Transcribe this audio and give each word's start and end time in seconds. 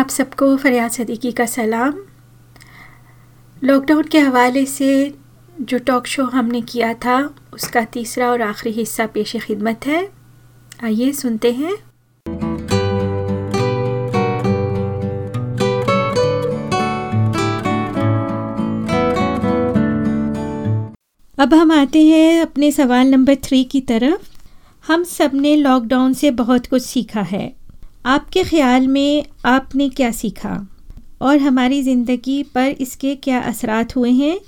आप 0.00 0.08
सबको 0.08 0.56
फरियाद 0.56 0.90
सदीकी 0.90 1.32
का 1.32 1.46
सलाम। 1.46 1.94
लॉकडाउन 3.64 4.02
के 4.02 4.18
हवाले 4.18 4.66
से 4.66 5.14
जो 5.60 5.78
टॉक 5.78 6.06
शो 6.06 6.24
हमने 6.24 6.60
किया 6.60 6.94
था, 6.94 7.34
उसका 7.54 7.84
तीसरा 7.84 8.30
और 8.30 8.42
आखिरी 8.42 8.74
हिस्सा 8.74 9.06
पेश 9.06 9.36
खिदमत 9.36 9.80
है। 9.86 10.12
आइए 10.84 11.12
सुनते 11.12 11.52
हैं। 11.52 11.74
अब 21.38 21.54
हम 21.54 21.72
आते 21.72 22.06
हैं 22.06 22.42
अपने 22.42 22.72
सवाल 22.72 23.06
नंबर 23.06 23.34
थ्री 23.34 23.64
की 23.64 23.80
तरफ़। 23.80 24.30
हम 24.86 25.04
सबने 25.04 25.56
लॉकडाउन 25.56 26.12
से 26.12 26.30
बहुत 26.30 26.66
कुछ 26.66 26.82
सीखा 26.82 27.22
है। 27.22 27.59
आपके 28.06 28.44
ख्याल 28.44 28.88
में 28.88 29.24
आपने 29.44 29.88
क्या 29.88 30.10
सीखा? 30.10 30.68
और 31.22 31.38
हमारी 31.38 31.82
ज़िंदगी 31.82 32.42
पर 32.42 32.76
इसके 32.80 33.14
क्या 33.16 33.40
असरात 33.40 33.96
हुए 33.96 34.10
हैं? 34.10 34.40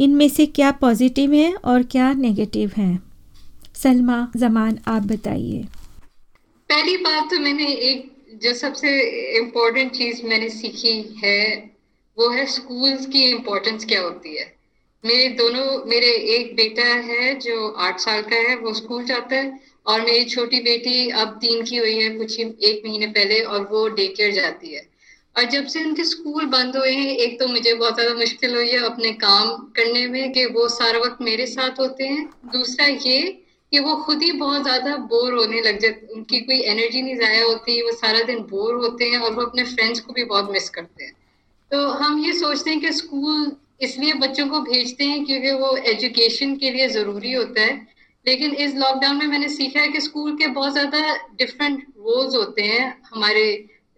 इनमें 0.00 0.28
से 0.28 0.46
क्या 0.46 0.70
पॉजिटिव 0.70 1.32
हैं 1.32 1.54
और 1.54 1.82
क्या 1.82 2.12
नेगेटिव 2.12 2.72
हैं? 2.76 3.02
सलमा, 3.74 4.28
जमान, 4.36 4.78
आप 4.88 5.02
बताइए। 5.02 5.62
पहली 6.70 6.96
बात 6.96 7.30
तो 7.30 7.38
मैंने 7.38 7.66
एक 7.66 8.12
जो 8.42 8.54
सबसे 8.54 9.00
इम्पोर्टेंट 9.38 9.92
चीज़ 9.92 10.26
मैंने 10.26 10.48
सीखी 10.48 11.20
है, 11.24 11.56
वो 12.18 12.30
है 12.30 12.46
स्कूल्स 12.46 13.06
की 13.06 13.30
इम्पोर्टेंस 13.30 13.84
क्या 13.84 14.00
होती 14.00 14.36
है। 14.36 14.54
मेरे 15.04 15.28
दोनों, 15.28 15.84
मेरे 15.86 16.06
एक 16.06 16.56
बेटा 16.56 16.84
है 16.84 17.38
जो 17.38 17.70
आठ 17.70 18.00
साल 18.00 18.22
का 18.22 18.36
है, 18.36 18.56
वो 18.56 18.74
स्कूल 18.74 19.04
जाता 19.04 19.36
है। 19.36 19.71
और 19.86 20.00
मेरी 20.00 20.24
छोटी 20.26 20.60
बेटी 20.62 21.08
अब 21.10 21.38
तीन 21.42 21.62
की 21.64 21.76
हुई 21.76 21.94
है, 21.94 22.08
कुछ 22.10 22.38
ही, 22.38 22.44
एक 22.44 22.82
महीने 22.86 23.06
पहले 23.08 23.40
और 23.42 23.68
वो 23.70 23.86
डे 23.90 24.06
केयर 24.08 24.32
जाती 24.32 24.74
है। 24.74 24.90
और 25.36 25.44
जब 25.50 25.66
से 25.66 25.82
उनके 25.84 26.04
स्कूल 26.04 26.44
बंद 26.46 26.76
हुए 26.76 26.90
हैं, 26.90 27.16
एक 27.16 27.38
तो 27.40 27.46
मुझे 27.48 27.72
बहुत 27.74 27.94
ज़्यादा 27.94 28.14
मुश्किल 28.14 28.54
हुई 28.54 28.68
है 28.70 28.78
अपने 28.84 29.12
काम 29.20 29.50
करने 29.76 30.06
में 30.08 30.32
कि 30.32 30.44
वो 30.48 30.68
सारा 30.70 30.98
वक्त 30.98 31.22
मेरे 31.22 31.46
साथ 31.48 31.80
होते 31.80 32.06
हैं। 32.06 32.24
दूसरा 32.52 32.86
ये 32.86 33.20
कि 33.72 33.78
वो 33.78 33.94
खुद 33.96 34.22
ही 34.22 34.30
बहुत 34.34 34.62
ज़्यादा 34.62 34.96
बोर 35.10 35.34
होने 35.34 35.60
लग 35.60 35.78
जाते 35.78 36.14
उनकी 36.14 36.40
कोई 36.40 36.58
एनर्जी 36.62 37.02
नहीं 37.02 37.16
ज़ाया 37.16 37.44
होती, 37.44 37.80
वो 37.82 37.92
सारा 37.92 38.22
दिन 38.22 38.38
बोर 38.50 38.74
होते 38.76 39.04
हैं 39.04 39.18
और 39.18 39.32
वो 39.34 39.42
अपने 39.42 39.64
फ्रेंड्स 39.64 40.00
को 40.00 40.12
भी 40.12 40.24
बहुत 40.24 40.50
मिस 40.52 40.68
करते 40.70 41.04
हैं। 41.04 41.12
तो 41.70 41.86
हम 41.88 42.24
ये 42.24 42.32
सोचते 42.32 42.70
हैं 42.70 42.80
कि 42.80 42.92
स्कूल 42.92 43.52
इसलिए 43.82 44.12
बच्चों 44.16 44.46
को 44.48 44.60
भेजते 44.62 45.04
हैं 45.04 45.24
क्योंकि 45.24 45.50
वो 45.52 45.76
एजुकेशन 45.86 46.54
के 46.56 46.70
लिए 46.70 46.88
ज़रूरी 46.88 47.32
होता 47.32 47.60
है। 47.60 47.80
लेकिन 48.24 48.54
इस 48.54 48.74
लॉकडाउन 48.76 49.16
में 49.16 49.26
मैंने 49.26 49.48
सीखा 49.48 49.80
है 49.80 49.88
कि 49.88 50.00
स्कूल 50.00 50.36
के 50.36 50.46
बहुत 50.48 50.72
ज़्यादा 50.72 51.14
डिफरेंट 51.38 51.80
रोल्स 51.80 52.34
होते 52.34 52.62
हैं 52.62 52.94
हमारे 53.04 53.44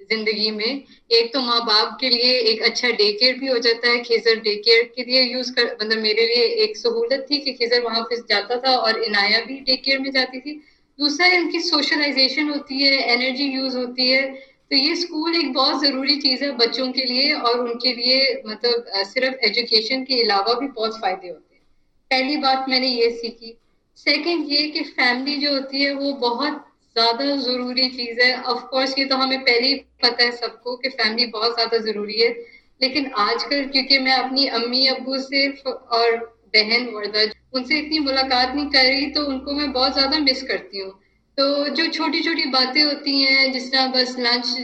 ज़िंदगी 0.01 0.51
में। 0.51 0.83
एक 1.11 1.33
तो 1.33 1.41
माँ 1.41 1.61
बाप 1.67 1.97
के 2.01 2.09
लिए 2.09 2.39
एक 2.51 2.63
अच्छा 2.63 2.89
डे 2.91 3.11
केयर 3.13 3.39
भी 3.39 3.47
हो 3.47 3.59
जाता 3.59 3.89
है 3.89 3.99
खेजर 4.03 4.41
डे 4.41 4.55
केयर 4.57 4.83
के 4.95 5.05
लिए 5.05 5.23
यूज़ 5.23 5.53
कर 5.53 5.65
मतलब 5.73 5.99
मेरे 5.99 6.27
लिए 6.27 6.45
एक 6.65 6.77
सहूलत 6.77 7.27
थी 7.31 7.39
कि 7.39 7.53
खेजर 7.53 7.83
वहाँ 7.83 8.03
पे 8.11 8.17
जाता 8.19 8.57
था 8.57 8.75
और 8.77 9.03
इनाया 9.03 9.41
भी 9.41 9.59
डे 9.61 9.77
केयर 9.77 9.99
में 9.99 10.11
जाती 10.11 10.41
थी। 10.41 10.61
दूसरा 10.99 11.27
इनकी 11.27 11.61
सोशलाइजेशन 11.61 12.49
होती 12.51 12.83
है 12.83 12.99
एनर्जी 13.13 13.45
यूज़ 13.47 13.77
होती 13.77 14.11
है। 14.11 14.23
तो 14.71 14.77
ये 14.77 14.95
स्कूल 14.97 15.37
एक 15.37 15.53
बहुत 15.53 15.81
ज़रूरी 15.83 16.17
चीज़ 16.17 16.45
है 16.45 16.51
बच्चों 16.57 16.91
के 16.93 17.05
लिए 17.05 17.33
और 17.33 17.59
उनके 17.61 17.93
लिए 17.95 18.43
मतलब 18.47 18.85
सिर्फ़ 19.05 19.45
एजुकेशन 19.47 20.05
के 20.05 20.23
अलावा 20.23 20.55
भी 20.61 20.67
बहुत 20.69 21.01
फ़ायदे 21.01 21.29
होते 21.29 21.55
हैं। 21.55 21.63
पहली 22.11 22.37
बात 22.37 22.69
मैंने 22.69 22.89
ये 22.89 23.11
सीखी 23.13 23.57
सेकंड 23.99 24.53
ये 24.53 24.67
कि 24.69 24.81
फैमिली 24.85 25.37
जो 25.37 25.53
होती 25.55 25.83
है, 25.83 25.93
वो 25.95 26.13
बहुत 26.21 26.65
ज़्यादा 26.97 27.37
ज़रूरी 27.37 27.89
चीज़ 27.91 28.21
है। 28.21 28.35
ऑफ़ 28.43 28.63
कोर्स 28.65 28.95
ये 28.99 29.05
तो 29.05 29.17
हमें 29.17 29.41
पहले 29.41 29.67
ही 29.69 29.75
पता 30.03 30.25
है 30.25 30.31
सबको 30.33 30.77
कि 30.77 30.89
फैमिली 30.91 31.27
बहुत 31.29 31.55
ज़्यादा 31.55 31.79
ज़रूरी 31.83 32.21
है। 32.21 32.29
लेकिन 32.81 33.11
आजकल, 33.19 33.65
क्योंकि 33.67 33.99
मैं 33.99 34.13
अपनी 34.13 34.47
अम्मी, 34.49 34.87
अबू 34.87 35.19
से 35.21 35.47
और 35.69 36.17
बहन 36.55 36.87
वर्दा, 36.95 37.23
उनसे 37.55 37.79
इतनी 37.79 37.99
मुलाकात 38.01 38.55
नहीं 38.55 38.67
कर 38.67 38.85
रही 38.85 39.07
तो 39.11 39.25
उनको 39.27 39.53
मैं 39.53 39.73
बहुत 39.73 39.93
ज़्यादा 39.93 40.19
मिस 40.19 40.43
करती 40.43 40.79
हूँ। 40.79 40.91
तो 41.39 41.69
जो 41.69 41.87
छोटी 41.93 42.21
छोटी 42.23 42.45
बातें 42.51 42.83
होती 42.83 43.21
हैं, 43.23 43.53
जिस 43.53 43.71
तरह 43.73 43.87
बस 43.87 44.15
लंच 44.19 44.55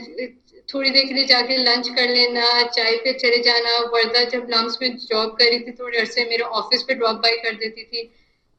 थोड़ी 0.73 0.89
देर 0.89 1.05
के 1.05 1.13
लिए 1.13 1.25
जाके 1.25 1.57
लंच 1.57 1.87
कर 1.89 2.09
लेना, 2.09 2.61
चाय 2.67 2.95
पे 2.95 3.13
चले 3.13 3.37
जाना, 3.43 3.77
वर्दा 3.93 4.23
जब 4.29 4.47
लम्स 4.51 4.77
में 4.81 4.95
जॉब 4.97 5.35
कर 5.39 5.45
रही 5.45 5.59
थी, 5.59 5.71
थोड़े 5.71 5.99
अरसे 5.99 6.23
मेरे 6.25 6.43
ऑफ़िस 6.59 6.83
पे 6.83 6.93
ड्रॉप 6.93 7.15
बाई 7.17 7.37
कर 7.37 7.55
देती 7.55 7.83
थी। 7.83 8.09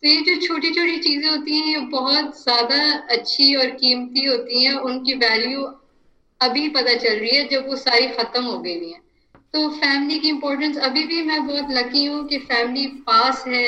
तो 0.02 0.08
ये 0.08 0.20
जो 0.20 0.34
छोटी 0.46 0.70
छोटी 0.70 0.96
चीज़ें 0.98 1.28
होती 1.30 1.58
हैं, 1.58 1.66
ये 1.66 1.80
बहुत 1.90 2.42
ज़्यादा 2.42 2.76
अच्छी 3.10 3.54
और 3.54 3.66
कीमती 3.72 4.24
होती 4.24 4.64
हैं, 4.64 4.72
उनकी 4.74 5.14
वैल्यू 5.14 5.62
अभी 6.40 6.68
पता 6.68 6.94
चल 6.94 7.18
रही 7.18 7.36
है, 7.36 7.48
जब 7.48 7.68
वो 7.68 7.76
सारी 7.76 8.06
ख़त्म 8.08 8.42
हो 8.44 8.58
गई 8.58 8.90
हैं। 8.90 9.00
तो 9.54 9.68
फैमिली 9.70 10.18
की 10.18 10.28
इम्पोर्टेंस 10.28 10.76
अभी 10.78 11.04
भी 11.04 11.22
मैं 11.22 11.46
बहुत 11.46 11.70
लकी 11.70 12.04
हूँ 12.04 12.26
कि 12.28 12.38
फैमिली 12.40 12.86
पास 13.06 13.44
है 13.46 13.66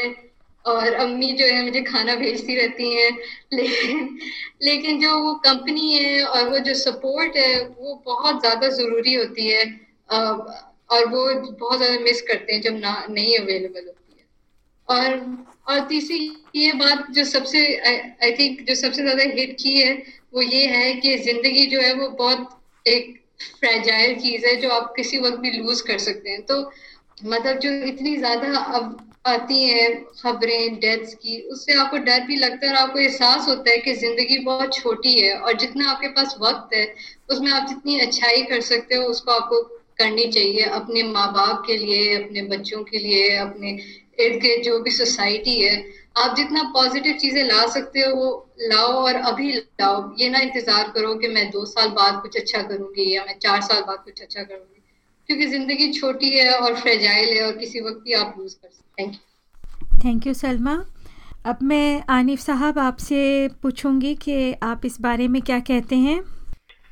और 0.65 0.93
अम्मी 0.97 1.31
जो 1.33 1.47
है 1.47 1.62
मुझे 1.65 1.81
खाना 1.83 2.15
भेजती 2.17 2.55
रहती 2.55 2.93
हैं। 2.95 3.11
लेकिन 3.53 4.19
लेकिन 4.62 5.01
जो 5.01 5.19
वो 5.19 5.34
कंपनी 5.45 5.93
है 5.95 6.22
और 6.25 6.49
वो 6.51 6.59
जो 6.59 6.75
सपोर्ट 6.75 7.37
है, 7.37 7.65
वो 7.65 8.03
बहुत 8.06 8.41
ज़्यादा 8.41 8.69
ज़रूरी 8.71 9.15
होती 9.15 9.47
है 9.49 9.65
और 10.09 11.05
वो 11.09 11.27
बहुत 11.34 11.78
ज़्यादा 11.78 11.99
मिस 12.01 12.22
करते 12.22 12.53
हैं 12.53 12.61
जब 12.62 12.78
ना, 12.78 13.05
नहीं 13.11 13.39
अवेलेबल 13.39 13.87
होती 13.87 14.03
और 14.89 15.15
और 15.69 15.81
तीसरी 15.89 16.31
ये 16.56 16.72
बात 16.75 17.06
जो 17.11 17.25
सबसे 17.25 17.61
आई 17.78 18.33
थिंक 18.33 18.61
जो 18.69 18.75
सबसे 18.75 19.03
ज़्यादा 19.03 19.22
हिट 19.34 19.56
की 19.61 19.77
है, 19.77 19.93
वो 20.34 20.43
ये 20.43 20.67
है 20.67 20.93
कि 20.95 21.17
ज़िंदगी 21.19 21.67
जो 21.67 21.81
है 21.81 21.93
वो 21.95 22.09
बहुत 22.19 22.49
एक 22.87 23.15
फ्रेजाइल 23.61 24.15
चीज़ 24.21 24.47
है 24.47 24.55
जो 24.56 24.69
आप 24.71 24.93
किसी 24.97 25.19
वक्त 25.19 25.39
भी 25.39 25.50
लूज 25.53 25.81
कर 25.83 25.99
सकते 26.00 26.31
हैं। 26.31 26.43
तो 26.43 26.61
मतलब 27.25 27.59
जो 27.59 27.71
इतनी 27.87 28.17
ज़्यादा 28.17 28.59
अब 28.59 28.97
आती 29.27 29.62
हैं 29.65 29.89
खबरें 30.22 30.78
डेथ्स 30.81 31.15
की, 31.15 31.41
उससे 31.43 31.75
आपको 31.75 31.99
डर 31.99 32.21
भी 32.27 32.37
लगता 32.37 32.66
है 32.66 32.72
और 32.72 32.78
आपको 32.78 32.99
एहसास 33.01 33.49
होता 33.49 33.71
है 33.71 33.78
कि 33.78 33.95
ज़िंदगी 33.95 34.39
बहुत 34.45 34.75
छोटी 34.75 35.15
है 35.21 35.33
और 35.34 35.56
जितना 35.59 35.91
आपके 35.91 36.09
पास 36.09 36.37
वक्त 36.41 36.75
है, 36.75 36.87
उसमें 37.31 37.51
आप 37.53 37.69
जितनी 37.69 37.99
अच्छाई 38.01 38.43
कर 38.43 38.61
सकते 38.62 38.95
हो, 38.95 39.05
उसको 39.06 39.33
आपको 39.33 39.62
करनी 39.99 40.27
चाहिए 40.28 40.62
अपने 40.72 41.03
माँ 41.05 41.27
बाप 41.33 41.62
के 41.66 41.77
लिए, 41.77 42.15
अपने 42.16 42.43
बच्चों 42.49 42.83
के 42.84 42.99
लिए, 42.99 43.28
अपने 43.39 43.78
इर्द 44.21 44.41
गिर्द 44.43 44.63
जो 44.65 44.79
भी 44.79 44.91
सोसाइटी 44.91 45.61
है, 45.61 45.75
आप 46.17 46.37
जितना 46.37 46.63
पॉजिटिव 46.75 47.17
चीज़ें 47.17 47.43
ला 47.45 47.67
सकते 47.67 48.01
हो, 48.01 48.15
वो 48.17 48.51
लाओ 48.63 48.93
और 49.05 49.15
अभी 49.15 49.53
लाओ। 49.53 50.15
ये 50.21 50.29
ना 50.31 50.39
इंतज़ार 50.39 50.91
करो 50.91 51.15
कि 51.15 51.29
मैं 51.29 51.51
दो 51.51 51.65
साल 51.65 51.89
बाद 51.91 52.21
कुछ 52.23 52.37
अच्छा 52.37 52.63
करूँगी 52.63 53.15
या 53.15 53.25
मैं 53.25 53.39
चार 53.39 53.61
साल 53.61 53.83
बाद 53.83 53.99
कुछ 54.05 54.23
अच्छा 54.23 54.43
करूँगी। 54.43 54.83
क्योंकि 55.29 55.47
ज़िंदगी 55.47 55.93
छोटी 55.93 56.31
है 56.31 56.51
और 56.59 56.75
फ्रेजाइल 56.77 57.37
है 57.37 57.47
और 57.47 57.57
किसी 57.59 57.81
वक्त 57.81 58.03
भी 58.05 58.13
आप 58.13 58.35
लूज़ 58.39 58.55
कर 58.55 58.69
सकते 58.69 59.03
thank 59.03 59.15
you 59.15 59.99
thank 60.05 60.27
you 60.27 60.35
Salma 60.35 60.85
अब 61.47 61.59
मैं 61.63 62.03
आनिफ 62.09 62.41
साहब 62.41 62.79
आपसे 62.79 63.49
पूछूँगी 63.63 64.15
कि 64.15 64.53
आप 64.63 64.85
इस 64.87 65.01
बारे 65.01 65.29
में 65.29 65.41
क्या 65.43 65.59
कहते 65.61 65.97
हैं? 65.97 66.21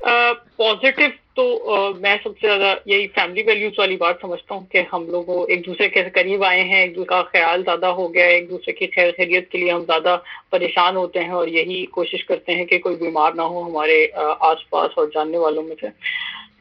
पॉजिटिव 0.03 1.11
तो 1.35 1.43
uh, 1.43 2.01
मैं 2.01 2.17
सबसे 2.23 2.47
ज़्यादा 2.47 2.71
यही 2.87 3.05
फैमिली 3.07 3.43
वैल्यूज़ 3.43 3.75
वाली 3.79 3.95
बात 3.95 4.19
समझता 4.21 4.55
हूँ 4.55 4.65
कि 4.71 4.79
हम 4.91 5.05
लोग 5.11 5.51
एक 5.51 5.61
दूसरे 5.65 5.87
के 5.89 6.03
करीब 6.09 6.43
आए 6.43 6.59
हैं 6.61 6.83
एक 6.85 6.93
दूसरे 6.95 7.05
का 7.09 7.21
ख्याल 7.31 7.63
ज़्यादा 7.63 7.87
हो 7.87 8.07
गया 8.07 8.25
है 8.25 8.35
एक 8.37 8.49
दूसरे 8.49 8.73
की 8.73 8.87
खैर 8.87 9.11
खैरियत 9.11 9.47
के 9.51 9.57
लिए 9.57 9.71
हम 9.71 9.85
ज़्यादा 9.85 10.15
परेशान 10.51 10.95
होते 10.95 11.19
हैं 11.19 11.31
और 11.31 11.49
यही 11.49 11.83
कोशिश 11.93 12.23
करते 12.23 12.53
हैं 12.53 12.65
कि 12.67 12.79
कोई 12.79 12.95
बीमार 12.95 13.33
ना 13.35 13.43
हो 13.43 13.61
हमारे 13.61 14.05
आस 14.17 14.65
पास 14.71 14.95
और 14.97 15.09
जानने 15.15 15.37
वालों 15.37 15.63
में 15.63 15.75
से। 15.81 15.87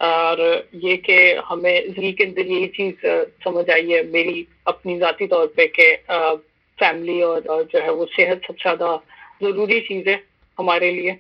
और 0.07 0.41
ये 0.85 0.97
कि 0.97 1.19
हमें 1.45 1.83
ज़िंदगी 1.83 2.13
के 2.13 2.25
अंदर 2.25 2.47
यही 2.47 2.67
चीज़ 2.79 3.07
समझ 3.45 3.69
आई 3.71 3.91
है 3.91 4.03
मेरी 4.11 4.47
अपनी 4.69 4.99
जाती 4.99 5.27
तौर 5.27 5.47
पर 5.59 5.67
कि 5.79 5.93
फैमिली 6.79 7.21
और, 7.23 7.41
और 7.41 7.63
जो 7.65 7.81
है 7.81 7.93
वो 7.93 8.07
सेहत 8.17 8.41
सबसे 8.47 8.63
ज़्यादा 8.63 8.97
ज़रूरी 9.43 9.81
चीज़ 9.81 10.09
है 10.09 10.23
हमारे 10.59 10.91
लिए। 10.93 11.19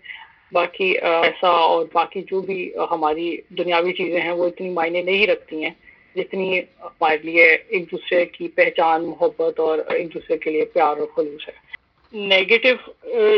बाकी 0.52 0.92
ऐसा 0.92 1.50
और 1.50 1.84
बाकी 1.94 2.22
जो 2.22 2.40
भी 2.40 2.72
हमारी 2.90 3.42
दुनियावी 3.52 3.92
चीज़ें 3.92 4.20
हैं, 4.20 4.32
वो 4.32 4.46
इतनी 4.46 4.70
मायने 4.70 5.02
नहीं 5.02 5.26
रखती 5.26 5.62
हैं, 5.62 5.76
जितनी 6.16 6.58
हमारे 6.82 7.20
लिए 7.24 7.44
एक 7.72 7.84
दूसरे 7.90 8.24
की 8.26 8.48
पहचान, 8.48 9.02
मोहब्बत 9.02 9.60
और 9.60 9.86
एक 9.96 10.08
दूसरे 10.08 10.36
के 10.36 10.50
लिए 10.50 10.64
प्यार 10.64 11.00
और 11.00 11.12
खलूस 11.16 11.46
है। 11.48 11.54
नेगेटिव 12.14 12.78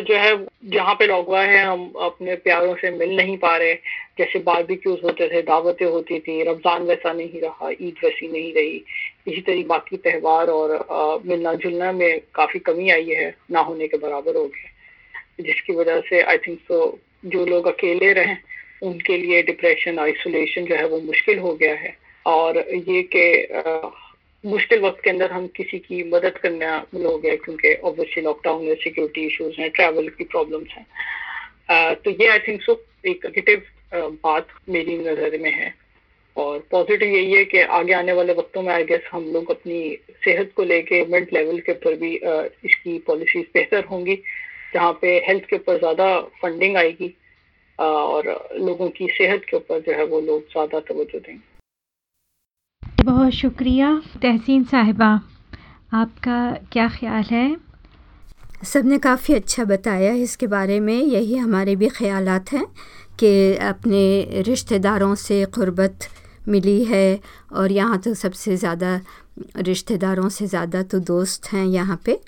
जो 0.01 0.15
है, 0.15 0.35
जहाँ 0.65 0.95
पे 0.95 1.07
लोग 1.07 1.35
है, 1.35 1.65
हम 1.65 1.93
अपने 2.03 2.35
प्यारों 2.37 2.75
से 2.75 2.91
मिल 2.91 3.17
नहीं 3.17 3.37
पा 3.39 3.57
रहे। 3.57 3.75
जैसे 4.19 4.39
बारबिक्यूज 4.39 4.99
होते 5.05 5.29
थे, 5.29 5.43
दावतें 5.43 5.87
होती 5.87 6.19
थी, 6.19 6.43
रमज़ान 6.43 6.83
वैसा 6.83 7.13
नहीं 7.13 7.41
रहा, 7.41 7.71
ईद 7.71 7.95
वैसी 8.05 8.29
नहीं 8.33 8.53
रही। 8.55 8.85
इसी 9.29 9.41
तरह 9.41 9.63
बाकी 9.67 9.97
त्यौहार 9.97 10.51
और 10.51 11.23
मिलना 11.27 11.55
जुलना 11.55 11.93
में 11.93 12.21
काफ़ी 12.35 12.59
कमी 12.61 12.91
आई 12.91 13.09
है, 13.11 13.35
ना 13.51 13.61
होने 13.61 13.89
के 13.89 13.99
बराबर 13.99 14.37
हो 14.37 14.45
गए 14.45 14.73
जिसकी 15.39 15.73
वजह 15.75 16.01
से 16.09 16.21
आई 16.23 16.39
थिंक 16.39 16.59
सो 16.61 16.79
जो 17.27 17.45
लोग 17.47 17.67
अकेले 17.67 18.13
रहें, 18.13 18.37
उनके 18.83 19.17
लिए 19.19 19.43
डिप्रेशन 19.43 19.99
आइसोलेशन 19.99 20.65
जो 20.65 20.75
है 20.77 20.87
वो 20.89 21.01
मुश्किल 21.03 21.39
हो 21.39 21.55
गया 21.55 21.75
है। 21.75 21.97
और 22.27 22.59
ये 22.59 23.03
कि 23.15 23.25
मुश्किल 24.45 24.81
वक्त 24.81 25.01
के 25.05 25.11
अंदर 25.11 25.31
हम 25.31 25.47
किसी 25.57 25.79
की 25.79 26.03
मदद 26.11 26.39
करना 26.39 26.75
हो 26.95 27.17
गया 27.19 27.37
क्योंकि 27.45 27.75
ऑब्वियसली 27.75 28.23
लॉकडाउन 28.23 28.65
में 28.65 28.75
सिक्योरिटी 28.75 29.27
इश्यूज़ 29.27 29.61
हैं 29.61 29.71
ट्रैवल 29.71 30.09
की 30.09 30.25
प्रॉब्लम्स 30.25 30.71
हैं। 30.71 31.95
तो 31.97 32.11
ये 32.11 32.29
आई 32.29 32.39
थिंक 32.49 32.61
सो 32.63 32.73
एक 33.07 33.25
नेगेटिव 33.27 33.63
बात 34.25 34.49
मेरी 34.69 34.99
नज़र 34.99 35.39
में 35.39 35.51
है। 35.53 35.73
और 36.37 36.59
पॉजिटिव 36.71 37.09
यही 37.09 37.33
है 37.33 37.45
कि 37.45 37.61
आगे 37.73 37.93
आने 37.93 38.13
वाले 38.13 38.33
वक्तों 38.33 38.63
में 38.63 38.73
आई 38.75 38.85
गेस 38.85 39.03
हम 39.11 39.25
लोग 39.33 39.51
अपनी 39.51 39.99
सेहत 40.25 40.53
को 40.57 40.65
लेके 40.65 41.01
गवर्नमेंट 41.01 41.33
लेवल 41.33 41.59
के 41.59 41.73
ऊपर 41.73 41.95
भी 41.97 42.15
इसकी 42.15 42.99
पॉलिसीज़ 43.07 43.47
बेहतर 43.55 43.85
होंगी। 43.85 44.17
जहाँ 44.75 44.93
पे 45.01 45.17
हेल्थ 45.29 45.45
के 45.51 45.57
ऊपर 45.57 45.79
ज़्यादा 45.79 46.07
फंडिंग 46.43 46.77
आएगी 46.77 47.15
और 47.79 48.29
लोगों 48.61 48.89
की 48.97 49.09
सेहत 49.13 49.45
के 49.51 49.57
ऊपर 49.57 49.81
जो 49.87 49.93
है 49.93 50.05
वो 50.07 50.21
लोग 50.21 50.43
ज़्यादा 50.53 50.81
तवज्जो 50.89 51.19
देंगे। 51.19 51.43
बहुत 53.05 53.33
शुक्रिया 53.35 53.89
तहसीन 54.23 54.65
साहिबा। 54.65 55.09
आपका 55.95 56.39
क्या 56.73 56.89
ख्याल 56.91 57.23
है? 57.31 57.57
सबने 58.65 58.99
काफ़ी 58.99 59.35
अच्छा 59.35 59.65
बताया। 59.65 60.13
इसके 60.21 60.47
बारे 60.49 60.79
में 60.81 60.95
यही 60.95 61.37
हमारे 61.37 61.75
भी 61.77 61.89
ख्यालात 61.91 62.53
हैं 62.53 62.65
कि 63.21 63.33
अपने 63.65 64.43
रिश्तेदारों 64.47 65.15
से 65.17 65.45
क़ुरबत 65.55 66.09
मिली 66.49 66.83
है 66.85 67.21
और 67.53 67.73
यहाँ 67.73 67.99
तो 67.99 68.15
सबसे 68.15 68.57
ज़्यादा 68.57 69.01
रिश्तेदारों 69.59 70.29
से 70.29 70.47
ज़्यादा 70.47 70.83
तो 70.85 70.99
दोस्त 71.11 71.53
हैं 71.53 71.65
यहाँ 71.67 72.01
पे। 72.07 72.19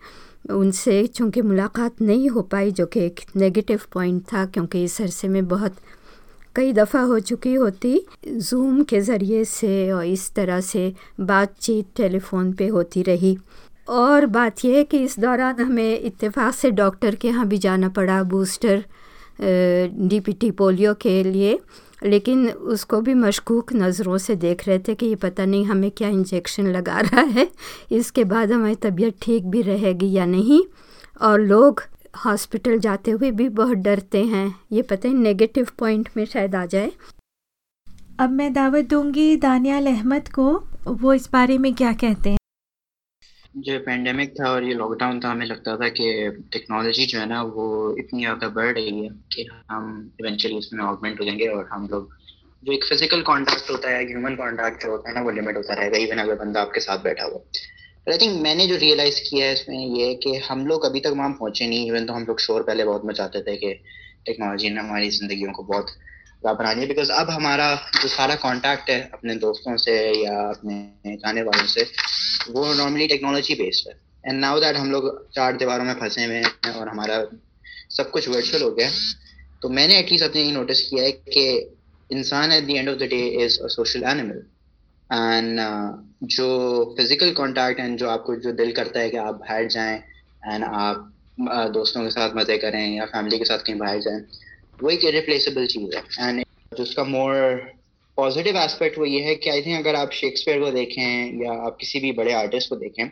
उनसे 0.50 1.06
चूँकि 1.06 1.43
मुलाकात 1.43 2.00
नहीं 2.00 2.28
हो 2.28 2.43
पाई, 2.43 2.70
जो 2.70 2.87
कि 2.87 3.00
एक 3.00 3.20
नेगेटिव 3.37 3.81
पॉइंट 3.93 4.22
था, 4.32 4.44
क्योंकि 4.46 4.84
इस 4.84 5.00
अरसे 5.02 5.28
में 5.28 5.46
बहुत 5.48 5.76
कई 6.56 6.72
दफ़ा 6.72 7.00
हो 7.00 7.19
चुकी 7.20 7.54
होती 7.54 8.00
जूम 8.26 8.82
के 8.82 9.00
ज़रिए 9.00 9.44
से 9.44 9.90
और 9.93 10.04
इस 10.04 10.31
तरह 10.34 10.60
से 10.60 10.93
बातचीत 11.20 11.87
टेलीफोन 11.96 12.52
पे 12.52 12.66
होती 12.66 13.02
रही। 13.02 13.37
और 13.88 14.26
बात 14.26 14.64
यह 14.64 14.76
है 14.76 14.84
कि 14.84 14.98
इस 14.98 15.19
दौरान 15.20 15.60
हमें 15.60 15.98
इत्तेफाक 15.98 16.54
से 16.54 16.70
डॉक्टर 16.72 17.14
के 17.14 17.28
यहाँ 17.28 17.46
भी 17.48 17.58
जाना 17.58 17.88
पड़ा, 17.88 18.22
बूस्टर 18.22 18.84
डीपीटी 19.40 20.50
पोलियो 20.50 20.94
के 20.94 21.22
लिए। 21.25 21.58
लेकिन 22.06 22.49
उसको 22.49 23.00
भी 23.00 23.14
मशकूक 23.14 23.73
नज़रों 23.73 24.19
से 24.19 24.35
देख 24.37 24.67
रहे 24.69 24.79
थे 24.79 24.94
कि 24.94 25.06
ये 25.06 25.14
पता 25.14 25.44
नहीं 25.44 25.64
हमें 25.64 25.91
क्या 25.91 26.08
इंजेक्शन 26.08 26.67
लगा 26.67 27.00
रहा 27.00 27.20
है। 27.20 27.49
इसके 27.93 28.25
बाद 28.25 28.53
हमारी 28.53 28.75
तबीयत 28.75 29.19
ठीक 29.23 29.44
भी 29.44 29.62
रहेगी 29.62 30.12
या 30.12 30.26
नहीं 30.26 30.62
और 31.20 31.41
लोग 31.41 31.82
हॉस्पिटल 32.25 32.79
जाते 32.79 33.11
हुए 33.11 33.31
भी 33.31 33.49
बहुत 33.49 33.79
डरते 33.79 34.25
हैं। 34.25 34.55
ये 34.73 34.82
पता 34.82 35.08
नहीं 35.08 35.19
नेगेटिव 35.19 35.67
पॉइंट 35.79 36.08
में 36.17 36.25
शायद 36.25 36.55
आ 36.55 36.64
जाए। 36.67 36.93
अब 38.20 38.31
मैं 38.31 38.53
दावत 38.53 38.88
दूँगी 38.91 39.37
दानियाल 39.37 39.87
अहमद 39.87 40.29
को। 40.29 40.64
वो 40.88 41.12
इस 41.12 41.29
बारे 41.32 41.58
में 41.58 41.75
क्या 41.75 41.93
कहते 41.93 42.31
हैं? 42.31 42.38
जो 43.56 43.79
पेंडेमिक 43.81 44.32
था 44.41 44.49
और 44.50 44.64
ये 44.64 44.73
लॉकडाउन 44.75 45.20
था, 45.20 45.31
हमें 45.31 45.44
लगता 45.47 45.76
था 45.76 45.88
कि 45.91 46.06
टेक्नोलॉजी 46.53 47.05
जो 47.06 47.19
है 47.19 47.26
ना, 47.26 47.43
वो 47.43 47.97
इतनी 47.99 48.20
ज़्यादा 48.20 48.49
बढ़ 48.49 48.73
रही 48.75 49.03
है 49.03 49.08
कि 49.32 49.47
हम 49.70 49.87
इवेंचुअली 50.20 50.58
इसमें 50.58 50.82
ऑगमेंट 50.85 51.20
हो 51.20 51.25
जाएँगे 51.25 51.47
और 51.49 51.69
हम 51.73 51.87
लोग 51.93 52.11
जो 52.62 52.73
एक 52.73 52.85
फ़िज़िकल 52.85 53.23
कांटेक्ट 53.23 53.70
होता 53.70 53.91
है 53.91 54.05
ह्यूमन 54.06 54.35
कांटेक्ट 54.37 54.82
जो 54.82 54.91
होता 54.91 55.08
है 55.08 55.14
ना, 55.14 55.23
वो 55.23 55.31
लिमिट 55.31 55.56
होता 55.56 55.75
रहेगा 55.75 55.99
इवन 55.99 56.19
अगर 56.19 56.35
बंदा 56.44 56.61
आपके 56.61 56.81
साथ 56.81 56.99
बैठा 57.05 57.25
हुआ। 57.25 57.41
आई 58.06 58.19
थिंक 58.19 58.41
मैंने 58.43 58.67
जो 58.67 58.76
रियलाइज़ 58.76 59.20
किया 59.31 59.47
है 59.47 59.53
इसमें 59.53 59.79
ये 59.99 60.14
कि 60.25 60.37
हम 60.49 60.67
लोग 60.67 60.85
अभी 60.85 61.00
तक 61.00 61.12
वहाँ 61.17 61.31
पहुँचे 61.32 61.67
नहीं 61.67 61.87
इवन 61.88 62.06
तो 62.06 62.12
हम 62.12 62.25
लोग 62.29 62.41
शोर 62.41 62.62
पहले 62.62 62.85
बहुत 62.85 63.03
मचाते 63.06 63.43
थे 63.43 63.56
कि 63.56 63.73
टेक्नोलॉजी 64.26 64.70
ने 64.70 64.81
हमारी 64.81 65.11
ज़िंदगियों 65.11 65.53
को 65.53 65.62
बहुत 65.64 65.87
दिया 66.54 66.87
बिकॉज़ 66.87 67.10
अब 67.12 67.31
हमारा 67.31 67.75
जो 68.02 68.08
सारा 68.08 68.34
कांटेक्ट 68.34 68.90
है 68.90 69.10
अपने 69.14 69.34
दोस्तों 69.34 69.76
से 69.76 70.25
या 70.25 70.48
अपने 70.48 71.16
जाने 71.16 71.43
वालों 71.43 71.66
से 71.66 71.82
वो 72.50 72.75
नॉर्मली 72.75 73.06
टेक्नोलॉजी 73.06 73.54
बेस्ड 73.54 73.88
है। 73.88 73.94
एंड 74.31 74.40
नाउ 74.40 74.60
दैट 74.60 74.76
हम 74.76 74.90
लोग 74.90 75.31
चार 75.34 75.56
दीवारों 75.56 75.84
में 75.84 75.94
फंसे 75.94 76.25
हुए 76.25 76.34
हैं 76.34 76.75
और 76.75 76.88
हमारा 76.88 77.26
सब 77.90 78.10
कुछ 78.10 78.28
वर्चुअल 78.28 78.62
हो 78.62 78.70
गया 78.70 78.90
तो 79.62 79.69
मैंने 79.69 79.98
एटलीस्ट 79.98 80.25
अपने 80.25 80.43
ये 80.43 80.52
नोटिस 80.52 80.88
किया 80.88 81.04
है 81.04 81.12
कि 81.12 81.76
इंसान 82.10 82.52
at 82.52 82.64
the 82.64 82.70
end 82.70 82.88
of 82.88 82.96
the 82.96 83.02
day 83.02 83.44
is 83.44 83.60
a 83.60 83.66
social 83.66 84.02
animal 84.02 84.43
and 85.12 85.60
जो 86.22 86.94
फ़िज़िकल 86.98 87.32
कांटेक्ट 87.32 87.81
एंड 87.81 87.98
जो 87.98 88.08
आपको 88.08 88.37
जो 88.37 88.52
दिल 88.52 88.72
करता 88.72 89.00
है 89.00 89.10
कि 89.10 89.16
आप 89.16 89.34
बाहर 89.34 89.66
जाएँ 89.66 89.98
एंड 90.48 90.64
आप 90.64 91.12
uh, 91.40 91.72
दोस्तों 91.72 92.02
के 92.04 92.10
साथ 92.10 92.31
मज़े 92.37 92.58
करें 92.58 92.96
या 92.96 93.04
फैमिली 93.04 93.38
के 93.38 93.44
साथ 93.44 93.58
कहीं 93.58 93.78
बाहर 93.78 94.00
जाएँ 94.00 94.20
वो 94.82 94.90
एक 94.90 95.05
इरिप्लेसेबल 95.05 95.67
चीज़ 95.67 95.96
है। 95.96 96.28
एंड 96.28 96.81
उसका 96.81 97.05
मोर 97.05 97.34
पॉजिटिव 98.19 98.56
एस्पेक्ट 98.56 98.99
वो 98.99 99.05
ये 99.05 99.20
है 99.20 99.34
कि 99.34 99.50
आई 99.50 99.62
थिंक 99.62 99.78
अगर 99.78 99.94
आप 99.96 100.11
शेक्सपियर 100.12 100.61
को 100.61 100.70
देखें 100.70 101.43
या 101.43 101.52
आप 101.67 101.76
किसी 101.81 102.00
भी 102.00 102.12
बड़े 102.12 102.32
आर्टिस्ट 102.32 102.69
को 102.70 102.76
देखें 102.76 103.08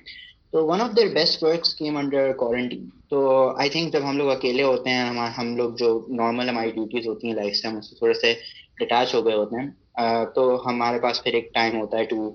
तो 0.52 0.64
one 0.66 0.80
of 0.80 0.92
their 0.92 1.08
best 1.14 1.42
works 1.42 1.72
came 1.74 1.98
under 1.98 2.32
quarantine 2.32 2.90
तो 3.10 3.22
आई 3.60 3.70
थिंक 3.70 3.92
जब 3.92 4.04
हम 4.04 4.18
लोग 4.18 4.28
अकेले 4.28 4.62
होते 4.62 4.90
हैं 4.90 5.04
हम 5.06 5.18
हम 5.36 5.56
लोग 5.56 5.76
जो 5.78 5.88
नॉर्मल 6.10 6.48
हमारी 6.48 6.70
ड्यूटीज़ 6.70 7.08
होती 7.08 7.28
हैं 7.28 7.34
लाइफ 7.36 7.54
से 7.54 7.68
हम 7.68 7.78
उससे 7.78 7.96
थोड़े 8.02 8.14
से 8.14 8.32
डिटैच 8.78 9.14
हो 9.14 9.22
गए 9.22 9.34
होते 9.34 9.56
हैं। 9.56 9.68
uh, 10.00 10.34
तो 10.34 10.56
हमारे 10.56 10.98
पास 10.98 11.20
फिर 11.24 11.36
एक 11.36 11.50
टाइम 11.54 11.76
होता 11.76 11.98
है 11.98 12.04
to 12.04 12.28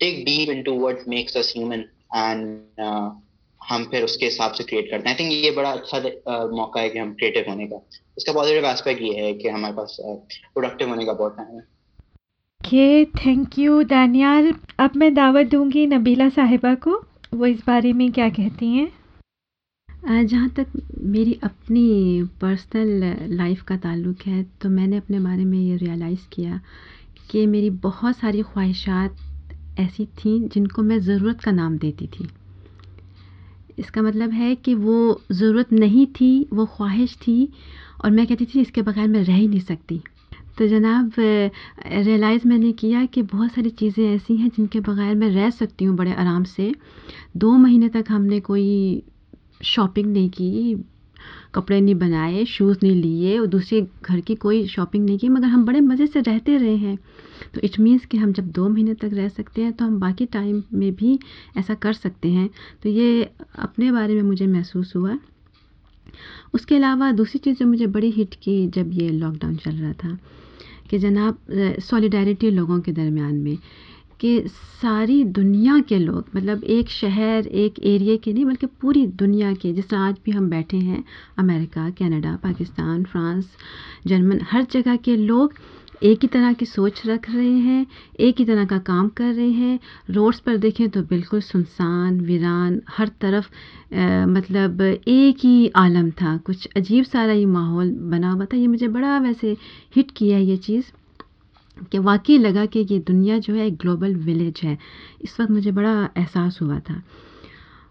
dig 0.00 0.24
deep 0.24 0.50
into 0.50 0.78
what 0.80 1.08
makes 1.08 1.36
us 1.36 1.52
human 1.56 1.84
and 2.16 2.40
हम 3.68 3.84
फिर 3.90 4.04
उसके 4.04 4.24
हिसाब 4.24 4.52
से 4.52 4.64
क्रिएट 4.64 4.90
करते 4.90 5.08
हैं। 5.08 5.16
आई 5.16 5.24
थिंक 5.24 5.44
ये 5.44 5.50
बड़ा 5.56 5.70
अच्छा 5.70 5.98
uh, 5.98 6.56
मौका 6.56 6.80
है 6.80 6.88
कि 6.90 6.98
हम 6.98 7.12
क्रिएटिव 7.14 7.44
होने 7.48 7.66
का। 7.66 7.80
इसका 8.18 8.32
पॉजिटिव 8.32 8.66
एस्पेक्ट 8.66 9.02
ये 9.02 9.14
है 9.16 9.32
कि 9.34 9.48
हमारे 9.48 9.74
पास 9.74 9.96
प्रोडक्टिव 10.00 10.88
होने 10.88 11.04
का 11.06 11.12
बहुत 11.14 11.36
टाइम 11.36 11.56
है। 11.56 11.66
ओके 12.60 13.04
थैंक 13.16 13.58
यू 13.58 13.82
दानियाल 13.86 14.52
अब 14.80 14.96
मैं 14.96 15.12
दावत 15.14 15.46
दूँगी 15.46 15.86
नबीला 15.86 16.28
साहिबा 16.28 16.74
को। 16.86 17.02
वो 17.34 17.46
इस 17.46 17.60
बारे 17.66 17.92
में 17.92 18.10
क्या 18.12 18.28
कहती 18.30 18.66
हैं? 18.66 18.92
जहाँ 20.26 20.48
तक 20.48 20.66
मेरी 21.04 21.38
अपनी 21.44 22.22
पर्सनल 22.40 23.34
लाइफ 23.36 23.62
का 23.62 23.76
ताल्लुक़ 23.76 24.28
है 24.28 24.42
तो 24.62 24.68
मैंने 24.68 24.96
अपने 24.96 25.20
बारे 25.20 25.44
में 25.44 25.58
ये 25.58 25.76
रियलाइज़ 25.76 26.26
किया 26.32 26.60
कि 27.30 27.46
मेरी 27.46 27.70
बहुत 27.82 28.16
सारी 28.16 28.42
ख्वाहिशात 28.42 29.16
ऐसी 29.80 30.06
थी 30.18 30.38
जिनको 30.48 30.82
मैं 30.82 30.98
ज़रूरत 31.00 31.40
का 31.40 31.50
नाम 31.52 31.78
देती 31.78 32.06
थी। 32.08 32.28
इसका 33.78 34.02
मतलब 34.02 34.30
है 34.30 34.54
कि 34.54 34.74
वो 34.74 35.20
ज़रूरत 35.32 35.72
नहीं 35.72 36.06
थी, 36.06 36.48
वो 36.52 36.66
ख्वाहिश 36.66 37.16
थी 37.16 37.48
और 38.04 38.10
मैं 38.10 38.26
कहती 38.26 38.46
थी 38.46 38.60
इसके 38.60 38.82
बगैर 38.82 39.08
मैं 39.08 39.22
रह 39.24 39.34
ही 39.34 39.48
नहीं 39.48 39.60
सकती। 39.60 40.00
तो 40.58 40.66
जनाब 40.66 41.12
रियलाइज़ 41.18 42.46
मैंने 42.48 42.72
किया 42.72 43.04
कि 43.04 43.22
बहुत 43.22 43.52
सारी 43.52 43.70
चीज़ें 43.70 44.04
ऐसी 44.14 44.36
हैं 44.36 44.48
जिनके 44.48 44.80
बगैर 44.80 45.14
मैं 45.14 45.30
रह 45.30 45.50
सकती 45.50 45.84
हूँ 45.84 45.96
बड़े 45.96 46.12
आराम 46.12 46.44
से। 46.44 46.72
दो 47.36 47.52
महीने 47.56 47.88
तक 47.88 48.04
हमने 48.08 48.40
कोई 48.40 49.02
शॉपिंग 49.64 50.12
नहीं 50.12 50.28
की 50.30 50.74
कपड़े 51.54 51.80
नहीं 51.80 51.94
बनाए 51.94 52.44
शूज़ 52.44 52.78
नहीं 52.82 52.94
लिए 52.94 53.38
और 53.38 53.46
दूसरे 53.46 53.80
घर 54.02 54.20
की 54.20 54.34
कोई 54.36 54.66
शॉपिंग 54.66 55.04
नहीं 55.04 55.18
की, 55.18 55.28
मगर 55.28 55.46
हम 55.46 55.64
बड़े 55.64 55.80
मज़े 55.80 56.06
से 56.06 56.20
रहते 56.20 56.56
रहे 56.56 56.76
हैं। 56.76 56.96
तो 57.54 57.60
इट 57.60 57.78
मीन्स 57.80 58.04
कि 58.06 58.18
हम 58.18 58.32
जब 58.32 58.50
दो 58.50 58.68
महीने 58.68 58.94
तक 58.94 59.10
रह 59.12 59.28
सकते 59.28 59.62
हैं 59.62 59.72
तो 59.72 59.84
हम 59.84 59.98
बाकी 60.00 60.26
टाइम 60.26 60.62
में 60.72 60.94
भी 60.94 61.18
ऐसा 61.56 61.74
कर 61.76 61.92
सकते 61.92 62.28
हैं। 62.28 62.48
तो 62.82 62.88
ये 62.88 63.30
अपने 63.58 63.90
बारे 63.92 64.14
में 64.14 64.22
मुझे 64.22 64.46
महसूस 64.46 64.92
हुआ। 64.96 65.18
उसके 66.54 66.76
अलावा 66.76 67.10
दूसरी 67.12 67.38
चीज़ 67.38 67.58
जो 67.58 67.66
मुझे 67.66 67.86
बड़ी 67.88 68.10
हिट 68.10 68.34
की 68.34 68.66
जब 68.68 68.90
ये 68.92 69.10
लॉकडाउन 69.10 69.56
चल 69.56 69.72
रहा 69.72 69.92
था, 69.94 70.18
कि 70.90 70.98
जनाब 70.98 71.38
सॉलिडारिटी 71.80 72.50
लोगों 72.50 72.80
के 72.80 72.92
दरमियान 72.92 73.34
में। 73.34 73.58
कि 74.20 74.42
सारी 74.82 75.22
दुनिया 75.24 75.78
के 75.80 75.98
लोग 75.98 76.24
मतलब 76.36 76.64
एक 76.64 76.88
शहर 76.88 77.46
एक 77.46 77.78
एरिए 77.86 78.16
के 78.16 78.32
नहीं 78.32 78.44
बल्कि 78.44 78.66
पूरी 78.80 79.06
दुनिया 79.06 79.52
के 79.54 79.72
जिस 79.72 79.94
आज 79.94 80.16
भी 80.24 80.30
हम 80.30 80.48
बैठे 80.50 80.76
हैं 80.76 81.04
America 81.38 81.88
Canada 81.90 82.36
Pakistan 82.42 83.04
France 83.04 83.50
German 84.06 84.40
हर 84.50 84.66
जगह 84.72 84.96
के 84.96 85.16
लोग 85.16 85.54
एक 86.02 86.18
ही 86.22 86.28
तरह 86.28 86.52
की 86.52 86.64
सोच 86.64 87.02
रख 87.06 87.30
रहे 87.30 87.58
हैं 87.58 87.86
एक 88.20 88.38
ही 88.38 88.44
तरह 88.44 88.64
का 88.64 88.78
काम 88.78 89.08
कर 89.08 89.32
रहे 89.34 89.50
हैं। 89.50 89.78
रोड्स 90.10 90.40
पर 90.40 90.56
देखें 90.56 90.88
तो 90.88 91.02
बिल्कुल 91.02 91.40
सुनसान 91.40 92.20
वीरान 92.20 92.80
हर 92.88 93.08
तरफ़ 93.20 93.46
आ, 93.94 94.26
मतलब 94.26 94.80
एक 94.80 95.44
ही 95.44 95.68
आलम 95.76 96.10
था। 96.10 96.36
कुछ 96.36 96.68
अजीब 96.76 97.04
सारा 97.04 97.32
ये 97.32 97.46
माहौल 97.46 97.90
बना 98.10 98.30
हुआ 98.30 98.44
था। 98.44 98.56
ये 98.56 98.66
मुझे 98.66 98.88
बड़ा 98.88 99.18
वैसे 99.18 99.56
हिट 99.96 100.10
किया 100.16 100.36
है 100.36 100.44
ये 100.44 100.56
चीज़। 100.56 100.92
कि 101.92 101.98
वाकई 101.98 102.38
लगा 102.38 102.66
कि 102.66 102.86
ये 102.90 102.98
दुनिया 102.98 103.38
जो 103.38 103.54
है 103.54 103.66
एक 103.66 103.76
ग्लोबल 103.76 104.14
विलेज 104.14 104.60
है। 104.62 104.78
इस 105.22 105.40
वक्त 105.40 105.50
मुझे 105.50 105.72
बड़ा 105.72 106.10
एहसास 106.16 106.58
हुआ 106.62 106.78
था। 106.78 107.02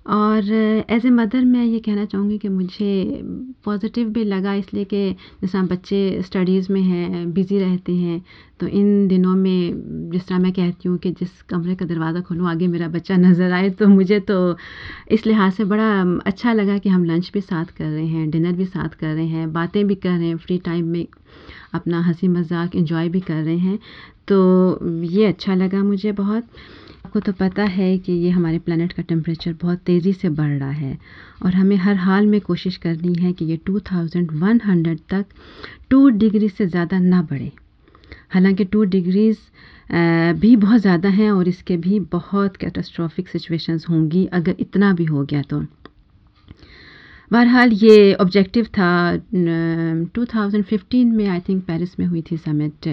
और 0.07 0.49
एज 0.89 1.05
ए 1.05 1.09
मदर 1.09 1.45
मैं 1.45 1.63
ये 1.65 1.79
कहना 1.79 2.03
चाहूँगी 2.05 2.37
कि 2.37 2.49
मुझे 2.49 3.21
पॉज़िटिव 3.65 4.09
भी 4.09 4.23
लगा 4.23 4.53
इसलिए 4.53 4.83
कि 4.85 5.09
जैसा 5.41 5.61
बच्चे 5.63 6.21
स्टडीज़ 6.25 6.71
में 6.73 6.81
हैं 6.81 7.31
बिज़ी 7.33 7.59
रहते 7.59 7.93
हैं 7.93 8.21
तो 8.59 8.67
इन 8.67 9.07
दिनों 9.07 9.35
में 9.35 10.09
जिस 10.11 10.27
तरह 10.27 10.39
मैं 10.39 10.51
कहती 10.53 10.89
हूँ 10.89 10.97
कि 10.97 11.11
जिस 11.11 11.41
कमरे 11.49 11.75
का 11.75 11.85
दरवाज़ा 11.85 12.21
खोलूँ, 12.21 12.49
आगे 12.49 12.67
मेरा 12.67 12.87
बच्चा 12.87 13.17
नज़र 13.17 13.51
आए 13.51 13.69
तो 13.71 13.87
मुझे 13.87 14.19
तो 14.31 14.57
इस 15.11 15.25
लिहाज 15.25 15.53
से 15.53 15.63
बड़ा 15.65 15.89
अच्छा 16.25 16.53
लगा 16.53 16.77
कि 16.77 16.89
हम 16.89 17.05
लंच 17.05 17.31
भी 17.33 17.41
साथ 17.41 17.77
कर 17.77 17.85
रहे 17.85 18.05
हैं 18.07 18.29
डिनर 18.29 18.53
भी 18.53 18.65
साथ 18.65 18.95
कर 18.99 19.07
रहे 19.07 19.27
हैं, 19.27 19.51
बातें 19.53 19.85
भी 19.87 19.95
कर 19.95 20.09
रहे 20.09 20.27
हैं 20.27 20.37
फ्री 20.37 20.57
टाइम 20.65 20.85
में 20.87 21.05
अपना 21.73 22.01
हँसी 22.01 22.27
मज़ाक 22.29 22.75
इंजॉय 22.75 23.09
भी 23.09 23.19
कर 23.21 23.43
रहे 23.43 23.57
हैं। 23.57 23.79
तो 24.27 25.03
ये 25.03 25.25
अच्छा 25.25 25.55
लगा 25.55 25.83
मुझे 25.83 26.11
बहुत। 26.13 26.47
आपको 27.07 27.19
तो 27.19 27.31
पता 27.31 27.63
है 27.63 27.97
कि 27.97 28.13
ये 28.13 28.29
हमारे 28.29 28.57
प्लानट 28.59 28.93
का 28.93 29.03
टेम्परेचर 29.03 29.53
बहुत 29.61 29.79
तेज़ी 29.79 30.11
से 30.13 30.29
बढ़ 30.29 30.49
रहा 30.49 30.69
है 30.69 30.97
और 31.45 31.53
हमें 31.53 31.75
हर 31.75 31.95
हाल 31.95 32.25
में 32.27 32.39
कोशिश 32.41 32.77
करनी 32.77 33.13
है 33.15 33.31
कि 33.33 33.45
ये 33.45 33.57
2100 33.69 34.97
तक 35.09 35.25
2 35.91 36.09
डिग्री 36.17 36.49
से 36.49 36.67
ज़्यादा 36.67 36.99
ना 36.99 37.21
बढ़े। 37.21 37.51
हालाँकि 38.29 38.65
टू 38.65 38.83
डिग्रीज़ 38.85 39.37
भी 40.39 40.55
बहुत 40.57 40.81
ज़्यादा 40.81 41.09
हैं 41.11 41.31
और 41.31 41.47
इसके 41.47 41.77
भी 41.77 41.99
बहुत 42.11 42.57
कैटास्ट्रॉफिक 42.57 43.27
सिचुएशंस 43.27 43.85
होंगी, 43.89 44.25
अगर 44.25 44.55
इतना 44.59 44.93
भी 44.93 45.05
हो 45.05 45.23
गया 45.23 45.41
तो। 45.41 45.63
बहरहाल 47.31 47.71
ये 47.73 48.13
ऑब्जेक्टिव 48.15 48.65
था 48.77 48.89
2015 50.15 51.05
में 51.13 51.27
आई 51.27 51.39
थिंक 51.49 51.63
पेरिस 51.65 51.99
में 51.99 52.05
हुई 52.07 52.21
थी 52.31 52.37
समिट 52.37 52.87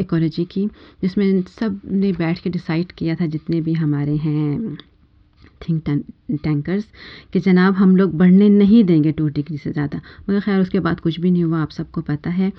इकोलॉजी 0.00 0.44
की, 0.44 0.66
जिसमें 1.02 1.42
सबने 1.42 2.12
बैठ 2.12 2.38
के 2.40 2.50
डिसाइड 2.50 2.92
किया 2.92 3.14
था, 3.14 3.26
जितने 3.26 3.60
भी 3.60 3.72
हमारे 3.74 4.16
हैं 4.16 4.76
थिंक 5.62 5.82
टैंकर्स 6.42 6.84
कि 7.32 7.40
जनाब 7.40 7.74
हम 7.74 7.96
लोग 7.96 8.16
बढ़ने 8.18 8.48
नहीं 8.48 8.82
देंगे 8.84 9.12
टू 9.12 9.28
डिग्री 9.28 9.58
से 9.58 9.72
ज़्यादा। 9.72 10.00
मगर 10.30 10.40
खैर, 10.40 10.60
उसके 10.60 10.80
बाद 10.80 11.00
कुछ 11.00 11.20
भी 11.20 11.30
नहीं 11.30 11.44
हुआ, 11.44 11.60
आप 11.62 11.70
सबको 11.70 12.00
पता 12.02 12.30
है। 12.30 12.52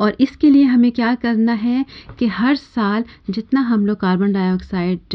और 0.00 0.16
इसके 0.20 0.50
लिए 0.50 0.64
हमें 0.64 0.90
क्या 0.92 1.14
करना 1.14 1.52
है 1.54 1.84
कि 2.18 2.26
हर 2.28 2.56
साल 2.56 3.04
जितना 3.30 3.60
हम 3.62 3.86
लोग 3.86 4.00
कार्बन 4.00 4.32
डाइऑक्साइड 4.32 5.14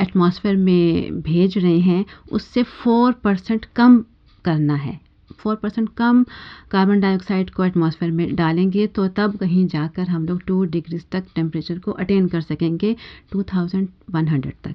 एटमॉस्फेयर 0.00 0.56
में 0.56 1.20
भेज 1.22 1.58
रहे 1.58 1.78
हैं, 1.80 2.04
उससे 2.32 2.62
फ़ोर 2.62 3.12
परसेंट 3.24 3.66
कम 3.76 4.02
करना 4.44 4.74
है। 4.74 4.98
फोर 5.38 5.56
परसेंट 5.56 5.88
कम 5.96 6.22
कार्बन 6.70 7.00
डाइऑक्साइड 7.00 7.50
को 7.50 7.64
एटमॉस्फेयर 7.64 8.12
में 8.12 8.34
डालेंगे 8.36 8.86
तो 8.86 9.06
तब 9.08 9.36
कहीं 9.36 9.66
जाकर 9.68 10.08
हम 10.08 10.26
लोग 10.26 10.42
टू 10.46 10.64
डिग्रीज 10.66 11.04
तक 11.12 11.24
टेम्परेचर 11.34 11.78
को 11.78 11.90
अटेन 11.92 12.26
कर 12.28 12.40
सकेंगे 12.40 12.94
टू 13.32 13.42
थाउज़ेंड 13.42 13.88
वन 14.10 14.28
हंड्रेड 14.28 14.54
तक। 14.64 14.74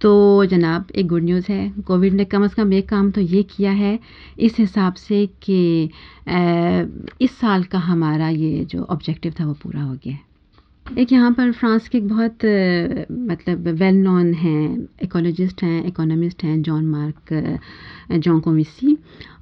तो 0.00 0.44
जनाब, 0.46 0.86
एक 0.94 1.06
गुड 1.08 1.22
न्यूज़ 1.24 1.50
है। 1.52 1.68
कोविड 1.86 2.14
ने 2.14 2.24
कम 2.26 2.46
से 2.46 2.54
कम 2.54 2.72
एक 2.72 2.88
काम 2.88 3.10
तो 3.10 3.20
ये 3.20 3.42
किया 3.50 3.70
है, 3.72 3.98
इस 4.38 4.58
हिसाब 4.58 4.94
से 4.94 5.26
कि 5.42 5.90
इस 7.20 7.38
साल 7.38 7.64
का 7.64 7.78
हमारा 7.78 8.28
ये 8.28 8.64
जो 8.64 8.82
ऑब्जेक्टिव 8.84 9.34
था 9.40 9.46
वो 9.46 9.52
पूरा 9.62 9.82
हो 9.82 9.94
गया 10.04 10.18
एक 10.98 11.12
यहाँ 11.12 11.30
पर 11.32 11.50
फ्रांस 11.52 11.88
के 11.88 11.98
एक 11.98 12.08
बहुत 12.08 12.44
मतलब 13.28 13.68
वेल 13.78 13.94
नोन 13.94 14.32
हैं 14.34 14.88
इकोलॉजिस्ट 15.02 15.62
हैं 15.62 15.84
इकोनॉमिस्ट 15.86 16.44
हैं 16.44 16.60
जॉन 16.62 16.84
मार्क 16.86 17.32
जॉन 18.12 18.40
कोमिसी 18.40 18.96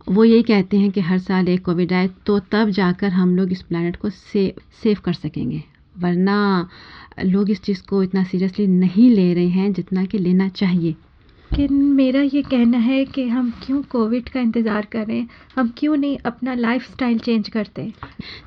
वो 0.09 0.25
यही 0.25 0.43
कहते 0.43 0.77
हैं 0.77 0.91
कि 0.91 1.01
हर 1.01 1.19
साल 1.19 1.49
एक 1.49 1.65
कोविड 1.65 1.93
आए 1.93 2.09
तो 2.27 2.39
तब 2.53 2.71
जाकर 2.71 3.09
हम 3.11 3.37
लोग 3.37 3.53
इस 3.53 3.63
प्लानट 3.63 3.97
को 3.97 4.11
सेव 4.11 4.61
सेव 4.83 4.99
कर 5.05 5.13
सकेंगे। 5.13 5.63
वरना 5.97 6.69
लोग 7.25 7.51
इस 7.51 7.63
चीज़ 7.63 7.83
को 7.89 8.03
इतना 8.03 8.25
सीरियसली 8.25 8.67
नहीं 8.69 9.11
ले 9.11 9.33
रहे 9.35 9.49
हैं 9.51 9.73
जितना 9.73 10.05
कि 10.05 10.19
लेना 10.19 10.49
चाहिए। 10.51 10.95
लेकिन 11.51 11.75
मेरा 11.95 12.21
ये 12.23 12.41
कहना 12.43 12.79
है 12.79 13.05
कि 13.05 13.27
हम 13.29 13.51
क्यों 13.65 13.81
कोविड 13.91 14.29
का 14.29 14.41
इंतज़ार 14.41 14.87
करें 14.93 15.27
हम 15.57 15.73
क्यों 15.79 15.97
नहीं 15.97 16.17
अपना 16.27 16.55
लाइफ 16.55 16.91
स्टाइल 16.93 17.19
चेंज 17.19 17.49
करते 17.49 17.83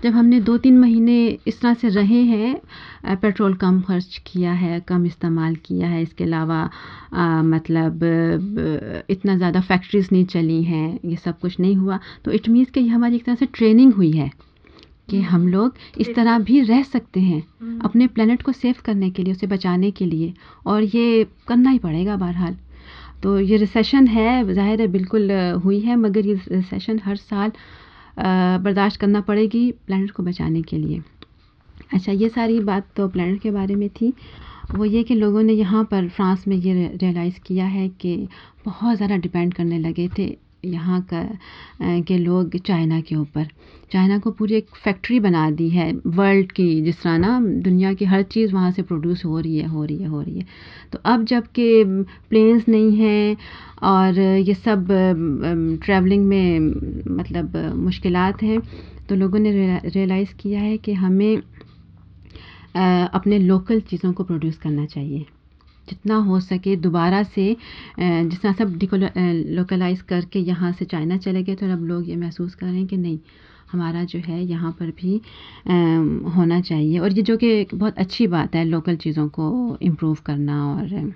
जब 0.04 0.14
हमने 0.14 0.40
दो 0.42 0.58
तीन 0.58 0.78
महीने 0.80 1.16
इस 1.48 1.60
तरह 1.62 1.74
से 1.74 1.90
रहे 1.90 2.22
हैं 2.24 3.16
पेट्रोल 3.18 3.54
कम 3.56 3.80
खर्च 3.82 4.20
किया 4.26 4.54
है 4.54 4.80
कम 4.88 5.06
इस्तेमाल 5.06 5.56
किया 5.66 5.88
है 5.88 6.02
इसके 6.02 6.24
अलावा 6.24 6.64
मतलब 7.46 8.04
इतना 9.10 9.38
ज़्यादा 9.38 9.62
फैक्ट्रीज़ 9.62 10.10
नहीं 10.12 10.26
चली 10.26 10.62
हैं 10.64 11.00
ये 11.06 11.16
सब 11.16 11.40
कुछ 11.40 11.60
नहीं 11.60 11.76
हुआ 11.76 12.00
तो 12.26 12.32
इट 12.32 12.50
मीन्स 12.50 12.72
कि 12.72 12.88
हमारी 12.88 13.16
एक 13.16 13.26
तरह 13.26 13.36
से 13.36 13.46
ट्रेनिंग 13.54 13.94
हुई 13.94 14.12
है। 14.12 14.30
कि 15.10 15.22
हम 15.24 15.48
लोग 15.48 15.76
इस 15.98 16.14
तरह 16.16 16.40
भी 16.40 16.60
रह 16.62 16.84
सकते 16.84 17.20
हैं 17.20 17.42
हम्म। 17.62 17.80
अपने 17.80 18.08
प्लेनेट 18.08 18.42
को 18.42 18.52
सेव 18.52 18.76
करने 18.86 19.10
के 19.10 19.24
लिए 19.24 19.34
उसे 19.34 19.48
बचाने 19.48 19.92
के 19.92 20.06
लिए। 20.06 20.34
और 20.66 20.84
ये 20.86 21.26
करना 21.48 21.70
ही 21.70 21.80
पड़ेगा 21.80 22.16
बहरहाल। 22.18 22.58
तो 23.24 23.40
ये 23.40 23.58
रिसेशन 23.58 24.08
है 24.08 24.54
ज़ाहिर 24.54 24.82
है 24.82 24.88
बिल्कुल 24.88 25.32
हुई 25.64 25.80
है 25.80 25.96
मगर 25.96 26.26
ये 26.26 26.34
रिसेशन 26.52 27.00
हर 27.06 27.16
साल 27.18 27.52
बर्दाश्त 28.18 29.00
करना 29.00 29.22
पड़ेगी 29.22 29.72
प्लानट 29.88 30.12
को 30.12 30.24
बचाने 30.24 30.62
के 30.62 30.78
लिए। 30.78 31.02
अच्छा 31.94 32.12
ये 32.12 32.30
सारी 32.30 32.60
बात 32.62 32.88
तो 32.96 33.08
प्लानट 33.08 33.42
के 33.42 33.52
बारे 33.52 33.76
में 33.76 33.90
थी। 33.92 34.14
वो 34.76 34.86
ये 34.86 35.04
कि 35.04 35.16
लोगों 35.16 35.42
ने 35.44 35.54
यहाँ 35.54 35.84
पर 35.92 36.08
फ्रांस 36.10 36.48
में 36.48 36.56
ये 36.56 36.74
रियलाइज़ 36.96 37.40
किया 37.40 37.66
है 37.68 37.88
कि 37.92 38.16
बहुत 38.66 38.96
ज़्यादा 38.98 39.18
डिपेंड 39.18 39.54
करने 39.54 39.80
लगे 39.80 40.08
थे। 40.18 40.26
यहाँ 40.68 41.02
का 41.14 42.02
के 42.02 42.18
लोग 42.18 42.58
चाइना 42.58 43.00
के 43.02 43.16
ऊपर। 43.16 43.48
चाइना 43.92 44.18
को 44.20 44.32
पूरी 44.32 44.56
एक 44.56 44.76
फैक्ट्री 44.76 45.20
बना 45.20 45.50
दी 45.52 45.70
है, 45.70 45.92
वर्ल्ड 46.08 46.52
की 46.52 46.82
जिस 46.82 47.02
तरह 47.02 47.18
ना, 47.18 47.40
दुनिया 47.40 47.94
की 47.94 48.06
हर 48.06 48.24
चीज़ 48.24 48.54
वहाँ 48.54 48.72
से 48.72 48.82
प्रोड्यूस 48.82 49.24
हो 49.26 49.40
रही 49.40 49.58
है, 49.58 49.68
हो 49.68 49.84
रही 49.84 49.98
है, 49.98 50.08
हो 50.08 50.22
रही 50.22 50.38
है। 50.40 50.46
तो 50.94 51.00
अब 51.06 51.24
जबकि 51.26 51.84
प्लेन्स 52.30 52.68
नहीं 52.70 52.98
हैं 52.98 53.38
और 53.84 54.20
ये 54.20 54.54
सब 54.56 54.88
ट्रैवलिंग 55.84 56.26
में 56.26 56.60
मतलब 57.16 57.56
मुश्किल 57.76 58.16
हैं 58.16 58.60
तो 59.10 59.16
लोगों 59.16 59.40
ने 59.40 59.80
रियलाइज़ 59.86 60.34
किया 60.36 60.62
है 60.62 60.78
कि 60.78 60.94
हमें 60.96 61.38
अपने 62.76 63.38
लोकल 63.40 63.80
चीज़ों 63.82 64.14
को 64.14 64.24
प्रोड्यूस 64.24 64.58
करना 64.58 64.86
चाहिए। 64.86 65.26
जितना 65.90 66.16
हो 66.24 66.40
सके 66.42 66.76
दोबारा 66.78 67.22
से 67.26 67.56
तरह 68.00 68.52
सब 68.54 68.80
लोकलाइज़ 69.50 70.04
करके 70.10 70.40
यहाँ 70.42 70.72
से 70.72 70.86
चाइना 70.86 71.18
चले 71.18 71.44
गए 71.44 71.56
तो 71.56 71.72
अब 71.74 71.84
लोग 71.86 72.10
ये 72.10 72.16
महसूस 72.18 72.56
कर 72.56 72.66
रहे 72.66 72.76
हैं 72.76 72.88
कि 72.88 72.98
नहीं, 72.98 73.20
हमारा 73.72 74.04
जो 74.06 74.20
है 74.22 74.44
यहाँ 74.44 74.72
पर 74.80 74.92
भी 74.98 75.22
होना 76.36 76.60
चाहिए। 76.62 77.00
और 77.00 77.14
ये 77.14 77.22
जो 77.22 77.38
कि 77.38 77.66
बहुत 77.74 77.98
अच्छी 77.98 78.28
बात 78.28 78.56
है 78.56 78.64
लोकल 78.66 78.96
चीज़ों 78.98 79.28
को 79.30 79.78
इम्प्रूव 79.82 80.18
करना 80.26 80.66
और 80.68 81.14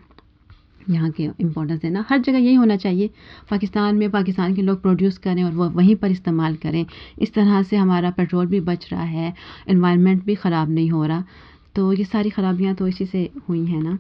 यहाँ 0.90 1.10
के 1.12 1.24
इम्पोर्टेंस 1.40 1.80
देना, 1.82 2.06
हर 2.10 2.20
जगह 2.20 2.38
यही 2.38 2.54
होना 2.56 2.76
चाहिए। 2.78 3.10
पाकिस्तान 3.50 3.96
में 3.96 4.10
पाकिस्तान 4.12 4.56
के 4.56 4.62
लोग 4.62 4.82
प्रोड्यूस 4.82 5.18
करें 5.18 5.44
और 5.44 5.52
वो 5.54 5.70
वहीं 5.72 5.96
पर 5.96 6.12
इस्तेमाल 6.12 6.56
करें। 6.58 6.86
इस 7.20 7.34
तरह 7.34 7.62
से 7.64 7.78
हमारा 7.78 8.12
पेट्रोल 8.12 8.46
भी 8.48 8.60
बच 8.62 8.88
रहा 8.92 9.04
है 9.04 9.34
इन्वायरमेंट 9.70 10.24
भी 10.26 10.36
ख़राब 10.36 10.70
नहीं 10.70 10.90
हो 10.92 11.06
रहा। 11.06 11.24
तो 11.76 11.92
ये 11.94 12.04
सारी 12.06 12.30
ख़राबियाँ 12.30 12.74
तो 12.76 12.88
इसी 12.88 13.06
से 13.06 13.30
हुई 13.50 13.66
हैं 13.66 13.82
ना। 13.84 13.98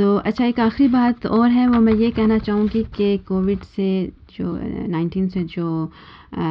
तो 0.00 0.14
अच्छा 0.16 0.44
एक 0.44 0.60
आखिरी 0.60 0.86
बात 0.88 1.24
और 1.26 1.48
है 1.50 1.66
वो 1.68 1.80
मैं 1.86 1.92
ये 1.92 2.10
कहना 2.10 2.38
चाहूँगी 2.38 2.82
कि 2.96 3.16
कोविड 3.28 3.64
से 3.64 3.88
जो 4.36 4.52
नाइन्टीन 4.88 5.28
से 5.28 5.42
जो 5.54 5.66
आ, 6.34 6.46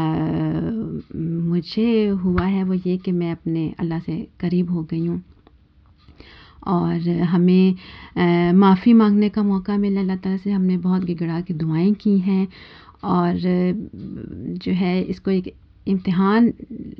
मुझे 1.49 2.07
हुआ 2.23 2.45
है 2.45 2.63
वो 2.63 2.73
ये 2.73 2.97
कि 3.05 3.11
मैं 3.11 3.31
अपने 3.31 3.63
अल्लाह 3.79 3.99
से 3.99 4.17
करीब 4.39 4.71
हो 4.71 4.83
गई 4.91 5.05
हूँ। 5.05 5.21
और 6.67 7.09
हमें 7.31 8.53
माफ़ी 8.59 8.93
मांगने 8.93 9.29
का 9.29 9.43
मौका 9.43 9.77
मिला 9.77 10.01
अल्लाह 10.01 10.17
ताला 10.17 10.37
से 10.37 10.51
हमने 10.51 10.77
बहुत 10.77 11.03
गिगड़ा 11.05 11.39
के 11.41 11.53
दुआएँ 11.53 11.93
की 12.03 12.17
हैं। 12.19 12.47
और 13.03 13.39
जो 14.63 14.71
है 14.83 15.01
इसको 15.03 15.31
एक 15.31 15.53
इम्तिहान 15.87 16.53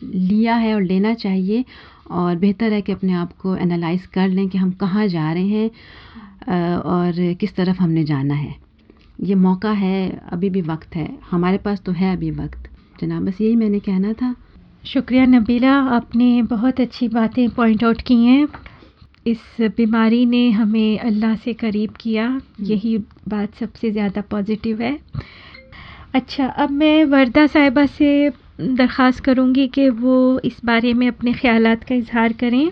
लिया 0.04 0.56
है 0.56 0.74
और 0.76 0.82
लेना 0.82 1.14
चाहिए। 1.14 1.64
और 2.12 2.36
बेहतर 2.36 2.74
है 2.74 2.82
कि 2.82 2.92
अपने 2.92 3.14
आप 3.14 3.34
को 3.38 3.56
एनालाइज 3.56 4.06
कर 4.06 4.28
लें 4.28 4.48
कि 4.50 4.58
हम 4.58 4.72
कहाँ 4.72 5.08
जा 5.08 5.32
रहे 5.32 5.48
हैं 5.48 5.70
और 6.76 7.34
किस 7.34 7.56
तरफ़ 7.56 7.82
हमने 7.82 8.04
जाना 8.04 8.34
है। 8.34 8.56
ये 9.20 9.36
मौका 9.36 9.72
है, 9.72 10.10
अभी 10.32 10.50
भी 10.50 10.62
वक्त 10.62 10.96
है। 10.96 11.10
हमारे 11.32 11.58
पास 11.58 11.82
तो 11.82 11.92
है 11.92 12.16
अभी 12.16 12.32
वक्त। 12.32 12.70
जनाब, 13.02 13.26
बस 13.26 13.42
यही 13.42 13.56
मैंने 13.56 13.80
कहना 13.80 14.14
था। 14.14 14.36
शुक्रिया 14.86 15.26
नबीला, 15.26 15.74
आपने 15.74 16.42
बहुत 16.42 16.80
अच्छी 16.80 17.08
बातें 17.08 17.50
पॉइंट 17.50 17.84
आउट 17.84 18.02
की 18.02 18.16
हैं। 18.26 18.48
इस 19.26 19.40
बीमारी 19.78 20.26
ने 20.26 20.50
हमें 20.52 21.00
अल्लाह 21.00 21.36
से 21.36 21.54
करीब 21.54 21.94
किया। 22.00 22.42
यही 22.62 22.98
बात 23.28 23.56
सबसे 23.56 23.92
ज़्यादा 23.92 24.22
पॉजिटिव 24.22 24.82
है। 24.82 24.98
अच्छा 26.14 26.46
अब 26.46 26.72
मैं 26.72 27.04
वर्दा 27.06 27.46
साहिबा 27.48 27.86
से 27.86 28.30
दरख्वास्त 28.60 29.24
करूँगी 29.24 29.68
कि 29.68 29.90
वो 29.90 30.18
इस 30.46 30.60
बारे 30.66 30.94
में 30.94 31.08
अपने 31.08 31.34
ख्याल 31.34 31.76
का 31.76 31.96
इजहार 31.96 32.34
करें। 32.34 32.66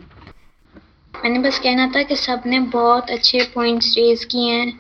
मैंने 1.14 1.40
बस 1.40 1.60
कहना 1.60 1.88
था 1.96 2.02
कि 2.04 2.16
सबने 2.16 2.60
बहुत 2.74 3.10
अच्छे 3.10 3.44
पॉइंट्स 3.56 3.94
रेज 3.98 4.24
किए 4.26 4.52
हैं। 4.52 4.74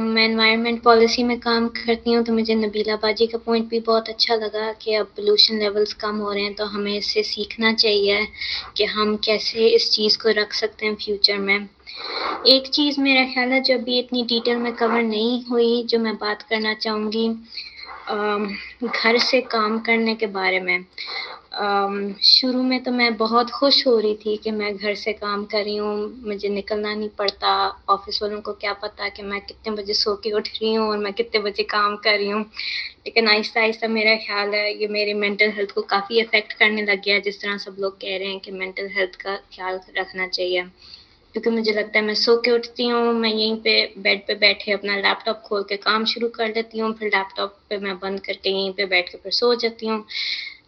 मैं 0.00 0.24
इन्वायरमेंट 0.24 0.82
पॉलिसी 0.82 1.22
में 1.22 1.38
काम 1.40 1.66
करती 1.68 2.12
हूँ 2.12 2.22
तो 2.24 2.32
मुझे 2.32 2.54
नबीला 2.54 2.96
बाजी 2.96 3.26
का 3.26 3.38
पॉइंट 3.38 3.68
भी 3.68 3.80
बहुत 3.80 4.08
अच्छा 4.08 4.34
लगा 4.34 4.70
कि 4.72 4.94
अब 4.94 5.06
पोल्यूशन 5.06 5.58
लेवल्स 5.58 5.92
कम 5.92 6.16
हो 6.16 6.32
रहे 6.32 6.42
हैं 6.42 6.54
तो 6.54 6.64
हमें 6.64 6.96
इससे 6.96 7.22
सीखना 7.22 7.72
चाहिए 7.72 8.26
कि 8.76 8.84
हम 8.84 9.16
कैसे 9.16 9.66
इस 9.68 9.90
चीज़ 9.90 10.18
को 10.18 10.30
रख 10.40 10.52
सकते 10.52 10.86
हैं 10.86 10.94
फ्यूचर 10.94 11.38
में। 11.38 11.68
एक 12.46 12.68
चीज़ 12.68 13.00
मेरा 13.00 13.24
ख्याल 13.32 13.52
है 13.52 13.60
जो 13.62 13.74
अभी 13.74 13.98
इतनी 13.98 14.22
डिटेल 14.22 14.56
में 14.56 14.72
कवर 14.72 15.02
नहीं 15.02 15.44
हुई, 15.44 15.82
जो 15.82 15.98
मैं 15.98 16.14
बात 16.14 16.42
करना 16.42 16.74
चाहूँगी 16.74 17.28
घर 18.08 19.18
से 19.18 19.40
काम 19.40 19.78
करने 19.80 20.14
के 20.14 20.26
बारे 20.26 20.60
में। 20.60 20.84
शुरू 22.24 22.62
में 22.62 22.82
तो 22.84 22.90
मैं 22.90 23.16
बहुत 23.16 23.50
खुश 23.50 23.86
हो 23.86 23.98
रही 23.98 24.14
थी 24.16 24.36
कि 24.36 24.50
मैं 24.50 24.74
घर 24.76 24.94
से 24.94 25.12
काम 25.12 25.44
कर 25.44 25.62
रही 25.64 25.76
हूँ, 25.76 26.22
मुझे 26.26 26.48
निकलना 26.48 26.94
नहीं 26.94 27.08
पड़ता, 27.18 27.54
ऑफ़िस 27.88 28.22
वालों 28.22 28.40
को 28.40 28.52
क्या 28.52 28.72
पता 28.72 29.08
कि 29.08 29.22
मैं 29.22 29.40
कितने 29.40 29.74
बजे 29.76 29.94
सो 29.94 30.14
के 30.16 30.32
उठ 30.32 30.48
रही 30.48 30.74
हूँ 30.74 30.88
और 30.88 30.98
मैं 30.98 31.12
कितने 31.12 31.40
बजे 31.40 31.62
काम 31.62 31.96
कर 31.96 32.18
रही 32.18 32.28
हूँ। 32.30 32.42
लेकिन 33.06 33.28
आहिस्ता 33.28 33.60
आहिस्ता 33.60 33.88
मेरा 33.88 34.14
ख्याल 34.16 34.54
है, 34.54 34.80
ये 34.80 34.88
मेरी 34.88 35.14
मेंटल 35.14 35.50
हेल्थ 35.50 35.70
को 35.70 35.82
काफ़ी 35.90 36.20
अफेक्ट 36.20 36.52
करने 36.52 36.82
लग 36.82 37.02
गया 37.04 37.18
जिस 37.20 37.40
तरह 37.42 37.58
सब 37.58 37.76
लोग 37.80 37.96
कह 37.96 38.16
रहे 38.18 38.28
हैं 38.28 38.40
कि 38.40 38.50
मेंटल 38.52 38.88
हेल्थ 38.96 39.14
का 39.22 39.36
ख्याल 39.54 39.80
रखना 39.98 40.28
चाहिए। 40.28 40.64
क्योंकि 41.34 41.50
मुझे 41.50 41.72
लगता 41.72 41.98
है 41.98 42.04
मैं 42.04 42.14
सो 42.14 42.36
के 42.40 42.50
उठती 42.50 42.86
हूँ, 42.88 43.12
मैं 43.12 43.30
यहीं 43.30 43.56
पे 43.56 43.72
बेड 43.98 44.20
पे 44.26 44.34
बैठे 44.34 44.72
अपना 44.72 44.96
लैपटॉप 44.96 45.40
खोल 45.44 45.62
के 45.68 45.76
काम 45.76 46.04
शुरू 46.04 46.28
कर 46.28 46.48
लेती 46.48 46.78
हूँ, 46.78 46.92
फिर 46.94 47.08
लैपटॉप 47.08 47.56
पे 47.68 47.78
मैं 47.78 47.98
बंद 47.98 48.20
करके 48.20 48.50
यहीं 48.50 48.72
पे 48.72 48.84
बैठ 48.86 49.08
के 49.08 49.18
फिर 49.18 49.32
सो 49.32 49.54
जाती 49.54 49.86
हूँ। 49.86 50.04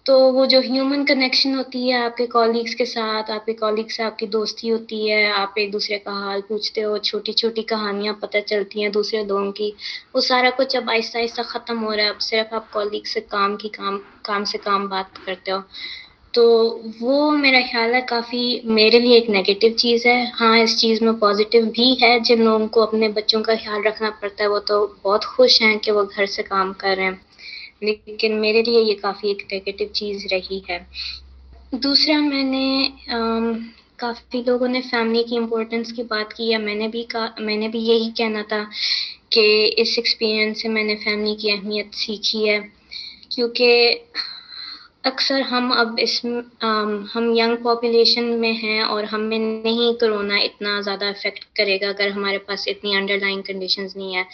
तो 0.06 0.18
वो 0.32 0.46
जो 0.46 0.60
ह्यूमन 0.60 1.04
कनेक्शन 1.04 1.54
होती 1.54 1.88
है 1.88 2.02
आपके 2.04 2.26
कॉलीग्स 2.26 2.74
के 2.74 2.84
साथ, 2.86 3.30
आपके 3.30 3.52
कॉलीग 3.52 3.88
से 3.90 4.02
आपकी 4.02 4.26
दोस्ती 4.26 4.68
होती 4.68 5.08
है, 5.08 5.30
आप 5.32 5.54
एक 5.58 5.70
दूसरे 5.72 5.98
का 5.98 6.12
हाल 6.12 6.40
पूछते 6.40 6.80
हो 6.80 6.98
छोटी 6.98 7.32
छोटी 7.32 7.62
कहानियाँ 7.62 8.14
पता 8.22 8.40
चलती 8.40 8.82
हैं 8.82 8.90
दूसरे 8.92 9.24
लोगों 9.24 9.50
की, 9.52 9.74
वो 10.14 10.20
सारा 10.20 10.50
कुछ 10.50 10.76
अब 10.76 10.90
आहिस्ता 10.90 11.18
आहिस्ता 11.18 11.42
ख़त्म 11.42 11.78
हो 11.78 11.92
रहा 11.92 12.06
है। 12.06 12.12
अब 12.12 12.18
सिर्फ़ 12.20 12.54
आप 12.54 12.68
कॉलीग 12.72 13.06
से 13.06 13.20
काम 13.20 13.56
की 13.56 13.68
काम 13.68 13.98
काम 14.24 14.44
से 14.44 14.58
काम 14.58 14.88
बात 14.88 15.18
करते 15.26 15.50
हो। 15.50 15.62
तो 16.36 16.44
वो 17.00 17.30
मेरा 17.30 17.60
ख्याल 17.60 17.94
है 17.94 18.00
काफ़ी 18.00 18.60
मेरे 18.64 18.98
लिए 19.00 19.16
एक 19.18 19.28
नेगेटिव 19.30 19.72
चीज़ 19.72 20.06
है। 20.08 20.32
हाँ 20.34 20.58
इस 20.58 20.76
चीज़ 20.76 21.04
में 21.04 21.14
पॉजिटिव 21.18 21.64
भी 21.66 21.94
है। 22.02 22.20
जिन 22.20 22.42
लोगों 22.44 22.68
को 22.68 22.80
अपने 22.80 23.08
बच्चों 23.08 23.42
का 23.42 23.54
ख्याल 23.54 23.82
रखना 23.82 24.10
पड़ता 24.10 24.42
है, 24.44 24.48
वो 24.50 24.58
तो 24.58 24.96
बहुत 25.04 25.24
खुश 25.24 25.62
हैं 25.62 25.78
कि 25.78 25.90
वो 25.90 26.04
घर 26.04 26.26
से 26.26 26.42
काम 26.42 26.72
कर 26.72 26.96
रहे 26.96 27.06
हैं। 27.06 27.20
लेकिन 27.82 28.32
मेरे 28.32 28.62
लिए 28.62 28.80
ये 28.80 28.94
काफ़ी 28.94 29.30
एक 29.30 29.46
नेगेटिव 29.52 29.88
चीज़ 29.88 30.26
रही 30.34 30.62
है। 30.70 30.86
दूसरा, 31.74 32.20
मैंने 32.20 32.92
काफ़ी 33.98 34.42
लोगों 34.42 34.68
ने 34.68 34.80
फैमिली 34.80 35.24
की 35.24 35.36
इम्पोर्टेंस 35.36 35.92
की 35.92 36.02
बात 36.02 36.32
की 36.32 36.50
है। 36.52 36.58
मैंने 36.58 36.88
भी 36.88 37.02
का, 37.02 37.34
मैंने 37.40 37.68
भी 37.68 37.78
यही 37.78 38.10
कहना 38.10 38.42
था 38.42 38.64
कि 39.32 39.64
इस 39.64 39.98
एक्सपीरियंस 39.98 40.62
से 40.62 40.68
मैंने 40.68 40.94
फैमिली 40.94 41.34
की 41.34 41.50
अहमियत 41.50 41.94
सीखी 41.94 42.46
है। 42.48 42.72
क्योंकि 43.34 44.00
अक्सर 45.06 45.40
हम 45.42 45.70
अब 45.72 45.98
इस 46.00 46.14
हम 46.24 47.32
यंग 47.36 47.56
पॉपुलेशन 47.64 48.24
में 48.40 48.52
हैं 48.54 48.82
और 48.84 49.04
हमें 49.04 49.38
नहीं 49.38 49.92
कोरोना 49.94 50.38
इतना 50.38 50.80
ज़्यादा 50.82 51.08
इफ़ेक्ट 51.08 51.44
करेगा 51.56 51.88
अगर 51.88 52.08
हमारे 52.08 52.38
पास 52.38 52.64
इतनी 52.68 52.94
अंडरलाइन 52.96 53.42
कंडीशंस 53.42 53.94
नहीं 53.96 54.14
है। 54.14 54.24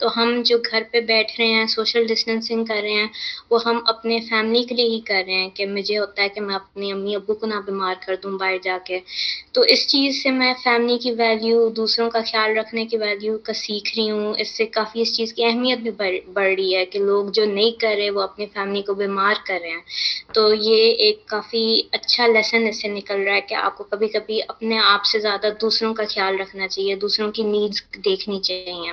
तो 0.00 0.08
हम 0.08 0.42
जो 0.42 0.58
घर 0.60 0.82
पे 0.92 1.00
बैठ 1.00 1.32
रहे 1.40 1.48
हैं 1.48 1.66
सोशल 1.66 2.06
डिस्टेंसिंग 2.06 2.66
कर 2.66 2.80
रहे 2.82 2.92
हैं, 2.92 3.10
वो 3.52 3.58
हम 3.58 3.82
अपने 3.88 4.18
फैमिली 4.20 4.62
के 4.64 4.74
लिए 4.74 4.86
ही 4.86 4.98
कर 5.08 5.24
रहे 5.24 5.34
हैं 5.34 5.50
कि 5.50 5.66
मुझे 5.66 5.96
होता 5.96 6.22
है 6.22 6.28
कि 6.28 6.40
मैं 6.40 6.54
अपनी 6.54 6.90
अम्मी 6.90 7.14
अबू 7.14 7.34
को 7.34 7.46
ना 7.46 7.60
बीमार 7.60 8.00
कर 8.06 8.16
दूँ 8.22 8.36
बाहर 8.38 8.58
जाके। 8.64 9.02
तो 9.54 9.64
इस 9.66 9.86
चीज़ 9.88 10.22
से 10.22 10.30
मैं 10.30 10.52
फैमिली 10.54 10.98
की 10.98 11.10
वैल्यू 11.12 11.68
दूसरों 11.72 12.08
का 12.10 12.20
ख्याल 12.22 12.54
रखने 12.58 12.84
की 12.86 12.96
वैल्यू 12.96 13.36
का 13.46 13.52
सीख 13.54 13.92
रही 13.96 14.08
हूँ। 14.08 14.34
इससे 14.36 14.66
काफ़ी 14.70 15.02
इस 15.02 15.14
चीज़ 15.16 15.34
की 15.34 15.44
अहमियत 15.44 15.78
भी 15.80 15.90
बढ़ 15.90 16.46
रही 16.46 16.72
है 16.72 16.84
कि 16.86 16.98
लोग 17.00 17.30
जो 17.32 17.44
नहीं 17.44 17.72
कर 17.82 17.96
रहे, 17.96 18.10
वो 18.10 18.20
अपनी 18.22 18.46
फैमिली 18.48 18.82
को 18.82 18.94
बीमार 18.94 19.42
कर 19.46 19.60
रहे 19.60 19.70
हैं। 19.70 19.84
तो 20.34 20.52
ये 20.54 20.76
एक 21.08 21.24
काफ़ी 21.28 21.90
अच्छा 21.94 22.26
लेसन 22.26 22.66
इससे 22.68 22.88
निकल 22.88 23.20
रहा 23.20 23.34
है 23.34 23.40
कि 23.40 23.54
आपको 23.54 23.84
कभी 23.84 24.08
कभी 24.08 24.40
अपने 24.40 24.78
आप 24.78 25.02
से 25.02 25.20
ज़्यादा 25.20 25.50
दूसरों 25.60 25.92
का 25.94 26.04
ख्याल 26.04 26.38
रखना 26.38 26.66
चाहिए, 26.66 26.96
दूसरों 26.96 27.30
की 27.30 27.44
नीड्स 27.44 27.82
देखनी 27.98 28.38
चाहिए। 28.40 28.92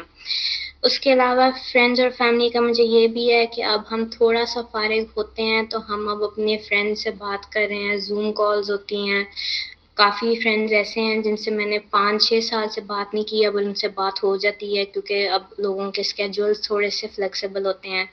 उसके 0.84 1.12
अलावा 1.12 1.50
फ्रेंड्स 1.52 2.00
और 2.00 2.10
फैमिली 2.10 2.50
का 2.50 2.62
मुझे 2.62 2.84
ये 2.84 3.08
भी 3.08 3.28
है 3.28 3.46
कि 3.46 3.62
अब 3.62 3.86
हम 3.90 4.06
थोड़ा 4.10 4.44
सा 4.46 4.62
फारिग 4.74 5.08
होते 5.18 5.44
हैं 5.44 5.66
तो 5.68 5.80
हम 5.80 6.08
अब 6.12 6.24
अपने 6.24 6.56
फ्रेंड 6.68 6.96
से 6.98 7.12
बात 7.18 7.46
कर 7.54 7.68
रहे 7.68 7.84
हैं 7.84 8.00
जूम 8.02 8.32
कॉल्स 8.32 8.70
होती 8.70 9.08
हैं 9.08 9.28
काफ़ी 10.00 10.36
फ्रेंड्स 10.42 10.74
ऐसे 10.74 11.02
हैं 11.02 11.22
जिनसे 11.22 11.52
मैंने 11.52 11.78
पाँच 11.94 12.22
छः 12.24 12.40
साल 12.42 12.68
से 12.68 12.82
बात 12.82 13.12
नहीं 13.14 13.24
की, 13.24 13.44
अब 13.44 13.56
उनसे 13.56 13.88
बात 13.88 14.22
हो 14.24 14.36
जाती 14.38 14.76
है 14.76 14.86
क्योंकि 14.86 15.24
अब 15.28 15.50
लोगों 15.60 15.90
के 15.92 16.04
स्केजुअल्स 16.04 16.70
थोड़े 16.70 16.90
से 16.90 17.08
फ्लेक्सिबल 17.08 17.66
होते 17.66 17.90
हैं। 17.90 18.08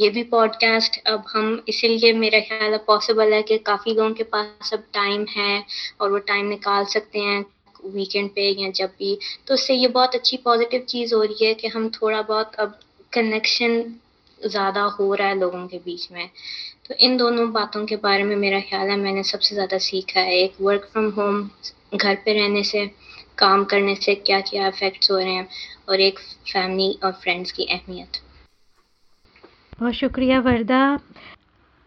ये 0.00 0.08
भी 0.08 0.22
पॉडकास्ट 0.32 1.00
अब 1.06 1.24
हम, 1.32 1.62
इसीलिए 1.68 2.12
मेरा 2.14 2.40
ख्याल 2.40 2.72
है 2.72 2.78
पॉसिबल 2.86 3.32
है 3.32 3.42
कि 3.42 3.58
काफ़ी 3.66 3.94
लोगों 3.94 4.12
के 4.14 4.22
पास 4.24 4.70
अब 4.74 4.84
टाइम 4.94 5.24
है 5.30 5.64
और 6.00 6.10
वो 6.10 6.18
टाइम 6.28 6.48
निकाल 6.48 6.84
सकते 6.84 7.18
हैं 7.18 7.44
वीकेंड 7.86 8.30
पे 8.30 8.48
या 8.62 8.70
जब 8.70 8.90
भी। 8.98 9.18
तो 9.46 9.54
उससे 9.54 9.74
ये 9.74 9.88
बहुत 9.88 10.14
अच्छी 10.14 10.36
पॉजिटिव 10.36 10.80
चीज़ 10.88 11.14
हो 11.14 11.22
रही 11.22 11.46
है 11.46 11.54
कि 11.54 11.68
हम 11.68 11.88
थोड़ा 11.92 12.22
बहुत 12.22 12.54
अब 12.54 12.78
कनेक्शन 13.12 13.82
ज़्यादा 14.46 14.82
हो 14.98 15.14
रहा 15.14 15.28
है 15.28 15.38
लोगों 15.38 15.66
के 15.66 15.78
बीच 15.78 16.08
में। 16.12 16.28
तो 16.88 16.94
इन 16.96 17.16
दोनों 17.16 17.50
बातों 17.52 17.84
के 17.86 17.96
बारे 18.04 18.22
में 18.24 18.34
मेरा 18.36 18.60
ख्याल 18.60 18.88
है 18.90 18.96
मैंने 18.96 19.22
सबसे 19.24 19.54
ज़्यादा 19.54 19.78
सीखा 19.80 20.20
है 20.20 20.36
एक 20.36 20.54
वर्क 20.60 20.88
फ्रॉम 20.92 21.08
होम 21.10 21.48
घर 21.96 22.14
पे 22.24 22.32
रहने 22.32 22.62
से 22.64 22.86
काम 23.38 23.64
करने 23.64 23.94
से 23.96 24.14
क्या 24.16 24.40
क्या 24.48 24.66
इफ़ेक्ट्स 24.68 25.10
हो 25.10 25.18
रहे 25.18 25.32
हैं 25.32 25.48
और 25.88 26.00
एक 26.00 26.18
फैमिली 26.52 26.98
और 27.04 27.12
फ्रेंड्स 27.12 27.52
की 27.52 27.64
अहमियत। 27.66 28.20
बहुत 29.80 29.94
शुक्रिया 29.94 30.40
वर्दा। 30.40 30.82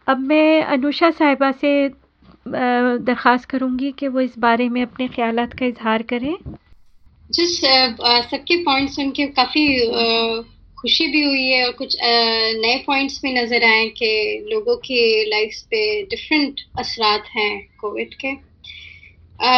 अब 0.08 0.20
मैं 0.22 0.64
अनुषा 0.64 1.10
साहिबा 1.12 1.52
से 1.54 1.74
दरख्वास्त 2.48 3.50
करूँगी 3.50 3.92
कि 3.92 4.08
वो 4.08 4.22
इस 4.22 4.38
बारे 4.40 4.68
में 4.70 4.82
अपने 4.82 5.08
ख्याल 5.08 5.46
का 5.48 5.66
इजहार 5.66 6.02
करें। 6.04 6.36
जिस 7.30 7.60
सबके 7.60 8.56
पॉइंट 8.64 8.90
सुन 8.90 9.12
के 9.12 9.28
काफ़ी 9.38 9.64
खुशी 10.84 11.06
भी 11.08 11.22
हुई 11.24 11.44
है 11.48 11.66
और 11.66 11.72
कुछ 11.72 11.96
नए 12.04 12.78
पॉइंट्स 12.88 13.20
भी 13.24 13.34
नज़र 13.34 13.64
आए 13.64 13.88
कि 13.90 14.08
लोगों 14.52 14.76
के 14.78 15.04
लाइफ 15.30 15.60
पे 15.72 15.82
डिफरेंट 16.06 16.60
असरात 16.80 17.28
हैं 17.36 17.52
कोविड 17.80 18.14
के। 18.16 18.32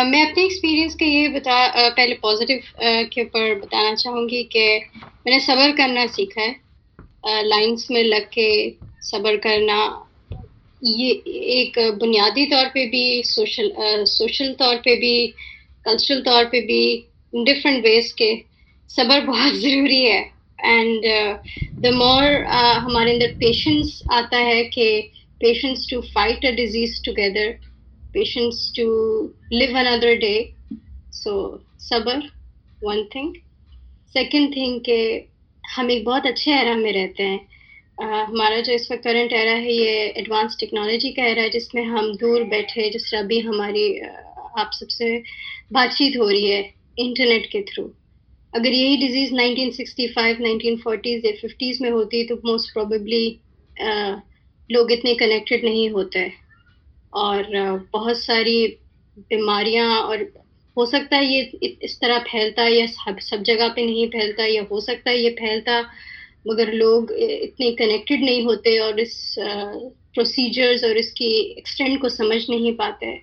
मैं 0.06 0.22
अपने 0.26 0.44
एक्सपीरियंस 0.46 0.96
के 0.96 1.06
ये 1.06 1.28
बता 1.30 1.58
पहले 1.90 2.16
पॉजिटिव 2.16 2.62
के 3.14 3.22
ऊपर 3.22 3.56
बताना 3.60 3.96
चाहूँगी 3.96 4.44
कि 4.44 4.68
मैंने 5.28 5.40
सब्र 5.40 5.72
करना 5.72 6.06
सीखा 6.08 6.42
है। 6.42 7.44
लाइंस 7.44 7.88
में 7.92 8.04
लग 8.04 8.28
के 8.30 8.50
सब्र 9.02 9.36
करना, 9.38 9.80
ये 10.82 11.10
एक 11.62 11.80
बुनियादी 12.00 12.46
तौर 12.46 12.66
पे 12.68 12.86
भी 12.86 13.24
सोशल 13.26 13.74
सोशल 14.08 14.54
तौर 14.54 14.76
पे 14.76 14.96
भी 14.96 15.28
कल्चरल 15.86 16.22
तौर 16.22 16.46
पे 16.46 16.62
भी 16.62 16.82
डिफरेंट 17.34 17.84
वेज 17.84 18.12
के 18.12 18.34
सब्र 18.90 19.20
बहुत 19.22 19.54
ज़रूरी 19.66 20.04
है। 20.04 20.35
एंड 20.66 21.06
द 21.82 21.94
मोर 21.94 22.44
हमारे 22.86 23.14
अंदर 23.14 23.34
पेशेंस 23.40 24.02
आता 24.12 24.38
है 24.38 24.64
कि 24.64 24.88
patience 25.42 25.88
to 25.92 26.02
fight 26.14 26.46
a 26.46 26.52
disease 26.56 27.02
together 27.06 27.52
patience 28.14 28.72
to 28.78 28.86
live 29.54 29.78
another 29.80 30.16
day 30.18 30.36
so 31.14 31.34
सबर 31.80 32.30
वन 32.84 33.04
थिंग 33.16 33.34
सेकेंड 34.14 34.56
थिंग 34.56 34.80
के 34.82 35.02
हम 35.64 35.92
एक 35.92 36.06
बहुत 36.06 36.26
अच्छे 36.26 36.52
एरा 36.52 36.76
में 36.76 36.92
रहते 36.94 37.24
हैं। 37.24 37.40
Uh, 38.04 38.24
हमारा 38.30 38.60
जो 38.60 38.74
इस 38.74 38.88
वक्त 38.92 39.04
करंट 39.04 39.34
एरा 39.34 39.52
है 39.52 39.74
ये 39.74 39.92
एडवांस 40.18 40.56
टेक्नोलॉजी 40.60 41.12
का 41.12 41.26
एरा 41.26 41.42
है 41.42 41.50
जिसमें 41.50 41.84
हम 41.86 42.12
दूर 42.16 42.44
बैठे 42.44 42.90
जिस 42.90 43.12
तरह 43.12 43.22
भी 43.22 43.40
हमारी 43.40 43.84
uh, 44.00 44.60
आप 44.60 44.72
सबसे 44.74 45.08
बातचीत 45.74 46.18
हो 46.18 46.28
रही 46.30 46.50
है 46.50 46.60
इंटरनेट 47.00 47.46
के 47.52 47.62
थ्रू 47.62 47.84
अगर 48.56 48.74
यही 48.74 48.98
डिज़ीज़ 48.98 49.34
1965, 49.34 50.42
1940s 50.42 51.26
या 51.26 51.32
50s 51.40 51.82
में 51.82 51.90
होती 51.90 52.24
तो 52.28 52.36
मोस्ट 52.46 52.74
प्रोबेबली 52.74 53.26
लोग 54.70 54.92
इतने 54.92 55.14
कनेक्टेड 55.16 55.64
नहीं 55.66 55.90
होते। 55.90 56.32
और 57.14 57.48
बहुत 57.94 58.18
सारी 58.18 58.68
बीमारियाँ 59.18 59.88
और 60.00 60.24
हो 60.78 60.86
सकता 60.86 61.18
है 61.18 61.26
ये 61.26 61.42
इस 61.84 61.98
तरह 62.02 62.20
फैलता 62.20 62.64
या 62.68 62.86
सब 62.88 63.20
सब 63.22 63.44
जगह 63.44 63.68
पे 63.76 63.86
नहीं 63.86 64.08
फैलता 64.10 64.46
या 64.46 64.66
हो 64.72 64.80
सकता 64.82 65.10
है 65.10 65.18
ये 65.18 65.30
फैलता 65.40 65.80
मगर 66.48 66.72
लोग 66.74 67.12
इतने 67.12 67.72
कनेक्टेड 67.76 68.24
नहीं 68.24 68.44
होते 68.46 68.78
और 68.80 69.00
इस 69.00 69.14
प्रोसीजर्स 69.40 70.84
और 70.84 70.98
इसकी 70.98 71.30
एक्सटेंड 71.58 72.00
को 72.02 72.10
समझ 72.10 72.42
नहीं 72.50 72.74
पाते। 72.76 73.16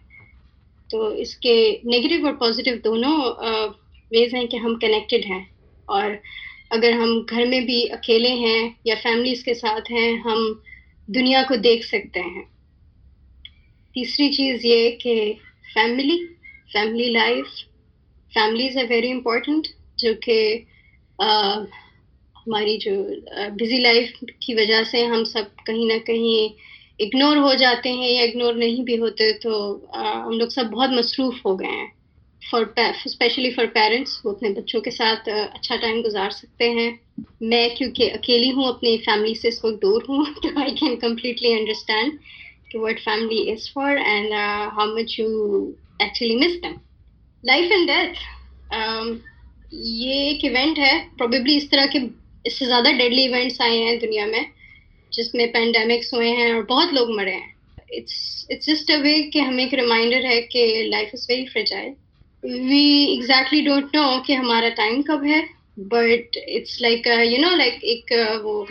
तो 0.91 1.13
इसके 1.17 1.55
नेगेटिव 1.87 2.27
और 2.27 2.33
पॉजिटिव 2.37 2.81
दोनों 2.85 3.13
वेज 4.13 4.35
हैं 4.35 4.47
कि 4.49 4.57
हम 4.57 4.75
कनेक्टेड 4.77 5.25
हैं। 5.25 5.47
और 5.89 6.19
अगर 6.73 6.93
हम 6.93 7.21
घर 7.25 7.47
में 7.47 7.65
भी 7.67 7.85
अकेले 7.91 8.29
हैं 8.39 8.75
या 8.87 8.95
फैमिलीज़ 8.97 9.45
के 9.45 9.55
साथ 9.55 9.91
हैं 9.91 10.13
हम 10.21 10.55
दुनिया 11.09 11.43
को 11.43 11.57
देख 11.59 11.85
सकते 11.85 12.21
हैं। 12.21 12.45
तीसरी 13.97 14.29
चीज़ 14.31 14.67
ये 14.67 14.91
कि 15.03 15.15
family 15.75 16.17
family 16.71 17.09
life 17.11 17.47
families 18.33 18.79
are 18.79 18.87
very 18.87 19.09
important 19.11 19.67
जो 19.99 20.15
कि 20.25 20.39
हमारी 21.19 22.77
जो 22.79 22.93
बिज़ी 23.57 23.79
लाइफ 23.79 24.13
की 24.45 24.55
वजह 24.55 24.85
से 24.85 25.05
हम 25.05 25.25
सब 25.25 25.51
कहीं 25.67 25.87
ना 25.89 25.99
कहीं 26.07 26.51
इग्नोर 27.01 27.37
हो 27.39 27.55
जाते 27.57 27.89
हैं 27.91 28.11
या 28.11 28.23
इग्नोर 28.25 28.55
नहीं 28.57 28.85
भी 28.85 28.97
होते 28.97 29.33
तो 29.39 29.53
आ, 29.95 30.03
हम 30.03 30.39
लोग 30.39 30.51
सब 30.53 30.71
बहुत 30.71 30.91
मसरूफ़ 30.91 31.41
हो 31.47 31.57
गए 31.57 31.67
हैं। 31.69 31.91
फॉर 32.43 32.75
स्पेशली 33.09 33.51
फॉर 33.53 33.67
पेरेंट्स 33.75 34.21
वो 34.25 34.33
अपने 34.33 34.49
बच्चों 34.51 34.81
के 34.81 34.91
साथ 34.91 35.29
अच्छा 35.29 35.77
टाइम 35.77 36.01
गुजार 36.03 36.31
सकते 36.31 36.71
हैं। 36.71 36.91
मैं 37.43 37.75
क्योंकि 37.77 38.09
अकेली 38.11 38.49
हूँ, 38.49 38.69
अपनी 38.69 38.97
फैमिली 38.99 39.35
से 39.35 39.49
इस 39.49 39.61
वक्त 39.65 39.81
दूर 39.83 40.07
हूँ 40.09 40.25
तो 40.43 40.61
आई 40.61 40.71
कैन 40.77 40.97
कम्प्लीटली 40.99 41.53
अंडरस्टैंड 41.53 42.19
कि 42.73 42.79
what 42.79 43.01
family 43.01 43.41
is 43.53 43.71
for 43.75 43.99
and 43.99 44.33
how 44.33 44.97
much 44.97 45.17
you 45.19 45.29
actually 46.03 46.37
miss 46.37 46.57
them 46.63 46.79
life 47.45 47.73
and 47.73 47.87
death 47.89 49.21
ये 49.75 50.15
एक 50.29 50.45
इवेंट 50.45 50.79
है। 50.79 50.99
प्रोबेबली 51.19 51.57
इस 51.57 51.71
तरह 51.71 51.87
के 51.87 51.99
इससे 52.47 52.67
ज़्यादा 52.67 52.91
डेडली 52.93 53.25
इवेंट्स 53.25 53.61
आए 53.61 53.77
हैं 53.77 53.99
दुनिया 53.99 54.27
में, 54.27 54.47
जिसमें 55.13 55.47
पेंडेमिक्स 55.53 56.13
हुए 56.15 56.29
हैं 56.31 56.53
और 56.55 56.63
बहुत 56.67 56.93
लोग 56.95 57.17
मरे 57.17 57.33
हैं। 57.33 57.55
It's 57.93 58.47
it's 58.51 58.67
just 58.67 58.91
a 58.91 58.97
way 58.99 59.13
कि 59.33 59.41
हमें 59.41 59.65
एक 59.65 59.75
रिमाइंडर 59.75 60.27
है 60.27 60.41
कि 60.43 60.89
life 60.89 61.11
is 61.15 61.27
very 61.31 61.47
fragile 61.47 61.95
we 62.45 63.15
exactly 63.15 63.61
don't 63.63 63.97
know 63.97 64.19
कि 64.19 64.35
हमारा 64.35 64.69
टाइम 64.69 65.03
कब 65.03 65.25
है 65.25 65.49
but 65.79 66.37
it's 66.37 66.81
like 66.83 67.07
you 67.07 67.39
know 67.39 67.57
like 67.57 67.85
एक 67.85 68.13
uh, 68.13 68.43
वो 68.43 68.67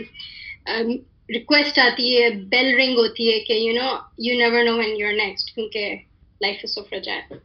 रिक्वेस्ट 1.32 1.80
आती 1.80 2.16
है 2.16 2.30
बेल 2.50 2.76
रिंग 2.76 2.98
होती 2.98 3.32
है 3.32 3.40
कि 3.40 3.54
you 3.68 3.74
know 3.74 4.10
you 4.22 4.38
never 4.38 4.64
know 4.64 4.76
when 4.78 4.96
your 4.96 5.14
next 5.14 5.54
क्योंकि 5.54 5.86
लाइफ 6.44 6.62
इज़ 6.66 6.72
सो 6.72 6.82
फ्रजाइल 6.82 7.40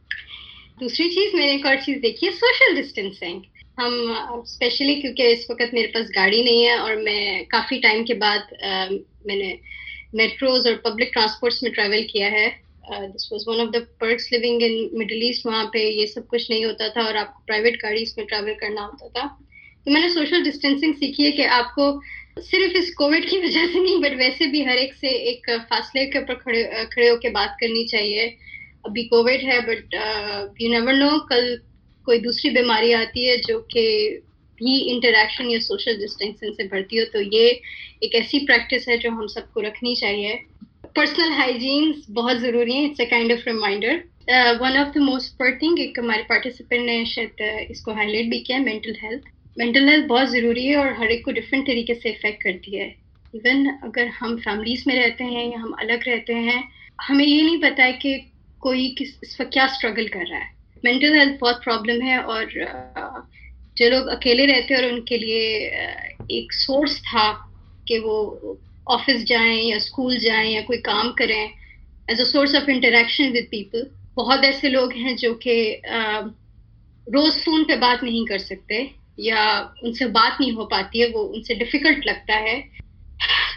दूसरी 0.79 1.09
चीज़ 1.09 1.35
मैंने 1.35 1.53
एक 1.53 1.65
और 1.65 1.81
चीज़ 1.81 1.99
देखी 1.99 2.25
है 2.25 2.31
सोशल 2.31 2.75
डिस्टेंसिंग 2.75 3.41
हम 3.79 4.43
स्पेशली 4.47 4.95
क्योंकि 5.01 5.23
इस 5.23 5.47
वक्त 5.51 5.73
मेरे 5.73 5.87
पास 5.87 6.09
गाड़ी 6.15 6.43
नहीं 6.43 6.63
है 6.63 6.77
और 6.79 6.95
मैं 6.95 7.45
काफ़ी 7.45 7.79
टाइम 7.79 8.03
के 8.03 8.13
बाद 8.13 8.41
uh, 8.41 8.99
मैंने 9.27 9.59
मेट्रोज 10.15 10.67
और 10.67 10.81
पब्लिक 10.85 11.09
ट्रांसपोर्ट्स 11.13 11.63
में 11.63 11.71
ट्रैवल 11.73 12.03
किया 12.03 12.27
है। 12.27 12.66
This 12.87 13.29
was 13.31 13.43
one 13.47 13.61
of 13.61 13.69
the 13.71 13.81
perks 13.99 14.29
living 14.33 14.63
in 14.63 14.89
Middle 14.97 15.23
East 15.23 15.45
वहाँ 15.45 15.65
पे 15.73 15.89
ये 15.89 16.05
सब 16.07 16.27
कुछ 16.27 16.49
नहीं 16.51 16.65
होता 16.65 16.89
था 16.89 17.05
और 17.07 17.17
आपको 17.17 17.43
प्राइवेट 17.47 17.75
गाड़ी 17.81 18.05
में 18.17 18.25
ट्रैवल 18.27 18.53
करना 18.53 18.81
होता 18.81 19.07
था। 19.09 19.27
तो 19.85 19.91
मैंने 19.91 20.09
सोशल 20.09 20.43
डिस्टेंसिंग 20.43 20.93
सीखी 20.95 21.23
है 21.23 21.31
कि 21.31 21.43
आपको 21.57 21.91
सिर्फ़ 22.41 22.77
इस 22.77 22.93
कोविड 22.95 23.29
की 23.29 23.37
वजह 23.37 23.67
से 23.67 23.79
नहीं 23.79 24.01
बट 24.01 24.17
वैसे 24.17 24.47
भी 24.47 24.63
हर 24.63 24.77
एक 24.77 24.93
से 24.93 25.09
एक 25.31 25.49
फासले 25.69 26.05
के 26.05 26.19
ऊपर 26.19 26.35
खड़े 26.35 26.63
खड़े 26.93 27.07
होकर 27.07 27.31
बात 27.31 27.55
करनी 27.59 27.85
चाहिए। 27.85 28.27
अभी 28.85 29.03
कोविड 29.03 29.41
है 29.41 29.59
बट 29.61 29.95
यू 30.61 30.71
नेवर 30.71 30.93
नो 30.93 31.17
कल 31.29 31.57
कोई 32.07 32.19
दूसरी 32.19 32.49
बीमारी 32.49 32.91
आती 32.91 33.25
है 33.25 33.37
जो 33.37 33.59
कि 33.71 33.85
भी 34.61 34.77
इंटरेक्शन 34.91 35.49
या 35.49 35.59
सोशल 35.59 35.97
डिस्टेंसिंग 35.97 36.53
से 36.53 36.67
बढ़ती 36.67 36.97
हो 36.97 37.05
तो 37.13 37.21
ये 37.35 37.49
एक 38.03 38.15
ऐसी 38.15 38.39
प्रैक्टिस 38.45 38.87
है 38.89 38.97
जो 38.97 39.11
हम 39.11 39.27
सबको 39.27 39.61
रखनी 39.61 39.95
चाहिए। 39.95 40.39
पर्सनल 40.97 41.31
हाइजीन 41.31 41.93
बहुत 42.09 42.37
ज़रूरी 42.37 42.75
है 42.75 42.85
it's 42.85 43.01
a 43.01 43.05
kind 43.09 43.31
of 43.31 43.41
reminder 43.47 43.97
one 44.61 44.77
of 44.77 44.87
the 44.93 45.01
most 45.01 45.31
importing 45.31 45.79
एक 45.79 45.99
हमारे 45.99 46.23
पार्टिसिपेंट 46.23 46.85
ने 46.85 46.95
शायद 47.05 47.67
इसको 47.71 47.93
हाईलाइट 47.93 48.29
भी 48.29 48.39
किया 48.39 48.57
है 48.57 48.63
मेंटल 48.63 48.95
हेल्थ 49.01 49.27
मेंटल 49.57 49.89
हेल्थ 49.89 50.07
बहुत 50.07 50.29
ज़रूरी 50.29 50.65
है 50.65 50.77
और 50.77 50.91
हर 50.93 51.11
एक 51.11 51.23
को 51.25 51.31
डिफरेंट 51.31 51.65
तरीके 51.67 51.93
से 51.93 52.09
इफ़ेक्ट 52.09 52.43
करती 52.43 52.75
है 52.77 52.87
इवन 53.33 53.65
अगर 53.83 54.07
हम 54.19 54.35
फैमिलीज़ 54.39 54.83
में 54.87 54.95
रहते 54.95 55.23
हैं 55.25 55.45
या 55.45 55.59
हम 55.59 55.75
अलग 55.79 56.07
रहते 56.07 56.41
हैं 56.49 56.59
हमें 57.01 57.25
ये 57.25 57.41
नहीं 57.41 57.61
पता 57.61 57.83
है 57.83 57.93
कि 58.01 58.17
कोई 58.63 58.89
किस 58.97 59.17
इस 59.23 59.39
वक्त 59.41 59.53
क्या 59.53 59.67
स्ट्रगल 59.75 60.07
कर 60.07 60.25
रहा 60.25 60.39
है 60.39 60.51
मेंटल 60.83 61.17
हेल्थ 61.17 61.39
बहुत 61.41 61.63
प्रॉब्लम 61.63 62.01
है 62.01 62.21
और 62.25 62.51
जो 63.77 63.89
लोग 63.89 64.07
अकेले 64.11 64.45
रहते 64.45 64.73
हैं 64.73 64.83
और 64.83 64.91
उनके 64.91 65.17
लिए 65.17 65.45
एक 66.31 66.53
सोर्स 66.55 66.99
था 67.03 67.31
कि 67.87 67.99
वो 67.99 68.17
ऑफ़िस 68.87 69.23
जाएँ 69.23 69.61
या 69.61 69.79
स्कूल 69.79 70.17
जाएँ 70.17 70.51
या 70.53 70.61
कोई 70.61 70.77
काम 70.77 71.11
करें 71.11 71.51
as 72.11 72.21
a 72.21 72.23
source 72.23 72.55
of 72.55 72.69
interaction 72.69 73.31
with 73.31 73.47
people 73.51 73.91
बहुत 74.15 74.43
ऐसे 74.43 74.69
लोग 74.69 74.93
हैं 74.93 75.15
जो 75.15 75.33
कि 75.33 75.81
रोज 77.09 77.33
फ़ोन 77.33 77.63
पे 77.63 77.75
बात 77.75 78.03
नहीं 78.03 78.25
कर 78.25 78.39
सकते 78.39 78.91
या 79.19 79.73
उनसे 79.83 80.05
बात 80.05 80.37
नहीं 80.41 80.51
हो 80.51 80.65
पाती 80.65 80.99
है 80.99 81.09
वो 81.09 81.19
उनसे 81.21 81.55
डिफ़िकल्ट 81.55 82.05
लगता 82.07 82.33
है। 82.33 82.69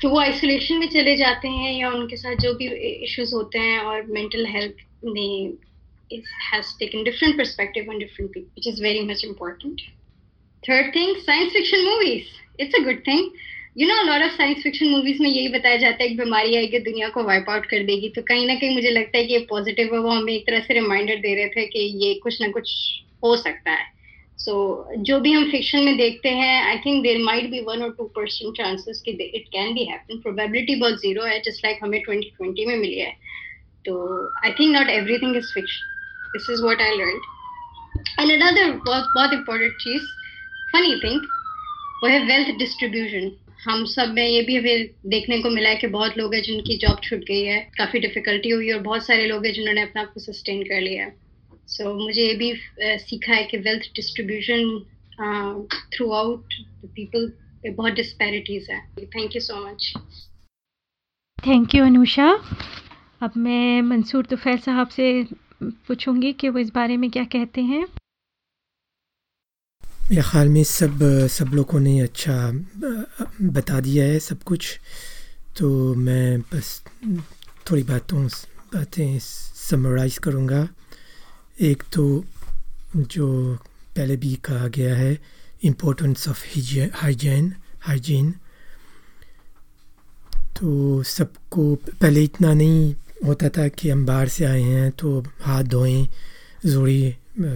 तो 0.02 0.08
वो 0.08 0.20
आइसोलेशन 0.20 0.74
में 0.78 0.88
चले 0.88 1.16
जाते 1.16 1.48
हैं 1.48 1.72
या 1.72 1.90
उनके 1.90 2.16
साथ 2.16 2.34
जो 2.34 2.54
भी 2.54 2.68
इश्यूज़ 3.04 3.34
होते 3.34 3.58
हैं 3.58 3.78
और 3.78 4.02
मेंटल 4.02 4.46
हेल्थ 4.46 4.74
में 5.04 5.52
has 6.54 6.64
taken 6.82 7.04
different 7.04 7.36
perspective 7.36 7.86
on 7.88 7.98
different 7.98 8.32
people, 8.32 8.72
which. 12.04 13.49
You 13.76 13.86
know 13.88 14.02
lot 14.04 14.22
of 14.22 14.32
science 14.32 14.62
fiction 14.62 14.88
movies 14.88 15.20
में 15.22 15.28
यही 15.28 15.48
बताया 15.48 15.76
जाता 15.76 16.02
है 16.02 16.08
एक 16.10 16.16
बीमारी 16.18 16.54
आएगी 16.56 16.78
दुनिया 16.78 17.08
को 17.08 17.22
वाइप 17.24 17.50
आउट 17.50 17.66
कर 17.66 17.82
देगी। 17.84 18.08
तो 18.08 18.22
कहीं 18.22 18.46
ना 18.46 18.54
कहीं 18.54 18.74
मुझे 18.74 18.90
लगता 18.90 19.18
है 19.18 19.24
कि 19.24 19.32
ये 19.32 19.38
पॉजिटिव 19.50 19.94
है 19.94 20.00
वो 20.00 20.10
हमें 20.10 20.32
एक 20.32 20.46
तरह 20.46 20.60
से 20.60 20.74
रिमाइंडर 20.74 21.16
दे 21.16 21.34
रहे 21.34 21.48
थे 21.48 21.66
कि 21.66 21.78
ये 22.04 22.12
कुछ 22.22 22.40
ना 22.42 22.48
कुछ 22.48 22.72
हो 23.24 23.36
सकता 23.36 23.70
है। 23.70 23.84
सो 24.38 24.52
so, 24.52 25.04
जो 25.04 25.18
भी 25.20 25.32
हम 25.32 25.50
फिक्शन 25.50 25.80
में 25.80 25.96
देखते 25.96 26.28
हैं 26.30 26.62
I 26.62 26.76
think 26.86 27.02
there 27.02 27.18
might 27.22 27.50
be 27.50 27.60
one 27.60 27.82
और 27.82 27.94
टू 27.98 28.04
परसेंट 28.16 28.56
चांसेस 28.56 29.02
कि 29.04 29.12
it 29.12 29.44
can 29.52 29.74
be 29.74 29.84
happen 29.84 30.18
probability 30.20 30.74
बहुत 30.80 31.00
ज़ीरो 31.00 31.24
है 31.24 31.38
जस्ट 31.40 31.64
लाइक 31.64 31.76
like 31.76 31.84
हमें 31.84 32.00
ट्वेंटी 32.02 32.30
ट्वेंटी 32.36 32.66
में 32.66 32.76
मिली 32.76 32.98
है। 32.98 33.12
तो 33.84 33.94
I 34.44 34.50
think 34.50 34.74
not 34.76 34.90
everything 34.90 35.36
is 35.36 35.52
fiction 35.54 36.32
this 36.32 36.50
is 36.50 36.62
what 36.62 36.80
I 36.80 36.96
learn 36.96 37.20
and 38.20 38.32
another 38.32 38.72
बहुत 38.72 39.12
बहुत 39.14 39.32
इंपॉर्टेंट 39.32 39.76
चीज़ 39.84 40.02
फनी 40.72 40.94
थिंक 41.04 41.22
वो 42.02 42.08
है 42.08 42.18
वेल्थ 42.26 42.58
डिस्ट्रीब्यूशन 42.58 43.30
हम 43.64 43.84
सब 43.84 44.12
में 44.14 44.26
ये 44.26 44.42
भी 44.42 44.56
अभी 44.56 44.76
देखने 45.06 45.38
को 45.42 45.50
मिला 45.50 45.68
है 45.68 45.76
कि 45.76 45.86
बहुत 45.86 46.18
लोग 46.18 46.34
हैं 46.34 46.42
जिनकी 46.42 46.76
जॉब 46.76 47.00
छूट 47.04 47.24
गई 47.24 47.42
है 47.44 47.58
काफ़ी 47.78 48.00
डिफ़िकल्टी 48.00 48.50
हुई 48.50 48.70
और 48.72 48.78
बहुत 48.80 49.06
सारे 49.06 49.26
लोग 49.26 49.46
हैं 49.46 49.52
जिन्होंने 49.52 49.82
अपना 49.82 50.02
आप 50.02 50.12
को 50.12 50.20
सस्टेन 50.20 50.62
कर 50.62 50.80
लिया 50.80 51.04
है। 51.04 51.16
सो 51.68 51.84
so, 51.84 52.00
मुझे 52.00 52.22
ये 52.22 52.34
भी 52.34 52.52
सीखा 52.80 53.34
है 53.34 53.44
कि 53.44 53.56
wealth 53.58 53.82
distribution 53.96 54.78
through 55.94 56.10
out 56.12 56.54
people 56.86 57.32
बहुत 57.66 57.92
डिस्पैरिटीज़ 57.92 58.70
है। 58.72 58.80
Thank 59.06 59.36
you 59.36 59.40
so 59.40 59.66
much 59.66 59.92
thank 61.38 61.74
you 61.74 61.84
Anusha 61.84 62.30
अब 63.22 63.32
मैं 63.36 63.82
मंसूर 63.82 64.26
तुफैल 64.26 64.58
साहब 64.58 64.88
से 64.88 65.12
पूछूँगी 65.62 66.32
कि 66.32 66.48
वो 66.48 66.58
इस 66.58 66.70
बारे 66.74 66.96
में 66.96 67.10
क्या 67.10 67.24
कहते 67.24 67.60
हैं। 67.62 67.84
मेरे 70.10 70.22
ख़्याल 70.22 70.48
में 70.48 70.62
सब 70.64 70.98
सब 71.30 71.50
लोगों 71.54 71.80
ने 71.80 72.00
अच्छा 72.00 72.34
बता 73.54 73.80
दिया 73.80 74.04
है 74.04 74.18
सब 74.18 74.42
कुछ। 74.42 74.66
तो 75.58 75.94
मैं 75.94 76.40
बस 76.50 76.82
थोड़ी 77.70 77.82
बातों, 77.82 78.26
बातें 78.74 79.18
समराइज़ 79.20 80.18
करूँगा। 80.20 80.66
एक 81.60 81.82
तो 81.92 82.24
जो 82.96 83.28
पहले 83.96 84.16
भी 84.16 84.34
कहा 84.44 84.66
गया 84.74 84.96
है 84.96 85.12
इम्पोर्टेंस 85.62 86.28
ऑफ़ 86.28 86.44
हाइजीन 86.96 87.54
हाइजीन 87.82 88.34
तो 90.58 91.02
सबको 91.06 91.74
पहले 91.86 92.24
इतना 92.24 92.52
नहीं 92.54 92.94
होता 93.26 93.48
था 93.48 93.68
कि 93.70 93.90
हम 93.90 94.06
बाहर 94.06 94.28
से 94.28 94.44
आए 94.44 94.62
हैं 94.62 94.90
तो 94.98 95.18
हाथ 95.42 95.64
धोएँ 95.70 96.06
ज़रूरी 96.66 97.02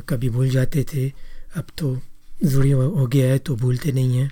कभी 0.09 0.29
भूल 0.31 0.49
जाते 0.51 0.85
थे। 0.95 1.09
अब 1.57 1.67
तो 1.79 1.97
ज़रूरी 2.43 2.71
हो 2.71 3.07
गया 3.07 3.31
है 3.31 3.39
तो 3.39 3.57
भूलते 3.57 3.93
नहीं 3.93 4.17
हैं। 4.17 4.31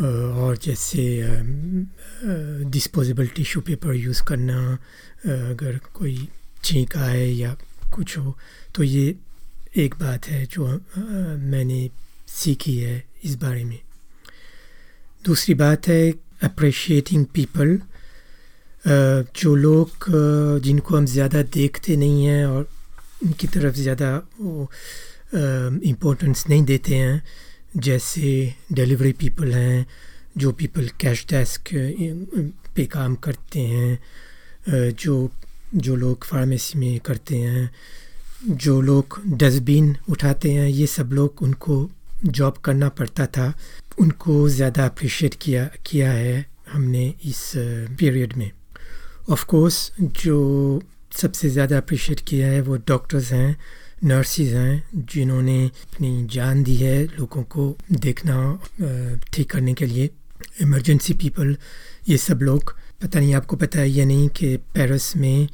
और 0.00 0.56
जैसे 0.62 1.02
डिस्पोजेबल 2.70 3.26
टिश्यू 3.36 3.62
पेपर 3.62 3.94
यूज़ 3.94 4.22
करना 4.28 4.58
अगर 5.26 5.78
कोई 5.94 6.16
छींक 6.64 6.96
आए 6.96 7.26
या 7.26 7.54
कुछ 7.94 8.16
हो 8.18 8.36
तो 8.74 8.82
ये 8.82 9.14
एक 9.76 9.94
बात 10.00 10.26
है 10.28 10.44
जो 10.46 10.66
मैंने 11.52 11.88
सीखी 12.28 12.76
है 12.76 13.02
इस 13.24 13.34
बारे 13.42 13.64
में। 13.64 13.78
दूसरी 15.24 15.54
बात 15.54 15.88
है 15.88 16.10
अप्रिशिएटिंग 16.44 17.24
पीपल 17.34 17.78
जो 18.86 19.54
लोग 19.56 20.06
जिनको 20.62 20.96
हम 20.96 21.06
ज़्यादा 21.06 21.42
देखते 21.54 21.96
नहीं 21.96 22.24
हैं 22.24 22.44
और 22.46 22.68
उनकी 23.24 23.46
तरफ़ 23.46 23.76
ज़्यादा 23.76 24.16
वो 24.40 24.70
इम्पोर्टेंस 25.34 26.44
नहीं 26.48 26.62
देते 26.64 26.96
हैं। 26.96 27.22
जैसे 27.76 28.54
डिलीवरी 28.72 29.12
पीपल 29.12 29.52
हैं, 29.52 29.86
जो 30.36 30.52
पीपल 30.52 30.88
कैश 31.00 31.24
डेस्क 31.30 31.70
पे 32.76 32.84
काम 32.86 33.14
करते 33.24 33.60
हैं 33.60 34.92
जो 34.94 35.30
जो 35.74 35.94
लोग 35.96 36.24
फार्मेसी 36.24 36.78
में 36.78 36.98
करते 37.00 37.36
हैं, 37.36 37.70
जो 38.46 38.80
लोग 38.80 39.20
डस्टबिन 39.38 39.96
उठाते 40.10 40.52
हैं, 40.52 40.68
ये 40.68 40.86
सब 40.86 41.12
लोग 41.12 41.42
उनको 41.42 41.90
जॉब 42.26 42.56
करना 42.64 42.88
पड़ता 42.88 43.26
था। 43.26 43.52
उनको 44.00 44.48
ज़्यादा 44.48 44.84
अप्रिशिएट 44.86 45.34
किया 45.42 45.64
किया 45.86 46.10
है 46.12 46.44
हमने 46.72 47.06
इस 47.24 47.52
पीरियड 47.98 48.36
में। 48.36 48.50
ऑफ़ 49.30 49.44
कोर्स 49.46 49.90
जो 50.00 50.82
सबसे 51.16 51.50
ज़्यादा 51.50 51.76
अप्रिशिएट 51.78 52.20
किया 52.28 52.48
है 52.48 52.60
वो 52.60 52.76
डॉक्टर्स 52.88 53.32
हैं। 53.32 53.56
नर्सिस 54.04 54.52
हैं 54.52 55.06
जिन्होंने 55.12 55.64
अपनी 55.66 56.26
जान 56.26 56.62
दी 56.62 56.74
है 56.76 57.04
लोगों 57.04 57.42
को 57.44 57.76
देखना 57.92 58.36
ठीक 59.32 59.50
करने 59.50 59.74
के 59.74 59.86
लिए। 59.86 60.08
इमरजेंसी 60.62 61.14
पीपल, 61.14 61.56
ये 62.08 62.16
सब 62.16 62.40
लोग। 62.42 62.74
पता 63.02 63.20
नहीं 63.20 63.34
आपको 63.34 63.56
पता 63.56 63.78
है 63.78 63.90
या 63.90 64.04
नहीं 64.04 64.28
कि 64.28 64.56
पेरिस 64.74 65.16
में 65.16 65.48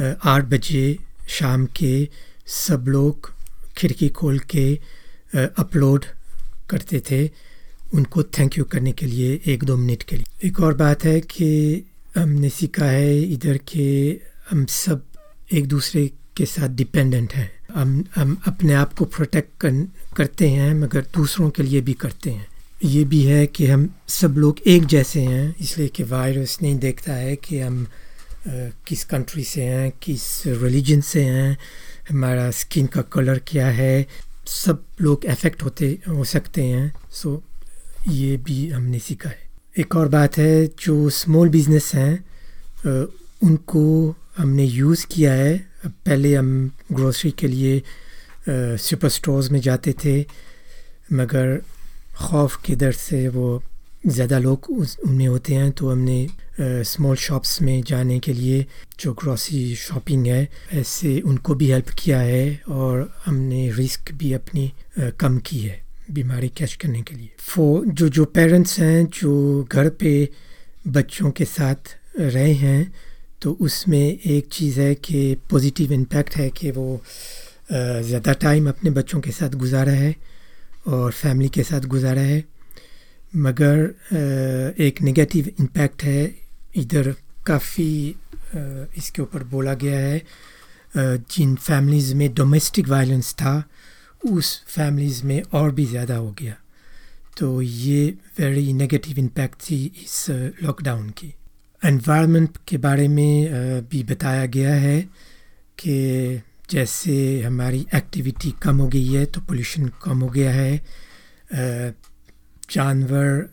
आठ 0.00 0.44
बजे 0.44 0.98
शाम 1.28 1.66
के 1.76 2.08
सब 2.46 2.84
लोग 2.88 3.32
खिड़की 3.76 4.08
खोल 4.08 4.38
के 4.50 4.66
अपलोड 5.58 6.04
करते 6.70 7.02
थे। 7.10 7.28
उनको 7.94 8.22
थैंक 8.22 8.58
यू 8.58 8.64
करने 8.64 8.92
के 8.92 9.06
लिए 9.06 9.40
एक 9.46 9.64
दो 9.64 9.76
मिनट 9.76 10.02
के 10.02 10.16
लिए। 10.16 10.48
एक 10.48 10.60
और 10.60 10.74
बात 10.74 11.04
है 11.04 11.20
कि 11.20 11.48
हमने 12.16 12.48
सीखा 12.48 12.86
है 12.86 13.20
इधर 13.22 13.58
के 13.68 13.86
हम 14.50 14.64
सब 14.70 15.04
एक 15.52 15.66
दूसरे 15.68 16.10
के 16.36 16.46
साथ 16.46 16.68
डिपेंडेंट 16.68 17.32
हैं। 17.32 17.50
हम 17.74 18.04
हम 18.14 18.36
अपने 18.46 18.72
आप 18.74 18.92
को 18.94 19.04
प्रोटेक्ट 19.04 19.50
कर, 19.60 19.86
करते 20.16 20.48
हैं 20.48 20.74
मगर 20.74 21.00
दूसरों 21.14 21.50
के 21.50 21.62
लिए 21.62 21.80
भी 21.80 21.92
करते 21.92 22.30
हैं। 22.30 22.46
ये 22.84 23.04
भी 23.04 23.22
है 23.24 23.46
कि 23.46 23.66
हम 23.66 23.88
सब 24.08 24.34
लोग 24.38 24.60
एक 24.66 24.86
जैसे 24.86 25.20
हैं 25.20 25.54
इसलिए 25.60 25.88
कि 25.88 26.02
वायरस 26.02 26.58
नहीं 26.62 26.78
देखता 26.78 27.12
है 27.12 27.36
कि 27.36 27.58
हम 27.60 27.84
आ, 27.84 28.50
किस 28.86 29.04
कंट्री 29.04 29.44
से 29.44 29.62
हैं 29.62 29.90
किस 30.02 30.22
रिलीजन 30.46 31.00
से 31.00 31.22
हैं 31.24 31.56
हमारा 32.10 32.50
स्किन 32.50 32.86
का 32.86 33.02
कलर 33.02 33.38
क्या 33.46 33.66
है। 33.70 34.06
सब 34.46 34.84
लोग 35.00 35.24
अफेक्ट 35.24 35.62
होते 35.62 35.86
हो 36.08 36.24
सकते 36.24 36.62
हैं 36.64 36.92
सो 37.10 37.42
ये 38.08 38.36
भी 38.36 38.68
हमने 38.70 38.98
सीखा 38.98 39.28
है। 39.28 39.50
एक 39.78 39.94
और 39.96 40.08
बात 40.08 40.36
है 40.38 40.66
जो 40.66 41.10
स्मॉल 41.10 41.48
बिज़नेस 41.48 41.90
हैं 41.94 42.24
उनको 43.42 43.84
हमने 44.38 44.64
यूज़ 44.64 45.06
किया 45.06 45.32
है 45.32 45.54
पहले 45.86 46.34
हम 46.34 46.70
ग्रोसरी 46.92 47.30
के 47.38 47.48
लिए 47.48 47.82
सुपर 48.78 49.08
स्टोर्स 49.08 49.50
में 49.50 49.60
जाते 49.60 49.92
थे 50.04 50.20
मगर 51.12 51.60
खौफ 52.16 52.56
के 52.64 52.76
दर 52.76 52.92
से 52.92 53.28
वो 53.28 53.62
ज़्यादा 54.06 54.38
लोग 54.38 54.70
उनमें 54.70 55.26
होते 55.26 55.54
हैं। 55.54 55.70
तो 55.72 55.90
हमने 55.90 56.26
स्मॉल 56.84 57.16
शॉप्स 57.16 57.60
में 57.62 57.82
जाने 57.82 58.18
के 58.18 58.32
लिए 58.32 58.66
जो 59.00 59.12
ग्रॉसरी 59.12 59.74
शॉपिंग 59.76 60.26
है 60.26 60.48
ऐसे 60.72 61.20
उनको 61.20 61.54
भी 61.54 61.70
हेल्प 61.70 61.90
किया 61.98 62.18
है 62.20 62.60
और 62.68 63.12
हमने 63.26 63.70
रिस्क 63.72 64.12
भी 64.12 64.32
अपनी 64.32 64.66
आ, 65.00 65.10
कम 65.10 65.38
की 65.38 65.58
है 65.58 65.80
बीमारी 66.10 66.48
कैच 66.48 66.74
करने 66.74 67.02
के 67.02 67.14
लिए। 67.14 67.30
फो 67.38 67.84
जो 67.86 68.08
जो 68.08 68.24
पेरेंट्स 68.24 68.78
हैं 68.78 69.06
जो 69.20 69.32
घर 69.72 69.88
पे 70.00 70.28
बच्चों 70.88 71.30
के 71.30 71.44
साथ 71.44 71.96
रहे 72.18 72.52
हैं 72.52 72.92
तो 73.42 73.52
उसमें 73.60 73.98
एक 73.98 74.48
चीज़ 74.52 74.80
है 74.80 74.94
कि 74.94 75.36
पॉजिटिव 75.50 75.92
इम्पैक्ट 75.92 76.36
है 76.36 76.48
कि 76.50 76.70
वो 76.70 77.00
ज़्यादा 77.72 78.32
टाइम 78.42 78.68
अपने 78.68 78.90
बच्चों 78.90 79.20
के 79.20 79.30
साथ 79.30 79.54
गुजारा 79.56 79.92
है 79.92 80.14
और 80.86 81.12
फैमिली 81.12 81.48
के 81.48 81.62
साथ 81.62 81.86
गुजारा 81.88 82.20
है। 82.22 82.44
मगर 83.36 84.74
एक 84.80 85.02
नेगेटिव 85.02 85.48
इम्पैक्ट 85.60 86.02
है, 86.04 86.34
इधर 86.76 87.14
काफ़ी 87.46 88.14
इसके 88.98 89.22
ऊपर 89.22 89.44
बोला 89.50 89.74
गया 89.74 89.98
है 89.98 90.22
जिन 90.96 91.54
फैमिलीज़ 91.56 92.14
में 92.14 92.32
डोमेस्टिक 92.34 92.88
वायलेंस 92.88 93.32
था, 93.34 93.62
उस 94.22 94.62
फैमिलीज़ 94.68 95.24
में 95.26 95.42
और 95.42 95.70
भी 95.74 95.86
ज़्यादा 95.86 96.16
हो 96.16 96.30
गया। 96.38 96.56
तो 97.38 97.62
ये 97.62 98.08
वेरी 98.40 98.72
नेगेटिव 98.72 99.18
इम्पैक्ट 99.18 99.60
थी 99.60 99.84
इस 100.04 100.26
लॉकडाउन 100.62 101.08
की। 101.10 101.34
एनवायरनमेंट 101.82 102.56
के 102.68 102.76
बारे 102.78 103.06
में 103.08 103.88
भी 103.90 104.02
बताया 104.04 104.46
गया 104.46 104.74
है 104.74 105.00
कि 105.78 106.42
जैसे 106.70 107.14
हमारी 107.42 107.86
एक्टिविटी 107.94 108.50
कम 108.62 108.78
हो 108.78 108.86
गई 108.88 109.06
है 109.06 109.24
तो 109.26 109.40
पोल्यूशन 109.40 109.90
कम 110.04 110.20
हो 110.20 110.28
गया 110.28 110.52
है। 110.52 110.84
जानवर 112.70 113.48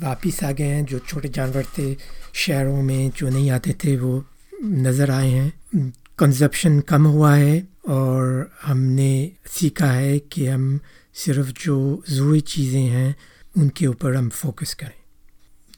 वापस 0.00 0.42
आ 0.44 0.50
गए 0.52 0.64
हैं, 0.64 0.84
जो 0.84 0.98
छोटे 0.98 1.28
जानवर 1.28 1.64
थे, 1.78 1.94
शहरों 2.34 2.82
में 2.82 3.10
जो 3.10 3.28
नहीं 3.28 3.50
आते 3.50 3.72
थे, 3.84 3.96
वो 3.96 4.24
नज़र 4.64 5.10
आए 5.10 5.30
हैं। 5.30 5.92
कंजप्शन 6.18 6.80
कम 6.80 7.06
हुआ 7.06 7.34
है 7.34 7.66
और 7.88 8.50
हमने 8.62 9.32
सीखा 9.50 9.90
है 9.90 10.18
कि 10.18 10.46
हम 10.46 10.78
सिर्फ़ 11.14 11.52
जो 11.64 12.04
ज़रूरी 12.10 12.40
चीज़ें 12.40 12.82
हैं, 12.82 13.16
उनके 13.56 13.86
ऊपर 13.86 14.14
हम 14.14 14.28
फोकस 14.28 14.74
करें। 14.74 15.00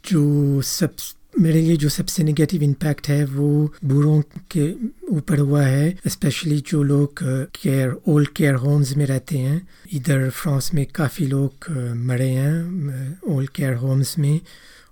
जो 0.05 0.63
सब 0.63 0.97
मेरे 1.39 1.61
लिए 1.63 1.77
जो 1.77 1.89
सबसे 1.89 2.23
नेगेटिव 2.23 2.63
इम्पैक्ट 2.63 3.09
है 3.09 3.25
वो 3.25 3.49
बूढ़ों 3.85 4.21
के 4.51 4.65
ऊपर 5.09 5.39
हुआ 5.39 5.63
है 5.63 5.99
स्पेशली 6.07 6.59
जो 6.61 6.83
लोग 6.83 7.23
केयर 7.55 7.95
ओल्ड 8.09 8.29
केयर 8.29 8.55
होम्स 8.55 8.97
में 8.97 9.05
रहते 9.07 9.39
हैं। 9.39 9.69
इधर 9.93 10.29
फ्रांस 10.31 10.71
में 10.75 10.85
काफ़ी 10.87 11.27
लोग 11.27 11.71
मरे 11.97 12.29
हैं 12.29 13.21
ओल्ड 13.29 13.51
केयर 13.51 13.75
होम्स 13.75 14.19
में। 14.19 14.41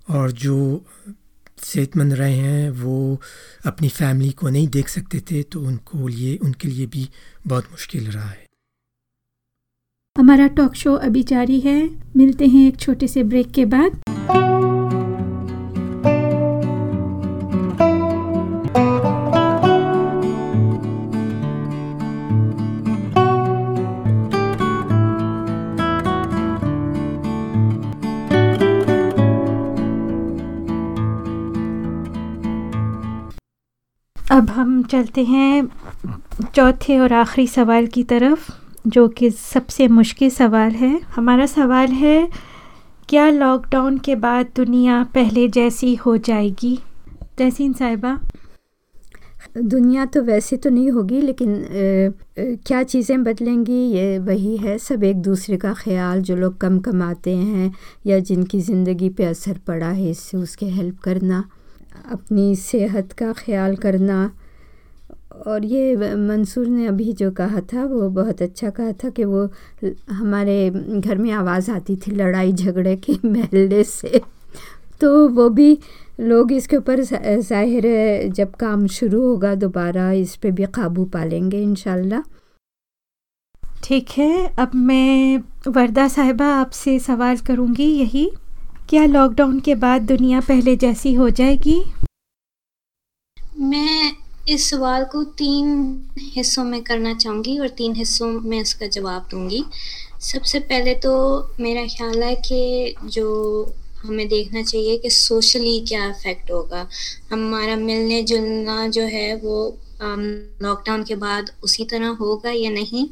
और 0.09 0.31
जो 0.31 0.85
सेहतमंद 1.63 2.13
रहे 2.13 2.33
हैं, 2.33 2.69
वो 2.71 3.21
अपनी 3.65 3.89
फैमिली 3.89 4.31
को 4.31 4.49
नहीं 4.49 4.67
देख 4.67 4.89
सकते 4.89 5.19
थे 5.19 5.43
तो 5.43 5.61
उनको 5.61 6.07
लिए, 6.07 6.35
उनके 6.37 6.67
लिए 6.67 6.85
भी 6.85 7.09
बहुत 7.47 7.71
मुश्किल 7.71 8.11
रहा 8.11 8.29
है। 8.29 8.45
हमारा 10.15 10.47
टॉक 10.47 10.75
शो 10.75 10.93
अभी 10.93 11.23
जारी 11.23 11.59
है। 11.59 11.89
मिलते 12.17 12.45
हैं 12.45 12.67
एक 12.67 12.77
छोटे 12.77 13.07
से 13.07 13.23
ब्रेक 13.23 13.51
के 13.51 13.65
बाद। 13.65 14.01
अब 34.37 34.49
हम 34.49 34.81
चलते 34.83 35.23
हैं 35.25 35.67
चौथे 36.55 36.97
और 36.99 37.13
आखिरी 37.13 37.45
सवाल 37.47 37.87
की 37.87 38.03
तरफ़ 38.03 38.49
जो 38.87 39.07
कि 39.07 39.29
सबसे 39.31 39.87
मुश्किल 39.87 40.29
सवाल 40.29 40.71
है। 40.71 40.99
हमारा 41.15 41.45
सवाल 41.45 41.91
है 41.91 42.27
क्या 43.09 43.29
लॉकडाउन 43.29 43.97
के 43.97 44.15
बाद 44.17 44.49
दुनिया 44.55 45.01
पहले 45.13 45.47
जैसी 45.47 45.93
हो 45.95 46.15
जाएगी? 46.19 46.77
तहसीन 47.37 47.73
साहिबा। 47.73 48.17
दुनिया 49.57 50.05
तो 50.05 50.21
वैसे 50.23 50.57
तो 50.57 50.69
नहीं 50.69 50.91
होगी 50.91 51.21
लेकिन 51.21 51.55
आ, 51.55 52.55
क्या 52.67 52.83
चीज़ें 52.83 53.23
बदलेंगी 53.23 53.81
ये 53.91 54.17
वही 54.19 54.57
है 54.57 54.77
सब 54.77 55.03
एक 55.03 55.21
दूसरे 55.21 55.57
का 55.57 55.73
ख्याल 55.73 56.21
जो 56.21 56.35
लोग 56.35 56.57
कम 56.57 56.79
कमाते 56.79 57.35
हैं 57.35 57.73
या 58.07 58.19
जिनकी 58.21 58.59
ज़िंदगी 58.61 59.09
पे 59.09 59.25
असर 59.25 59.57
पड़ा 59.67 59.89
है 59.89 60.09
इससे 60.09 60.37
उसके 60.37 60.65
हेल्प 60.65 60.99
करना। 61.03 61.43
अपनी 62.11 62.55
सेहत 62.55 63.11
का 63.11 63.33
ख्याल 63.33 63.75
करना। 63.75 64.31
और 65.47 65.65
ये 65.65 65.95
मंसूर 66.15 66.67
ने 66.67 66.87
अभी 66.87 67.13
जो 67.13 67.31
कहा 67.31 67.59
था, 67.61 67.83
वो 67.85 68.09
बहुत 68.09 68.41
अच्छा 68.41 68.69
कहा 68.69 68.91
था 68.91 69.09
कि 69.09 69.23
वो 69.23 69.49
हमारे 70.11 70.69
घर 70.99 71.17
में 71.17 71.31
आवाज़ 71.31 71.71
आती 71.71 71.95
थी 71.95 72.11
लड़ाई 72.11 72.53
झगड़े 72.53 72.95
के 72.95 73.13
महल्ले 73.25 73.83
से। 73.83 74.21
तो 75.01 75.27
वो 75.29 75.49
भी 75.49 75.77
लोग 76.19 76.51
इसके 76.51 76.77
ऊपर 76.77 77.01
ज़ाहिर 77.01 77.85
है, 77.87 78.29
जब 78.29 78.55
काम 78.55 78.87
शुरू 78.87 79.21
होगा 79.23 79.53
दोबारा 79.55 80.11
इस 80.11 80.35
पे 80.35 80.51
भी 80.51 80.65
काबू 80.65 81.05
पा 81.05 81.23
लेंगे 81.23 81.61
इन 81.63 81.75
ठीक 83.83 84.09
है, 84.09 84.47
अब 84.59 84.71
मैं 84.75 85.37
वर्दा 85.67 86.07
साहिबा 86.07 86.45
आपसे 86.45 86.97
सवाल 86.99 87.37
करूँगी 87.37 87.85
यही। 87.85 88.29
क्या 88.89 89.05
लॉकडाउन 89.05 89.59
के 89.59 89.73
बाद 89.75 90.01
दुनिया 90.01 90.39
पहले 90.39 90.75
जैसी 90.75 91.13
हो 91.13 91.29
जाएगी? 91.29 91.79
मैं 93.59 94.11
इस 94.49 94.69
सवाल 94.69 95.03
को 95.05 95.23
तीन 95.23 95.67
हिस्सों 96.35 96.63
में 96.63 96.81
करना 96.83 97.13
चाहूँगी 97.13 97.57
और 97.59 97.69
तीन 97.69 97.95
हिस्सों 97.95 98.27
में 98.41 98.59
इसका 98.59 98.87
जवाब 98.87 99.27
दूँगी। 99.31 99.63
सबसे 100.21 100.59
पहले 100.59 100.93
तो 100.95 101.11
मेरा 101.59 101.85
ख्याल 101.87 102.23
है 102.23 102.35
कि 102.35 102.95
जो 103.03 103.27
हमें 104.03 104.27
देखना 104.27 104.63
चाहिए 104.63 104.97
कि 104.97 105.09
सोशली 105.09 105.79
क्या 105.87 106.07
इफ़ेक्ट 106.09 106.51
होगा। 106.51 106.87
हमारा 107.31 107.75
मिलने 107.75 108.21
जुलना 108.23 108.87
जो 108.87 109.01
है 109.01 109.35
वो 109.35 109.77
लॉकडाउन 110.01 111.03
के 111.03 111.15
बाद 111.15 111.51
उसी 111.63 111.85
तरह 111.85 112.07
होगा 112.19 112.51
या 112.51 112.69
नहीं? 112.69 113.07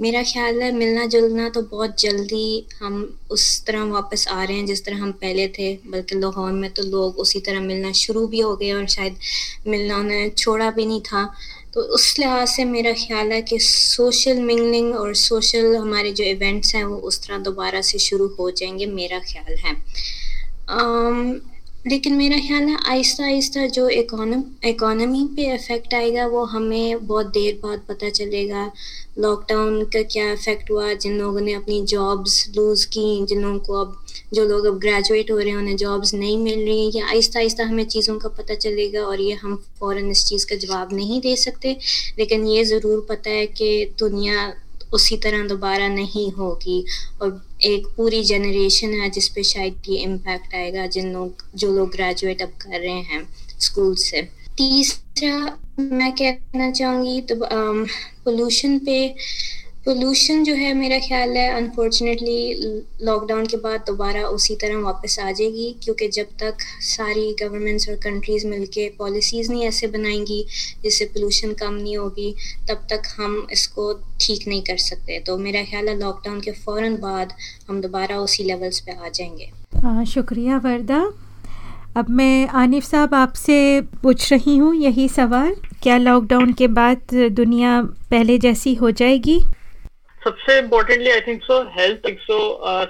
मेरा 0.00 0.22
ख्याल 0.22 0.62
है 0.62 0.70
मिलना 0.72 1.06
जुलना 1.06 1.48
तो 1.48 1.62
बहुत 1.62 2.00
जल्दी 2.00 2.66
हम 2.80 3.18
उस 3.30 3.64
तरह 3.66 3.84
वापस 3.84 4.26
आ 4.28 4.42
रहे 4.44 4.56
हैं 4.56 4.66
जिस 4.66 4.84
तरह 4.84 5.02
हम 5.02 5.12
पहले 5.12 5.46
थे। 5.48 5.72
बल्कि 5.86 6.18
लाहौर 6.18 6.52
में 6.52 6.70
तो 6.70 6.82
लोग 6.82 7.18
उसी 7.18 7.40
तरह 7.40 7.60
मिलना 7.60 7.92
शुरू 7.92 8.26
भी 8.26 8.40
हो 8.40 8.54
गए 8.56 8.72
और 8.72 8.86
शायद 8.88 9.16
मिलना 9.66 9.98
उन्हें 9.98 10.30
छोड़ा 10.30 10.70
भी 10.70 10.86
नहीं 10.86 11.00
था। 11.00 11.24
तो 11.74 11.80
उस 11.94 12.18
लिहाज 12.18 12.48
से 12.48 12.64
मेरा 12.64 12.92
ख्याल 12.92 13.32
है 13.32 13.42
कि 13.42 13.58
सोशल 13.60 14.40
मिंगलिंग 14.40 14.94
और 14.94 15.14
सोशल 15.14 15.76
हमारे 15.76 16.12
जो 16.12 16.24
इवेंट्स 16.24 16.74
हैं 16.74 16.84
वो 16.84 16.96
उस 16.96 17.22
तरह 17.22 17.38
दोबारा 17.38 17.80
से 17.80 17.98
शुरू 17.98 18.26
हो 18.38 18.50
जाएँगे 18.50 18.86
मेरा 18.86 19.18
ख्याल 19.18 19.56
है। 19.56 19.74
लेकिन 21.86 22.14
मेरा 22.14 22.36
ख्याल 22.38 22.64
है 22.68 22.76
आहिस्ता 22.88 23.24
आहिस्ता 23.24 23.66
जो 23.66 23.88
इकोनमी 23.88 25.22
पे 25.36 25.42
इफ़ेक्ट 25.54 25.94
आएगा 25.94 26.26
वो 26.26 26.44
हमें 26.46 27.06
बहुत 27.06 27.26
देर 27.26 27.58
बाद 27.62 27.80
पता 27.88 28.10
चलेगा। 28.10 28.64
लॉकडाउन 29.18 29.84
का 29.84 30.02
क्या 30.12 30.30
इफ़ेक्ट 30.32 30.70
हुआ? 30.70 30.92
जिन 30.94 31.18
लोगों 31.18 31.40
ने 31.40 31.52
अपनी 31.52 31.80
जॉब्स 31.84 32.46
लूज़ 32.56 32.86
की, 32.86 33.24
जिन 33.26 33.40
लोगों 33.42 33.58
को 33.58 33.80
अब, 33.80 33.96
जो 34.32 34.44
लोग 34.48 34.66
अब 34.66 34.78
ग्रेजुएट 34.78 35.30
हो 35.30 35.38
रहे 35.38 35.50
हैं, 35.50 35.56
उन्हें 35.56 35.76
जॉब्स 35.76 36.14
नहीं 36.14 36.38
मिल 36.38 36.64
रही 36.64 36.90
या 36.94 37.06
आहिस्ता 37.06 37.38
आहिस्ता 37.38 37.64
हमें 37.64 37.84
चीज़ों 37.86 38.18
का 38.18 38.28
पता 38.28 38.54
चलेगा 38.56 39.06
और 39.06 39.20
ये 39.20 39.32
हम 39.42 39.56
फ़ौर 39.80 39.98
इस 39.98 40.26
चीज़ 40.26 40.46
का 40.46 40.56
जवाब 40.56 40.92
नहीं 40.92 41.20
दे 41.20 41.36
सकते। 41.36 41.76
लेकिन 42.18 42.46
ये 42.46 42.64
ज़रूर 42.64 43.06
पता 43.08 43.30
है 43.30 43.46
कि 43.46 43.94
दुनिया 43.98 44.52
उसी 44.94 45.16
तरह 45.16 45.46
दोबारा 45.48 45.88
नहीं 45.88 46.30
होगी। 46.32 46.84
और 47.22 47.40
एक 47.64 47.86
पूरी 47.96 48.22
जनरेशन 48.24 48.92
है 48.94 49.10
जिस 49.10 49.28
पे 49.28 49.42
शायद 49.44 49.82
ये 49.88 49.96
इम्पैक्ट 49.98 50.54
आएगा, 50.54 50.86
जिन 50.86 51.12
लोग, 51.12 51.44
जो 51.54 51.72
लोग 51.72 51.90
ग्रेजुएट 51.92 52.42
अब 52.42 52.52
कर 52.62 52.78
रहे 52.78 53.00
हैं 53.02 53.26
स्कूल 53.60 53.94
से। 54.00 54.22
तीसरा 54.56 55.58
मैं 55.80 56.12
कहना 56.12 56.70
चाहूँगी 56.70 57.20
तो 57.22 57.34
पोल्यूशन 58.24 58.78
पे 58.78 59.14
पोल्यूशन 59.84 60.42
जो 60.44 60.54
है 60.54 60.72
मेरा 60.74 60.98
ख्याल 60.98 61.30
है 61.36 61.46
अनफॉर्चुनेटली 61.50 62.64
लॉकडाउन 63.02 63.46
के 63.46 63.56
बाद 63.56 63.80
दोबारा 63.86 64.22
उसी 64.28 64.54
तरह 64.54 64.78
वापस 64.78 65.18
आ 65.18 65.30
जाएगी, 65.30 65.68
क्योंकि 65.84 66.08
जब 66.08 66.26
तक 66.40 66.56
सारी 66.86 67.32
गवर्नमेंट्स 67.40 67.88
और 67.88 67.94
कंट्रीज़ 68.02 68.46
मिलके 68.46 68.88
पॉलिसीज़ 68.98 69.50
नहीं 69.52 69.64
ऐसे 69.66 69.86
बनाएँगी, 69.86 70.44
जिससे 70.82 71.04
पोल्यूशन 71.04 71.52
कम 71.52 71.72
नहीं 71.74 71.96
होगी, 71.96 72.34
तब 72.68 72.86
तक 72.90 73.08
हम 73.16 73.46
इसको 73.52 73.92
ठीक 74.20 74.46
नहीं 74.48 74.62
कर 74.62 74.76
सकते। 74.78 75.18
तो 75.26 75.36
मेरा 75.38 75.62
ख्याल 75.64 75.88
है 75.88 75.98
लॉकडाउन 75.98 76.40
के 76.40 76.52
फ़ौर 76.54 76.88
बाद 77.00 77.32
हम 77.68 77.80
दोबारा 77.80 78.18
उसी 78.20 78.44
लेवल्स 78.44 78.80
पे 78.80 78.92
आ 78.94 79.08
जाएँगे। 79.08 80.04
शुक्रिया 80.06 80.56
वर्दा। 80.64 81.00
अब 81.96 82.10
मैं 82.10 82.48
आनिफ 82.56 82.84
साहब 82.84 83.14
आपसे 83.14 83.56
पूछ 84.02 84.32
रही 84.32 84.56
हूँ 84.56 84.74
यही 84.76 85.08
सवाल, 85.10 85.54
क्या 85.82 85.96
लॉकडाउन 85.98 86.52
के 86.52 86.68
बाद 86.76 87.14
दुनिया 87.32 87.80
पहले 88.10 88.38
जैसी 88.38 88.74
हो 88.74 88.90
जाएगी? 88.92 89.40
सबसे 90.22 90.58
importantly 90.58 91.10
I 91.10 91.20
think 91.20 91.42
so 91.42 91.60
health 91.76 92.06
so 92.20 92.38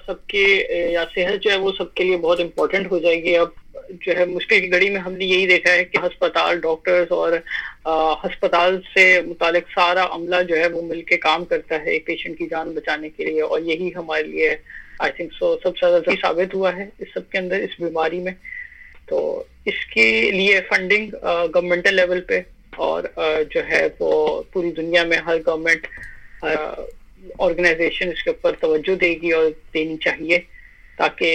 सबके 0.06 0.44
या 0.92 1.04
सेहत 1.06 1.40
जो 1.40 1.50
है, 1.50 1.58
वो 1.58 1.72
सबके 1.72 2.04
लिए 2.04 2.16
बहुत 2.18 2.40
इम्पोर्टेंट 2.40 2.90
हो 2.90 2.98
जाएगी। 3.00 3.34
अब 3.34 3.54
जो 3.92 4.12
है, 4.12 4.26
मुश्किल 4.28 4.60
की 4.60 4.68
घड़ी 4.68 4.88
में 4.90 4.98
हमने 5.00 5.24
यही 5.24 5.46
देखा 5.46 5.70
है 5.70 5.84
कि 5.84 5.98
अस्पताल 6.00 6.60
डॉक्टर्स 6.60 7.12
और 7.12 7.34
अस्पताल 7.84 8.78
से 8.88 9.06
मुतालिक 9.22 9.66
सारा 9.68 10.02
अमला 10.16 10.42
जो 10.42 10.56
है, 10.56 10.68
वो 10.68 10.82
मिलके 10.82 11.16
काम 11.18 11.44
करता 11.44 11.76
है 11.76 11.94
एक 11.94 12.06
पेशेंट 12.06 12.36
की 12.38 12.46
जान 12.46 12.74
बचाने 12.74 13.08
के 13.08 13.24
लिए 13.24 13.40
और 13.40 13.62
यही 13.62 13.90
हमारे 13.90 14.22
लिए 14.24 14.58
आई 15.02 15.10
थिंक 15.18 15.32
सो 15.32 15.54
सबसे 15.64 15.86
ज़्यादा 15.88 16.14
साबित 16.16 16.54
हुआ 16.54 16.70
है 16.72 16.90
इस 17.00 17.14
सब 17.14 17.28
के 17.28 17.38
अंदर, 17.38 17.60
इस 17.60 17.76
बीमारी 17.82 18.20
में। 18.20 18.34
तो 19.08 19.48
इसके 19.68 20.30
लिए 20.30 20.60
फंडिंग 20.68 21.10
गवर्नमेंटल 21.14 21.94
लेवल 21.94 22.20
पे 22.28 22.44
और 22.78 23.14
जो 23.54 23.60
है, 23.64 23.86
वो 24.00 24.46
पूरी 24.54 24.70
दुनिया 24.72 25.04
में 25.04 25.16
हर 25.18 25.38
गवर्नमेंट 25.40 25.86
ऑर्गेनाइजेशन 27.40 28.12
इसके 28.12 28.30
ऊपर 28.30 28.54
तवज्जो 28.62 28.96
देगी 28.96 29.30
और 29.32 29.48
देनी 29.74 29.96
चाहिए, 30.04 30.38
ताकि 30.98 31.30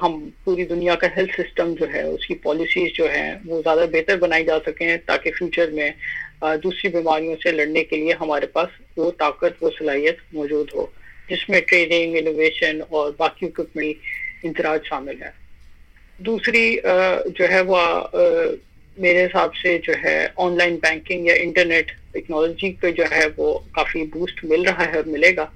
हम 0.00 0.20
पूरी 0.44 0.64
दुनिया 0.64 0.94
का 0.94 1.08
हेल्थ 1.16 1.30
सिस्टम 1.36 1.74
जो 1.74 1.86
है, 1.86 2.06
उसकी 2.08 2.34
पॉलिसीज़ 2.44 2.92
जो 2.94 3.06
है, 3.06 3.40
वो 3.46 3.60
ज़्यादा 3.62 3.86
बेहतर 3.86 4.16
बनाई 4.18 4.44
जा 4.44 4.58
सकें, 4.60 4.98
ताकि 5.00 5.30
फ्यूचर 5.30 5.70
में 5.70 5.94
दूसरी 6.42 6.90
बीमारियों 6.90 7.34
से 7.36 7.52
लड़ने 7.52 7.82
के 7.84 7.96
लिए 7.96 8.12
हमारे 8.20 8.46
पास 8.54 8.68
वो 8.98 9.10
ताकत, 9.20 9.56
वो 9.62 9.70
सलाहियत 9.70 10.18
मौजूद 10.34 10.70
हो, 10.76 10.90
जिसमें 11.30 11.60
ट्रेनिंग 11.62 12.16
इनोवेशन 12.16 12.80
और 12.82 13.16
बाकी 13.18 13.46
इक्विपमेंट 13.46 14.44
इंतराज 14.44 14.80
शामिल 14.84 15.22
है। 15.22 15.32
दूसरी 16.18 16.80
जो 16.84 17.46
है 17.46 17.60
वो 17.62 17.76
मेरे 19.00 19.22
हिसाब 19.22 19.52
से 19.52 19.76
जो 19.84 19.94
है 19.98 20.16
ऑनलाइन 20.38 20.76
बैंकिंग 20.78 21.28
या 21.28 21.34
इंटरनेट 21.42 21.90
टेक्नोलॉजी 22.12 22.70
पे 22.82 22.92
जो 22.92 23.04
है 23.12 23.26
वो 23.38 23.52
काफ़ी 23.76 24.04
बूस्ट 24.14 24.44
मिल 24.44 24.64
रहा 24.64 24.84
है 24.84 24.96
और 24.98 25.06
मिलेगा। 25.08 25.50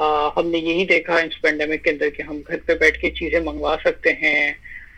आ, 0.00 0.30
हमने 0.36 0.58
यही 0.58 0.84
देखा 0.86 1.20
इस 1.20 1.36
पेंडेमिक 1.42 1.82
के 1.82 1.90
अंदर 1.90 2.10
कि 2.10 2.22
हम 2.22 2.40
घर 2.40 2.56
पे 2.66 2.74
बैठ 2.76 2.96
के 3.00 3.10
चीज़ें 3.18 3.40
मंगवा 3.44 3.74
सकते 3.84 4.10
हैं 4.22 4.56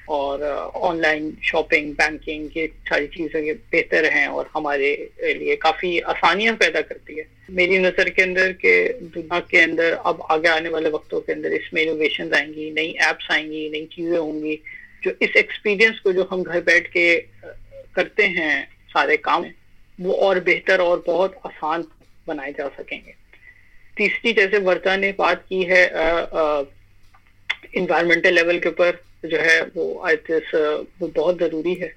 और 0.09 0.43
ऑनलाइन 0.45 1.33
शॉपिंग 1.45 1.93
बैंकिंग 1.97 2.57
ये 2.57 2.67
सारी 2.89 3.07
चीज़ें 3.07 3.55
बेहतर 3.73 4.05
हैं 4.13 4.27
और 4.29 4.51
हमारे 4.55 4.91
लिए 5.23 5.57
काफ़ी 5.57 5.99
आसानियाँ 6.13 6.55
पैदा 6.57 6.81
करती 6.83 7.19
है। 7.19 7.27
मेरी 7.51 7.79
नज़र 7.79 8.09
के 8.11 8.23
अंदर 8.23 8.53
के 8.65 8.77
दुनिया 8.93 9.41
के 9.51 9.61
अंदर 9.63 9.93
अब 10.07 10.27
आगे 10.31 10.49
आने 10.49 10.69
वाले 10.69 10.91
वक्तों 10.91 11.21
के 11.21 11.33
अंदर 11.33 11.53
इसमें 11.53 11.83
इनोवेशन 11.83 12.33
आएँगी 12.35 12.71
नई 12.71 12.97
एप्स 13.09 13.31
आएँगी 13.33 13.69
नई 13.71 13.85
चीज़ें 13.93 14.19
होंगी 14.19 14.61
जो 15.05 15.11
इस 15.23 15.37
एक्सपीरियंस 15.37 15.99
को 16.05 16.13
जो 16.13 16.29
हम 16.31 16.43
घर 16.43 16.61
बैठ 16.65 16.87
के 16.97 17.07
करते 17.97 18.27
हैं, 18.29 18.69
सारे 18.89 19.17
काम, 19.19 19.45
वो 19.99 20.13
और 20.13 20.41
बेहतर 20.41 20.81
और 20.81 21.03
बहुत 21.07 21.39
आसान 21.47 21.85
बनाए 22.27 22.53
जा 22.53 22.69
सकेंगे। 22.69 23.15
तीसरी, 23.97 24.33
जैसे 24.33 24.59
वर्ता 24.61 24.97
ने 24.97 25.13
बात 25.19 25.45
की 25.49 25.63
है 25.63 25.83
इन्वायरमेंटल 27.77 28.35
लेवल 28.35 28.59
के 28.59 28.69
ऊपर 28.69 29.03
जो 29.25 29.39
है, 29.39 29.61
वो 29.67 30.03
आई 30.07 30.17
थिंक 30.17 30.89
वो 31.01 31.09
बहुत 31.09 31.39
ज़रूरी 31.39 31.75
है। 31.75 31.93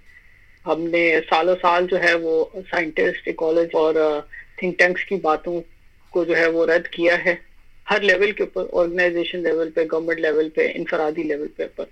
हमने 0.66 1.20
सालों 1.22 1.56
साल 1.56 1.88
जो 1.88 1.98
है, 1.98 2.14
वो 2.16 2.52
साइंटिस्ट 2.58 3.28
इकोलॉज 3.28 3.74
और 3.76 4.28
थिंक 4.62 4.76
टैंक्स 4.80 5.04
की 5.04 5.16
बातों 5.24 5.62
को 6.14 6.26
जो 6.26 6.36
है, 6.36 6.50
वो 6.50 6.66
रद्द 6.66 6.88
किया 6.88 7.16
है। 7.16 7.40
हर 7.88 8.02
लेवल 8.02 8.32
के 8.32 8.44
ऊपर 8.44 8.70
ऑर्गेनाइजेशन 8.74 9.44
लेवल 9.44 9.70
पे 9.70 9.84
गवर्नमेंट 9.86 10.20
लेवल 10.20 10.50
पे 10.56 10.68
इंफरादी 10.70 11.24
लेवल 11.24 11.48
पे 11.58 11.66
पर 11.78 11.86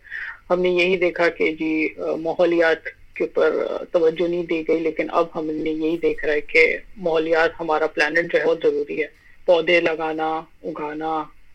हमने 0.50 0.70
यही 0.70 0.98
देखा 0.98 1.28
कि 1.30 1.52
जी 1.54 1.96
माहौलियात 2.00 2.84
के 3.18 3.24
ऊपर 3.24 3.86
तवज्जो 3.94 4.28
नहीं 4.28 4.46
दी 4.46 4.62
गई, 4.64 4.80
लेकिन 4.80 5.08
अब 5.10 5.30
हमने 5.34 5.72
यही 5.72 5.98
देख 5.98 6.24
रहा 6.26 6.34
है 6.34 6.42
कि 6.42 6.84
माहौलियात 7.00 7.54
हमारा 7.58 7.88
प्लानट 7.88 8.32
जो 8.32 8.38
है 8.40 8.46
बहुत 8.46 8.62
ज़रूरी 8.62 8.98
है। 8.98 9.10
पौधे 9.48 9.80
लगाना, 9.82 10.28
उगाना, 10.66 11.14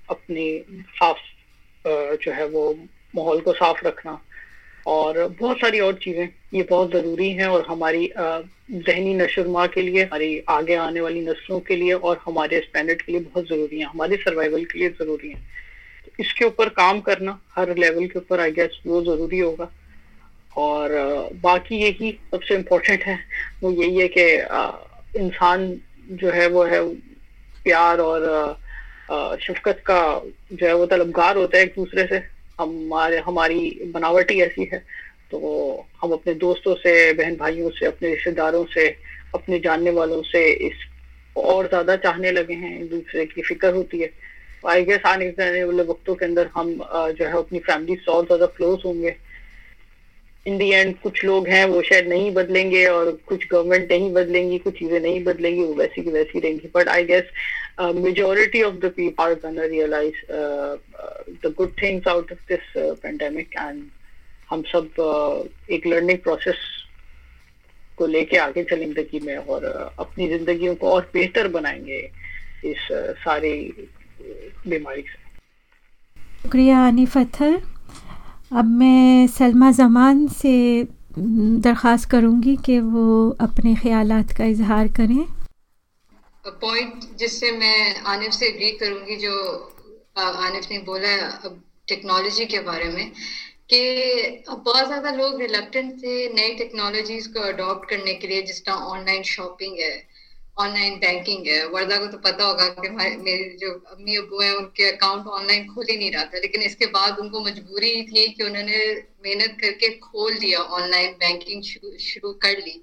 अपनी 0.08 0.48
साफ़ 0.94 1.18
जो 1.84 2.32
है 2.32 2.46
वो 2.46 2.74
माहौल 3.16 3.40
को 3.40 3.52
साफ़ 3.52 3.86
रखना। 3.86 4.20
और 4.86 5.26
बहुत 5.40 5.58
सारी 5.58 5.80
और 5.80 5.94
चीज़ें, 5.94 6.28
ये 6.54 6.62
बहुत 6.62 6.90
ज़रूरी 6.90 7.30
हैं 7.30 7.46
और 7.46 7.64
हमारी 7.66 8.10
जहनी 8.16 9.14
नशुरमा 9.14 9.66
के 9.66 9.82
लिए, 9.82 10.02
हमारी 10.04 10.42
आगे 10.48 10.74
आने 10.74 11.00
वाली 11.00 11.20
नस्लों 11.20 11.58
के 11.60 11.76
लिए 11.76 11.92
और 11.92 12.20
हमारे 12.24 12.60
प्लानट 12.72 13.02
के 13.02 13.12
लिए 13.12 13.20
बहुत 13.20 13.48
ज़रूरी 13.48 13.78
है। 13.78 13.86
हमारे 13.86 14.16
सर्वाइवल 14.16 14.64
के 14.64 14.78
लिए 14.78 14.88
ज़रूरी 14.90 15.30
है। 15.30 15.42
इसके 16.20 16.44
ऊपर 16.44 16.68
काम 16.68 17.00
करना, 17.00 17.38
हर 17.56 17.76
लेवल 17.76 18.06
के 18.06 18.18
ऊपर 18.18 18.40
आई 18.40 18.50
गेस 18.52 18.80
वो 18.86 19.02
ज़रूरी 19.04 19.38
होगा। 19.38 19.70
और 20.52 20.90
बाकी 21.42 21.76
यही 21.76 22.10
सबसे 22.30 22.54
इम्पोर्टेंट 22.54 23.04
है। 23.04 23.18
वो 23.62 23.70
यही 23.72 23.96
है 23.96 24.08
कि 24.08 24.24
इंसान 25.18 25.68
जो 26.12 26.30
है, 26.30 26.46
वो 26.48 26.64
है 26.64 26.84
प्यार 27.66 28.00
और 28.00 28.58
शफकत 29.40 29.82
का 29.86 30.00
जो 30.52 30.66
है, 30.66 30.74
वो 30.74 30.86
तलबगार 30.86 31.36
होता 31.36 31.58
है 31.58 31.64
एक 31.64 31.72
दूसरे 31.76 32.06
से। 32.06 32.22
हमारे, 32.58 33.18
हमारी 33.18 33.90
बनावट 33.94 34.30
ही 34.30 34.40
ऐसी 34.42 34.68
है। 34.72 34.78
तो 35.30 35.86
हम 36.02 36.12
अपने 36.12 36.34
दोस्तों 36.36 36.74
से 36.76 37.12
बहन 37.12 37.36
भाइयों 37.36 37.70
से, 37.70 37.86
अपने 37.86 38.08
रिश्तेदारों 38.08 38.64
से, 38.74 38.88
अपने 39.34 39.58
जानने 39.58 39.90
वालों 39.90 40.22
से 40.22 40.44
इस 40.66 40.84
और 41.36 41.68
ज़्यादा 41.68 41.96
चाहने 41.96 42.30
लगे 42.32 42.54
हैं। 42.54 42.78
एक 42.80 42.90
दूसरे 42.90 43.24
की 43.26 43.42
फ़िक्र 43.42 43.72
होती 43.74 44.00
है। 44.00 44.10
आई 44.64 44.84
गेस 44.84 45.02
आने 45.06 45.28
वाले 45.64 45.82
वक्तों 45.82 46.14
के 46.14 46.24
अंदर 46.24 46.50
हम 46.54 46.72
जो 46.74 47.24
है, 47.24 47.32
अपनी 47.32 47.58
फैमिली 47.60 47.96
से 47.96 48.10
और 48.12 48.24
ज़्यादा 48.26 48.46
क्लोज 48.56 48.82
होंगे। 48.86 49.16
इन 50.46 50.58
दी 50.58 50.70
एंड 50.70 50.94
कुछ 50.98 51.24
लोग 51.24 51.48
हैं 51.48 51.64
वो 51.64 51.82
शायद 51.82 52.08
नहीं 52.08 52.30
बदलेंगे 52.34 52.84
और 52.86 53.10
कुछ 53.26 53.46
गवर्नमेंट 53.52 53.90
नहीं 53.92 54.12
बदलेंगी 54.12 54.58
कुछ 54.58 54.78
चीज़ें 54.78 55.00
नहीं 55.00 55.22
बदलेंगी 55.24 55.64
वो 55.64 55.74
वैसी 55.74 56.02
की 56.02 56.10
वैसी 56.10 56.40
रहेंगी। 56.40 56.68
But 56.74 56.88
I 56.88 57.04
guess 57.04 57.24
majority 57.80 58.62
of 58.62 58.74
the 58.74 58.92
people 58.96 59.22
are 59.24 59.34
gonna 59.34 59.64
realise 59.64 60.20
the 61.42 61.54
good 61.56 61.72
things 61.82 62.08
out 62.08 62.32
of 62.32 62.38
this 62.48 62.72
pandemic 63.02 63.48
and 63.58 63.82
हम 64.50 64.62
सब 64.62 64.88
uh, 65.00 65.72
एक 65.72 65.86
लर्निंग 65.86 66.18
प्रोसेस 66.18 66.56
को 67.96 68.06
लेके 68.06 68.36
आगे 68.36 68.64
चलें 68.64 68.84
ज़िंदगी 68.84 69.20
में 69.20 69.36
और 69.36 69.64
uh, 69.64 70.00
अपनी 70.00 70.28
जिंदगियों 70.28 70.74
को 70.74 70.90
और 70.90 71.10
बेहतर 71.14 71.48
बनाएँगे 71.48 71.98
इस 72.64 72.88
uh, 72.92 73.16
सारी 73.24 73.52
बीमारी 74.68 75.02
से। 75.02 75.18
शुक्रिया 76.42 76.78
आनिफ 76.78 77.16
अथर 77.18 77.60
अब 78.50 78.64
मैं 78.78 79.26
सलमा 79.28 79.70
जमान 79.72 80.26
से 80.28 80.52
दरख्वास्त 81.16 82.08
करूँगी 82.10 82.54
कि 82.66 82.78
वो 82.80 83.04
अपने 83.40 83.74
ख्यालात 83.74 84.32
का 84.36 84.44
इजहार 84.44 84.88
करें। 84.96 85.24
पॉइंट 86.44 87.04
जिससे 87.18 87.50
मैं 87.52 88.02
आनिफ 88.06 88.32
से 88.32 88.46
एग्री 88.46 88.70
करूँगी, 88.80 89.16
जो 89.16 89.34
आनिफ 90.18 90.66
ने 90.70 90.78
बोला 90.86 91.14
अब 91.44 91.62
टेक्नोलॉजी 91.88 92.46
के 92.46 92.58
बारे 92.62 92.88
में, 92.88 93.10
कि 93.70 94.42
बहुत 94.48 94.86
ज़्यादा 94.86 95.10
लोग 95.12 95.40
रिलेक्टेंट 95.40 95.92
थे 96.02 96.28
नई 96.34 96.54
टेक्नोलॉजीज़ 96.58 97.28
को 97.28 97.40
अडॉप्ट 97.48 97.88
करने 97.90 98.14
के 98.14 98.28
लिए 98.28 98.42
जिस 98.42 98.64
तरह 98.66 98.90
ऑनलाइन 98.94 99.22
शॉपिंग 99.28 99.78
है 99.80 99.94
ऑनलाइन 100.56 100.98
बैंकिंग 100.98 101.46
है। 101.46 101.66
वर्दा 101.68 101.96
को 101.96 102.06
तो 102.06 102.18
पता 102.18 102.44
होगा 102.44 102.66
कि 102.80 102.88
मेरे 102.88 103.44
जो 103.60 103.70
अम्मी 103.92 104.16
अबू 104.16 104.40
हैं, 104.40 104.52
उनके 104.52 104.90
अकाउंट 104.90 105.26
ऑनलाइन 105.28 105.66
खोल 105.66 105.86
ही 105.90 105.96
नहीं 105.96 106.10
रहा 106.12 106.24
था। 106.24 106.38
लेकिन 106.38 106.62
इसके 106.62 106.86
बाद 106.96 107.18
उनको 107.18 107.40
मजबूरी 107.44 107.94
थी 108.02 108.26
कि 108.28 108.42
उन्होंने 108.44 108.78
मेहनत 109.24 109.56
करके 109.60 109.88
खोल 109.98 110.38
दिया 110.38 110.58
ऑनलाइन 110.80 111.12
बैंकिंग 111.20 111.62
शुरू 112.00 112.32
कर 112.42 112.58
ली। 112.58 112.80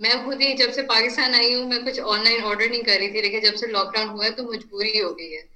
मैं 0.00 0.24
खुद 0.24 0.42
ही 0.42 0.52
जब 0.54 0.72
से 0.72 0.82
पाकिस्तान 0.88 1.34
आई 1.34 1.52
हूँ, 1.52 1.64
मैं 1.66 1.84
कुछ 1.84 2.00
ऑनलाइन 2.00 2.42
ऑर्डर 2.44 2.70
नहीं 2.70 2.82
कर 2.82 2.98
रही 2.98 3.08
थी। 3.08 3.20
लेकिन 3.22 3.40
जब 3.40 3.54
से 3.54 3.66
लॉकडाउन 3.68 4.08
हुआ 4.08 4.24
है 4.24 4.30
तो 4.30 4.42
मजबूरी 4.52 4.98
हो 4.98 5.12
गई 5.12 5.30
है। 5.30 5.46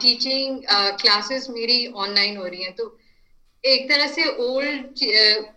टीचिंग 0.00 0.60
क्लासेस 1.00 1.46
मेरी 1.50 1.86
ऑनलाइन 1.96 2.36
हो 2.36 2.46
रही 2.46 2.62
हैं। 2.62 2.72
तो 2.72 2.98
एक 3.64 3.88
तरह 3.88 4.06
से 4.06 4.24
ओल्ड 4.44 4.94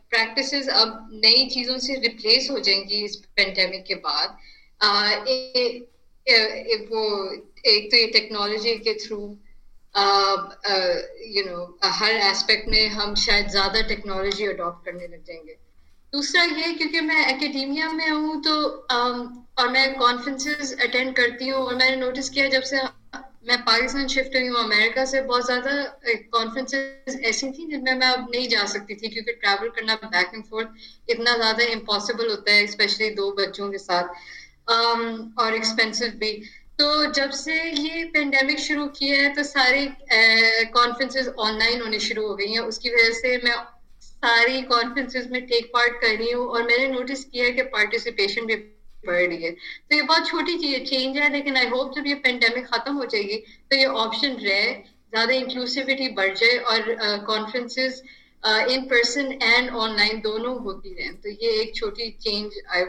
प्रैक्टिसेस 0.10 0.68
अब 0.70 1.10
नई 1.14 1.46
चीज़ों 1.50 1.78
से 1.80 1.96
रिप्लेस 2.00 2.50
हो 2.52 2.60
जाएँगी 2.60 3.04
इस 3.06 3.16
पेंडेमिक 3.36 3.84
के 3.86 3.96
बाद। 4.04 4.38
वो 6.90 7.04
एक 7.66 7.90
तो 7.92 7.98
ये 7.98 8.08
टेक्नोलॉजी 8.08 8.76
के 8.78 8.94
थ्रू 8.94 9.18
यू 11.36 11.44
नो 11.46 11.78
हर 11.84 12.12
एस्पेक्ट 12.12 12.68
में 12.70 12.88
हम 12.90 13.16
शायद 13.16 13.48
ज़्यादा 13.50 13.82
टेक्नोलॉजी 13.82 14.46
अडॉप्ट 14.46 14.86
करने 14.86 15.08
लग 15.08 15.24
जाएँगे। 15.24 15.58
दूसरा 16.14 16.44
ये 16.44 16.74
क्योंकि 16.74 17.02
मैं 17.02 17.26
एकेडेमिया 17.36 17.92
में 17.92 18.10
हूँ 18.10 18.42
तो 18.42 18.52
um, 18.94 19.28
और 19.60 19.70
मैं 19.70 19.96
कॉन्फ्रेंसेस 19.96 20.76
अटेंड 20.82 21.16
करती 21.16 21.48
हूँ 21.48 21.64
और 21.64 21.76
मैंने 21.76 21.96
नोटिस 21.96 22.30
किया 22.30 22.48
जब 22.50 22.62
से 22.62 22.82
मैं 23.48 23.58
पाकिस्तान 23.64 24.08
शिफ्ट 24.08 24.36
हुई 24.36 24.48
हूँ 24.48 24.58
अमेरिका 24.58 25.06
से 25.06 25.22
बहुत 25.22 25.46
ज़्यादा 25.46 25.72
कॉन्फ्रेंसेस 26.32 27.20
ऐसी 27.26 27.52
थी 27.52 27.68
जिनमें 27.72 27.94
मैं 27.94 28.08
अब 28.08 28.32
नहीं 28.36 28.48
जा 28.48 28.66
सकती 28.66 28.96
थी 28.96 29.10
क्योंकि 29.10 29.32
ट्रैवल 29.32 29.70
करना 29.70 29.96
बैक 29.96 30.32
एंड 30.36 30.44
फोर्थ 30.44 30.68
इतना 31.10 31.36
ज़्यादा 31.36 31.64
इम्पॉसिबल 31.64 32.30
होता 32.30 32.52
है 32.52 32.66
स्पेशली 32.68 33.10
दो 33.10 33.32
बच्चों 33.32 33.70
के 33.72 33.78
साथ। 33.78 34.04
और 34.68 35.56
एक्सपेंसिव 35.56 36.10
भी। 36.20 36.32
तो 36.80 37.12
जब 37.14 37.30
से 37.34 37.54
ये 37.64 38.04
पेंडेमिक 38.14 38.60
शुरू 38.60 38.86
किया 38.98 39.22
है 39.22 39.34
तो 39.36 39.44
सारी 39.46 39.88
कॉन्फ्रेंसेस 40.72 41.28
ऑनलाइन 41.40 41.82
होने 41.82 42.00
शुरू 42.02 42.28
हो 42.28 42.36
गई 42.36 42.52
हैं। 42.52 42.60
उसकी 42.62 42.90
वजह 42.90 43.12
से 43.14 43.38
मैं 43.44 43.56
सारी 44.02 44.62
कॉन्फ्रेंसेस 44.64 45.28
में 45.32 45.46
टेक 45.48 45.70
पार्ट 45.74 46.02
कर 46.02 46.16
रही 46.16 46.32
हूँ 46.32 46.48
और 46.48 46.64
मैंने 46.64 46.88
नोटिस 46.90 47.24
किया 47.26 47.46
है 47.46 47.52
कि 47.52 47.62
पार्टिसिपेशन 47.72 48.46
भी 48.46 48.56
बढ़ 49.04 49.22
रही 49.22 49.44
है। 49.44 49.52
तो 49.52 49.96
ये 49.96 50.02
बहुत 50.04 50.28
छोटी 50.28 50.58
चीज़ 50.58 50.84
चेंज 50.84 51.18
है, 51.18 51.32
लेकिन 51.32 51.58
आई 51.58 51.68
होप 51.68 51.96
जब 51.96 52.08
ये 52.08 52.14
पेंडेमिक 52.22 52.66
खत्म 52.68 52.94
हो 52.94 53.06
जाएगी 53.06 53.38
तो 53.72 53.78
ये 53.78 53.86
ऑप्शन 53.86 54.36
रहे, 54.38 54.74
ज़्यादा 54.74 55.34
इंक्लूसिविटी 55.34 56.08
बढ़ 56.12 56.34
जाए 56.36 56.58
और 56.60 57.24
conferences 57.26 58.02
in 58.44 58.82
person 58.88 59.32
and 59.34 59.70
online 59.72 60.20
दोनों 60.22 60.56
होती 60.64 60.94
रहे। 60.94 61.10
तो 61.10 61.30
ये 61.44 61.52
एक 61.62 61.76
छोटी 61.76 62.10
चेंज 62.22 62.62
आई 62.70 62.84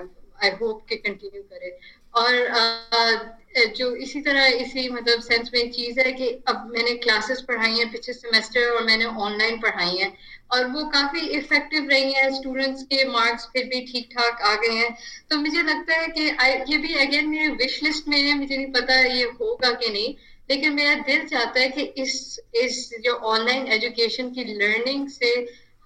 आई 0.45 0.51
होप 0.61 0.84
के 0.89 0.97
कंटिन्यू 0.99 1.43
करे। 1.43 1.78
और 2.14 3.34
जो 3.76 3.91
इसी 3.97 4.20
तरह, 4.20 4.47
इसी 4.47 4.89
मतलब 4.89 5.20
सेंस 5.22 5.51
में 5.55 5.70
चीज़ 5.72 6.01
है 6.01 6.12
कि 6.12 6.28
अब 6.49 6.66
मैंने 6.66 6.95
क्लासेस 6.97 7.41
पढ़ाई 7.49 7.72
हैं, 7.72 7.91
पिछले 7.93 8.14
सेमेस्टर 8.14 8.70
और 8.70 8.84
मैंने 8.84 9.05
ऑनलाइन 9.05 9.59
पढ़ाई 9.61 9.97
हैं। 9.97 10.16
और 10.53 10.64
वो 10.66 10.84
काफ़ी 10.91 11.20
इफ़ेक्टिव 11.28 11.89
रही 11.91 12.12
हैं 12.12 12.30
स्टूडेंट्स 12.34 12.82
के 12.82 13.05
मार्क्स 13.09 13.47
फिर 13.47 13.64
भी 13.64 13.80
ठीक 13.87 14.09
ठाक 14.12 14.41
आ 14.43 14.55
गए 14.55 14.74
हैं। 14.74 14.95
तो 15.30 15.37
मुझे 15.39 15.62
लगता 15.62 15.95
है 15.95 16.09
कि 16.09 16.28
ये 16.72 16.78
भी 16.78 16.95
अगेन 16.97 17.28
मेरे 17.28 17.49
विश 17.55 17.82
लिस्ट 17.82 18.09
में 18.09 18.20
है, 18.20 18.39
मुझे 18.39 18.57
नहीं 18.57 18.72
पता 18.72 19.01
ये 19.01 19.24
होगा 19.41 19.72
कि 19.72 19.89
नहीं। 19.89 20.14
लेकिन 20.51 20.72
मेरा 20.72 20.95
दिल 20.97 21.26
चाहता 21.28 21.61
है 21.61 21.68
कि 21.68 21.82
इस 22.03 22.41
इस 22.55 22.89
जो 23.05 23.12
ऑनलाइन 23.26 23.66
एजुकेशन 23.68 24.30
की 24.30 24.45
लर्निंग 24.55 25.09
से 25.09 25.30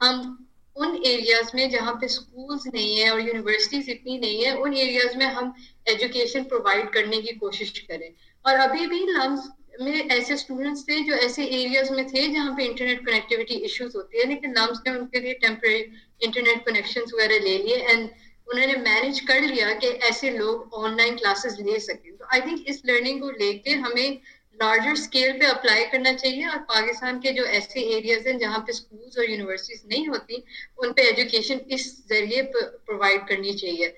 हम 0.03 0.46
उन 0.81 0.97
एरियाज़ 1.07 1.51
में 1.55 1.68
जहाँ 1.70 1.93
पे 2.01 2.09
स्कूल्स 2.09 2.66
नहीं 2.74 2.97
है 2.97 3.11
और 3.11 3.20
यूनिवर्सिटीज 3.20 3.89
इतनी 3.91 4.18
नहीं 4.18 4.45
है, 4.45 4.57
उन 4.57 4.74
एरियाज़ 4.76 5.16
में 5.16 5.26
हम 5.26 5.55
एजुकेशन 5.89 6.45
प्रोवाइड 6.45 6.91
करने 6.91 7.20
की 7.22 7.33
कोशिश 7.37 7.78
करें। 7.81 8.11
और 8.45 8.59
अभी 8.59 8.87
भी 8.87 9.05
लम्स 9.09 9.49
में 9.81 10.09
ऐसे 10.11 10.37
स्टूडेंट्स 10.37 10.83
थे 10.89 11.01
जो 11.05 11.14
ऐसे 11.26 11.45
एरियाज़ 11.45 11.93
में 11.93 12.07
थे 12.09 12.26
जहाँ 12.28 12.55
पे 12.57 12.64
इंटरनेट 12.64 13.05
कनेक्टिविटी 13.07 13.55
इश्यूज़ 13.66 13.97
होती 13.97 14.18
है, 14.18 14.26
लेकिन 14.28 14.55
लम्स 14.59 14.81
ने 14.87 14.97
उनके 14.99 15.20
लिए 15.20 15.35
टेम्परेरी 15.43 15.85
इंटरनेट 16.22 16.64
कनेक्शन 16.66 17.01
वगैरह 17.14 17.45
ले 17.45 17.57
लिए 17.59 17.76
एंड 17.76 18.09
उन्होंने 18.49 18.74
मैनेज 18.76 19.20
कर 19.20 19.41
लिया 19.43 19.72
कि 19.74 19.87
ऐसे 20.09 20.31
लोग 20.31 20.72
ऑनलाइन 20.74 21.16
क्लासेस 21.16 21.57
ले 21.61 21.78
सकें। 21.81 22.16
तो 22.16 22.26
आई 22.35 22.41
थिंक 22.41 22.64
इस 22.68 22.83
लर्निंग 22.87 23.20
को 23.20 23.31
लेके 23.31 23.74
हमें 23.85 24.18
लार्जर 24.61 24.94
स्केल 24.96 25.32
पे 25.38 25.46
अप्लाई 25.46 25.84
करना 25.92 26.12
चाहिए 26.14 26.46
और 26.46 26.58
पाकिस्तान 26.70 27.18
के 27.20 27.32
जो 27.32 27.44
ऐसे 27.58 27.80
एरियाज़ 27.96 28.28
हैं 28.28 28.36
जहाँ 28.38 28.58
पे 28.61 28.72
स्कूल्स 28.72 29.18
और 29.18 29.30
यूनिवर्सिटीज 29.30 29.82
नहीं 29.90 30.06
होती, 30.08 30.42
उन 30.78 30.92
पे 30.92 31.08
एजुकेशन 31.11 31.61
इस 31.70 31.86
ज़रिए 32.08 32.42
प्रोवाइड 32.54 33.26
करनी 33.28 33.52
चाहिए। 33.54 33.88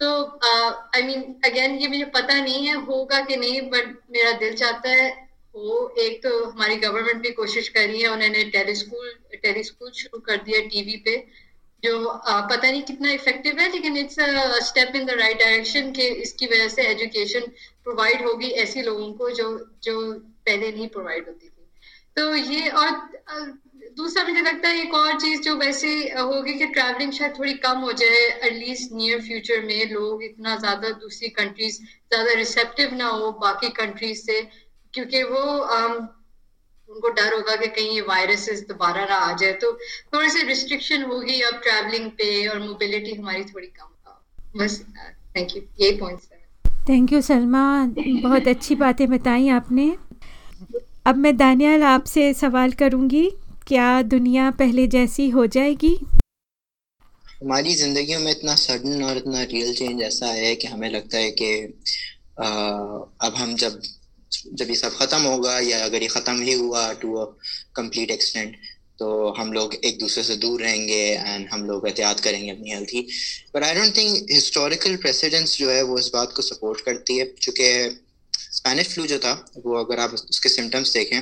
तो 0.00 0.08
आई 0.94 1.02
मीन 1.02 1.22
अगेन 1.44 1.74
ये 1.78 1.88
मुझे 1.88 2.04
पता 2.14 2.40
नहीं 2.40 2.66
है, 2.66 2.74
होगा 2.84 3.20
कि 3.24 3.36
नहीं 3.36 3.60
बट 3.70 3.94
मेरा 4.10 4.32
दिल 4.38 4.54
चाहता 4.56 4.88
है, 4.90 5.10
हो, 5.54 5.94
एक 5.98 6.22
तो 6.22 6.44
हमारी 6.44 6.76
गवर्नमेंट 6.78 7.22
भी 7.22 7.30
कोशिश 7.32 7.68
कर 7.68 7.86
रही 7.86 8.00
है, 8.02 8.08
उन्होंने 8.08 8.44
टेलीस्कूल 8.50 9.12
टेलीस्कूल 9.42 9.90
शुरू 9.92 10.20
कर 10.20 10.36
दिया 10.42 10.60
टीवी 10.68 10.96
पे। 11.04 11.16
जो 11.82 11.98
पता 12.24 12.70
नहीं 12.70 12.82
कितना 12.82 13.10
इफ़ेक्टिव 13.10 13.58
है 13.60 13.70
लेकिन 13.72 13.96
it's 13.96 14.16
step 14.66 14.96
in 14.96 15.06
the 15.06 15.10
right 15.10 15.38
direction 15.38 15.90
कि 15.92 16.06
इसकी 16.26 16.46
वजह 16.46 16.68
से 16.68 16.82
एजुकेशन 16.82 17.46
प्रोवाइड 17.84 18.26
होगी 18.26 18.50
ऐसे 18.64 18.82
लोगों 18.82 19.12
को 19.12 19.30
जो 19.30 19.48
जो 19.84 20.12
पहले 20.46 20.70
नहीं 20.72 20.88
प्रोवाइड 20.88 21.26
होती 21.26 21.48
थी। 21.48 21.68
तो 22.16 22.34
ये 22.34 22.68
और 22.68 22.90
दूसरा 23.96 24.22
मुझे 24.24 24.40
लगता 24.40 24.68
है 24.68 24.82
एक 24.82 24.94
और 24.94 25.20
चीज़ 25.20 25.40
जो 25.42 25.54
वैसे 25.56 25.88
होगी 26.10 26.54
कि 26.58 26.66
ट्रैवलिंग 26.66 27.12
शायद 27.12 27.38
थोड़ी 27.38 27.52
कम 27.64 27.78
हो 27.78 27.92
जाए 27.92 28.20
एटलीस्ट 28.48 28.92
नियर 28.92 29.20
फ्यूचर 29.20 29.60
में 29.60 29.90
लोग 29.90 30.24
इतना 30.24 30.56
ज़्यादा 30.56 30.90
दूसरी 31.00 31.28
कंट्रीज़ 31.40 31.78
ज़्यादा 31.82 32.32
रिसेप्टिव 32.32 32.94
ना 32.94 33.08
हो 33.08 33.30
बाकी 33.40 33.68
कंट्रीज़ 33.76 34.22
से 34.22 34.40
क्योंकि 34.94 35.22
वो 35.22 35.42
um, 35.76 36.06
उनको 36.92 37.08
डर 37.12 37.34
होगा 37.34 37.56
कि 37.56 37.66
कहीं 37.70 37.94
ये 37.94 38.00
वायरसेस 38.08 38.60
दोबारा 38.68 39.04
ना 39.06 39.14
आ 39.16 39.32
जाए। 39.36 39.52
तो 39.54 39.72
थोड़ी 40.14 40.28
सी 40.30 40.46
रिस्ट्रिक्शन 40.48 41.02
होगी 41.04 41.40
अब 41.42 41.60
ट्रैवलिंग 41.62 42.10
पे 42.18 42.46
और 42.46 42.58
मोबिलिटी 42.60 43.14
हमारी 43.14 43.44
थोड़ी 43.44 43.66
कम 43.68 43.88
बस 44.56 44.80
थैंक 45.36 45.56
यू 45.56 45.62
यही 45.80 45.98
पॉइंट्स 45.98 46.28
थैंक 46.88 47.12
यू 47.12 47.20
सलमा 47.22 47.64
बहुत 47.96 48.48
अच्छी 48.48 48.74
बातें 48.76 49.08
बताई 49.10 49.48
आपने। 49.50 49.84
अब 51.06 51.16
मैं 51.16 51.36
दानियाल 51.36 51.82
आपसे 51.84 52.32
सवाल 52.34 52.72
करूँगी 52.80 53.28
क्या 53.66 53.86
दुनिया 54.04 54.50
पहले 54.58 54.86
जैसी 54.88 55.28
हो 55.30 55.46
जाएगी? 55.48 55.94
हमारी 57.42 57.74
ज़िंदगी 57.74 58.16
में 58.16 58.30
इतना 58.30 58.54
सडन 58.56 59.02
और 59.04 59.16
इतना 59.16 59.42
रियल 59.44 59.74
चेंज 59.74 60.02
ऐसा 60.02 60.26
है 60.28 60.54
कि 60.56 60.68
हमें 60.68 60.88
लगता 60.90 61.18
है 61.18 61.30
कि 61.40 61.52
अब 62.38 63.34
हम 63.36 63.54
जब 63.56 63.80
जब 64.54 64.70
ये 64.70 64.76
सब 64.76 64.96
ख़त्म 64.96 65.20
होगा 65.22 65.58
या 65.60 65.84
अगर 65.84 66.02
ये 66.02 66.08
ख़त्म 66.08 66.42
ही 66.42 66.52
हुआ 66.52 66.92
टू 67.02 67.14
अ 67.14 67.24
कंप्लीट 67.76 68.10
एक्सटेंट 68.10 68.56
तो 68.98 69.08
हम 69.38 69.52
लोग 69.52 69.74
एक 69.74 69.98
दूसरे 69.98 70.22
से 70.24 70.36
दूर 70.36 70.62
रहेंगे 70.62 71.00
एंड 71.10 71.48
हम 71.52 71.64
लोग 71.66 71.86
एहतियात 71.88 72.20
करेंगे 72.20 72.50
अपनी 72.50 72.70
हेल्थ 72.70 72.88
की 72.88 73.00
but 73.56 73.64
I 73.64 73.74
don't 73.74 73.96
think 73.96 74.30
historical 74.30 74.96
presidents 74.96 75.56
जो 75.58 75.70
है 75.70 75.82
वो 75.82 75.98
इस 75.98 76.10
बात 76.14 76.32
को 76.32 76.42
सपोर्ट 76.42 76.80
करती 76.80 77.16
है। 77.18 77.24
चूँकि 77.42 77.68
स्पेनिश 78.52 78.88
फ्लू 78.88 79.06
जो 79.06 79.18
था 79.18 79.32
वो 79.66 79.78
अगर 79.84 80.00
आप 80.00 80.14
उसके 80.14 80.48
सिम्टम्स 80.48 80.92
देखें 80.92 81.20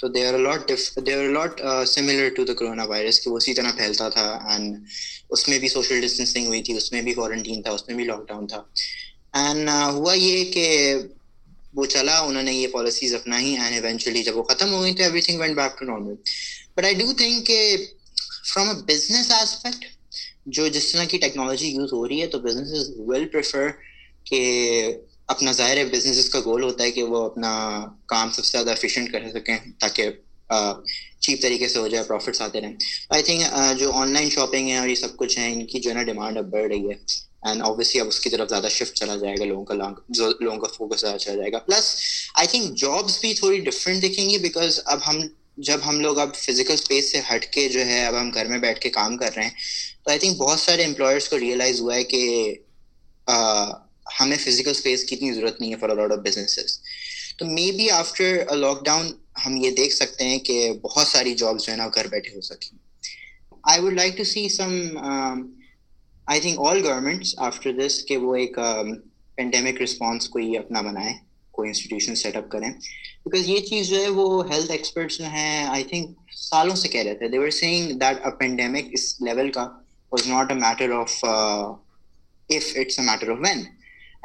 तो 0.00 0.08
they 0.08 0.24
are 0.26 0.38
lot 0.38 0.72
they 0.98 1.12
are 1.12 1.24
lot 1.32 1.60
similar 1.88 2.28
to 2.28 2.44
the 2.44 2.54
corona 2.58 2.84
virus 2.84 3.18
कि 3.18 3.30
वो 3.30 3.36
उसी 3.36 3.54
तरह 3.54 3.70
फैलता 3.72 4.08
था 4.10 4.54
एंड 4.54 4.86
उसमें 5.30 5.58
भी 5.60 5.68
सोशल 5.68 6.00
डिस्टेंसिंग 6.00 6.46
हुई 6.46 6.62
थी 6.62 6.76
उसमें 6.76 7.04
भी 7.04 7.12
क्वारंटीन 7.14 7.62
था 7.62 7.72
उसमें 7.72 7.96
भी 7.98 8.04
लॉकडाउन 8.04 8.46
था। 8.46 8.68
एंड 9.36 9.68
uh, 9.68 9.92
हुआ 9.94 10.12
ये 10.14 10.44
कि 10.56 11.13
वो 11.74 11.86
चला, 11.86 12.20
उन्होंने 12.22 12.52
ये 12.52 12.66
पॉलिसीज़ 12.72 13.14
अपनाई 13.14 13.52
एंड 13.54 13.76
इवेंचुअली 13.76 14.22
जब 14.22 14.34
वो 14.34 14.42
खत्म 14.50 14.68
हो 14.68 14.80
गई 14.80 14.92
तो 14.94 15.04
everything 15.04 15.40
went 15.40 15.56
back 15.56 15.76
to 15.80 15.86
normal 15.86 16.16
but 16.76 16.84
I 16.84 16.94
do 16.94 17.12
think 17.20 17.50
from 18.52 18.68
a 18.68 18.74
business 18.86 19.30
aspect 19.42 19.84
जो 20.56 20.68
जिस 20.68 20.92
तरह 20.92 21.04
की 21.06 21.18
टेक्नोलॉजी 21.18 21.68
यूज़ 21.68 21.94
हो 21.94 22.04
रही 22.04 22.20
है 22.20 22.26
तो 22.26 22.38
बिज़नेस 22.40 22.88
वेल 23.10 23.24
प्रेफर 23.32 23.68
के 24.26 24.40
अपना 25.30 25.52
ज़ाहिर 25.52 25.78
है 25.78 25.84
बिज़नेस 25.90 26.28
का 26.28 26.40
गोल 26.40 26.62
होता 26.62 26.84
है 26.84 26.90
कि 26.90 27.02
वो 27.02 27.24
अपना 27.24 27.50
काम 28.08 28.30
सबसे 28.30 28.50
ज़्यादा 28.50 28.72
एफिशिएंट 28.72 29.10
कर 29.12 29.28
सकें, 29.30 29.70
ताकि 29.80 30.02
चीप 31.22 31.38
तरीके 31.42 31.68
से 31.68 31.78
हो 31.78 31.88
जाए 31.88 32.02
प्रॉफिट्स 32.04 32.42
आते 32.42 32.60
रहें. 32.60 32.76
आई 33.14 33.22
थिंक 33.28 33.42
जो 33.78 33.90
ऑनलाइन 34.00 34.28
शॉपिंग 34.30 34.68
है 34.68 34.80
और 34.80 34.88
ये 34.88 34.96
सब 34.96 35.14
कुछ 35.16 35.38
है, 35.38 35.50
इनकी 35.52 35.80
जो 35.80 35.90
है 35.90 35.96
ना 35.96 36.02
डिमांड 36.02 36.38
अब 36.38 36.50
बढ़ 36.50 36.66
रही 36.68 36.88
है. 36.88 36.98
एंड 37.46 37.62
ऑब्वियसली 37.62 38.00
अब 38.00 38.08
उसकी 38.08 38.30
तरफ़ 38.30 38.48
ज़्यादा 38.48 38.68
शिफ्ट 38.70 38.94
चला 38.94 39.16
जाएगा 39.16 39.44
लोगों 39.44 39.64
का 39.64 39.74
लोगों 39.74 40.58
का 40.58 40.68
फोकस 40.68 41.00
ज़्यादा 41.00 41.16
चला 41.18 41.34
जाएगा। 41.36 41.58
प्लस 41.66 41.94
आई 42.38 42.46
थिंक 42.54 42.70
जॉब्स 42.82 43.20
भी 43.22 43.32
थोड़ी 43.42 43.60
डिफरेंट 43.62 44.00
दिखेंगी 44.00 44.38
बिकॉज़ 44.40 44.80
अब 44.80 45.00
हम, 45.04 45.28
जब 45.60 45.80
हम 45.82 46.00
लोग 46.00 46.18
अब 46.18 46.32
फ़िज़िकल 46.34 46.76
स्पेस 46.76 47.10
से 47.12 47.18
हट 47.30 47.44
के 47.54 47.68
जो 47.68 47.80
है, 47.80 48.04
अब 48.06 48.14
हम 48.14 48.30
घर 48.30 48.48
में 48.48 48.60
बैठ 48.60 48.78
के 48.82 48.88
काम 48.90 49.16
कर 49.16 49.32
रहे 49.32 49.44
हैं 49.46 49.54
तो 50.04 50.10
आई 50.12 50.18
थिंक 50.18 50.38
बहुत 50.38 50.60
सारे 50.60 50.84
एम्प्लॉयर्स 50.84 51.28
को 51.28 51.36
रियलाइज़ 51.38 51.80
हुआ 51.80 51.94
है 51.94 52.04
कि 52.04 52.22
हमें 54.18 54.36
फ़िज़िकल 54.36 54.72
स्पेस 54.74 55.02
की 55.04 55.14
इतनी 55.16 55.30
ज़रूरत 55.32 55.58
नहीं 55.60 55.70
है 55.70 55.76
फॉर 55.78 55.90
अलॉट 55.90 56.12
ऑफ़ 56.12 56.20
बिजनेसेस 56.20 56.80
तो 57.38 57.46
मे 57.46 57.70
बी 57.72 57.88
आफ्टर 57.90 58.56
लॉकडाउन 58.56 59.12
हम 59.38 59.56
ये 59.58 59.70
देख 59.78 59.92
सकते 59.92 60.24
हैं 60.24 60.38
कि 60.40 60.56
बहुत 60.82 61.08
सारी 61.08 61.34
जॉब्स 61.36 61.66
जो 61.66 61.72
है 61.72 61.76
ना 61.78 61.86
घर 61.88 62.08
बैठे 62.08 62.32
हो 62.34 62.40
सकें। 62.42 62.68
I 63.64 63.80
would 63.80 63.94
like 63.94 64.14
to 64.18 64.24
see 64.24 64.48
some 64.48 64.72
I 66.30 66.40
think 66.40 66.58
all 66.58 66.80
governments 66.80 67.34
after 67.40 67.72
this 67.72 68.02
के 68.02 68.16
वो 68.16 68.34
एक 68.36 68.54
पेंडेमिक 68.58 69.74
um, 69.74 69.80
रिस्पॉन्स 69.80 70.26
कोई 70.28 70.54
अपना 70.56 70.82
बनाए 70.82 71.14
कोई 71.52 71.68
इंस्टीट्यूशन 71.68 72.14
सेटअप 72.14 72.48
करें। 72.52 72.70
बिकॉज़ 72.70 73.48
ये 73.50 73.60
चीज़ 73.60 73.90
जो 73.90 74.00
है 74.02 74.08
वो 74.10 74.42
हेल्थ 74.42 74.70
एक्सपर्ट्स 74.70 75.18
जो 75.18 75.24
हैं 75.24 75.68
आई 75.68 75.84
थिंक 75.84 76.16
सालों 76.30 76.74
से 76.74 76.88
कह 76.88 77.02
रहे 77.02 77.14
थे। 77.14 77.28
They were 77.28 77.50
saying 77.50 77.90
that 78.00 78.22
a 78.22 78.30
pandemic 78.38 78.90
इस 78.94 79.16
लेवल 79.22 79.48
का 79.48 79.62
was 80.12 80.28
not 80.28 80.52
a 80.52 80.54
matter 80.54 80.92
of 80.92 81.14
if 82.48 82.76
it's 82.78 82.98
a 83.00 83.02
matter 83.02 83.30
of 83.30 83.40
when 83.40 83.66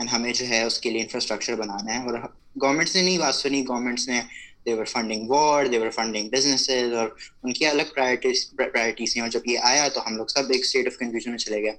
and 0.01 0.09
हमें 0.09 0.31
जो 0.33 0.45
है 0.45 0.65
उसके 0.67 0.89
लिए 0.89 1.01
इंफ्रास्ट्रक्चर 1.01 1.55
बनाना 1.55 1.91
है। 1.91 2.05
और 2.05 2.17
गवर्नमेंट्स 2.57 2.95
ने 2.95 3.01
नहीं 3.01 3.19
बात 3.19 3.33
सुनी 3.33 3.61
गवर्नमेंट्स 3.63 4.09
ने 4.09 4.21
they 4.65 4.73
were 4.73 4.85
funding 4.85 5.29
war 5.29 5.67
they 5.67 5.77
were 5.77 5.89
funding 5.91 6.29
businesses 6.31 6.93
और 6.93 7.15
उनकी 7.45 7.65
अलग 7.65 7.93
प्रायोरिटीज 7.93 8.43
प्रायोरिटीज 8.55 9.15
थी 9.15 9.21
और 9.21 9.29
जब 9.29 9.43
ये 9.47 9.55
आया 9.69 9.87
तो 9.89 10.01
हम 10.01 10.17
लोग 10.17 10.29
सब 10.29 10.51
एक 10.55 10.65
स्टेट 10.65 10.87
ऑफ़ 10.87 10.95
कंफ्यूजन 10.95 11.31
में 11.31 11.37
चले 11.37 11.61
गए। 11.61 11.75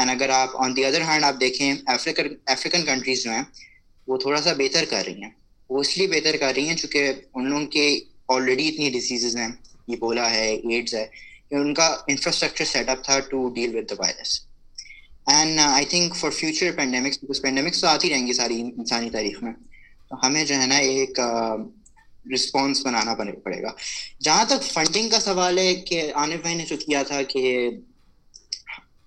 एंड 0.00 0.10
अगर 0.10 0.30
आप 0.30 0.52
ऑन 0.64 0.74
दी 0.74 0.82
अदर 0.82 1.02
हैंड 1.02 1.24
आप 1.24 1.34
देखें 1.36 1.94
अफ्रीकन 1.94 2.36
अफ्रीकन 2.48 2.82
कंट्रीज़ 2.84 3.24
जो 3.24 3.30
हैं, 3.30 3.46
वो 4.08 4.18
थोड़ा 4.18 4.40
सा 4.40 4.54
बेहतर 4.54 4.84
कर 4.86 5.04
रही 5.04 5.20
हैं। 5.22 5.34
वो 5.70 5.80
इसलिए 5.82 6.08
बेहतर 6.08 6.36
कर 6.36 6.54
रही 6.54 6.66
हैं 6.66 6.76
चूँकि 6.76 7.00
उन 7.36 7.46
लोगों 7.46 7.64
के 7.76 7.86
ऑलरेडी 8.30 8.68
इतनी 8.68 8.90
डिजीजेज 8.90 9.36
हैं। 9.36 9.48
ये 9.90 9.96
बोला 9.96 10.26
है 10.28 10.46
एड्स 10.72 10.94
है, 10.94 11.04
कि 11.50 11.56
उनका 11.56 12.06
इंफ्रास्ट्रक्चर 12.10 12.64
सेटअप 12.66 13.02
था 13.08 13.18
to 13.30 13.48
deal 13.50 13.74
with 13.74 13.86
the 13.92 13.96
virus 14.00 14.40
and 15.26 15.60
I 15.60 15.84
think 15.92 16.14
for 16.14 16.30
future 16.32 16.70
pandemics 16.76 17.18
because 17.18 17.42
pandemics 17.42 17.80
तो 17.80 17.86
आती 17.86 18.08
रहेंगी 18.08 18.32
सारी, 18.34 18.58
इंसानी 18.60 19.10
तारीख 19.10 19.42
में 19.42 19.52
तो 19.52 20.16
हमें 20.16 20.44
जो 20.46 20.54
है 20.54 20.66
ना 20.66 20.78
एक 20.78 21.20
रिस्पॉन्स 22.30 22.82
बनाना 22.84 23.14
पड़ेगा। 23.14 23.74
जहाँ 24.22 24.46
तक 24.48 24.62
फंडिंग 24.64 25.10
का 25.10 25.18
सवाल 25.20 25.58
है 25.58 25.74
कि 25.82 26.00
आनिफ 26.22 26.42
भाई 26.44 26.54
ने 26.54 26.64
जो 26.64 26.76
किया 26.78 27.02
था 27.04 27.22
कि 27.24 27.42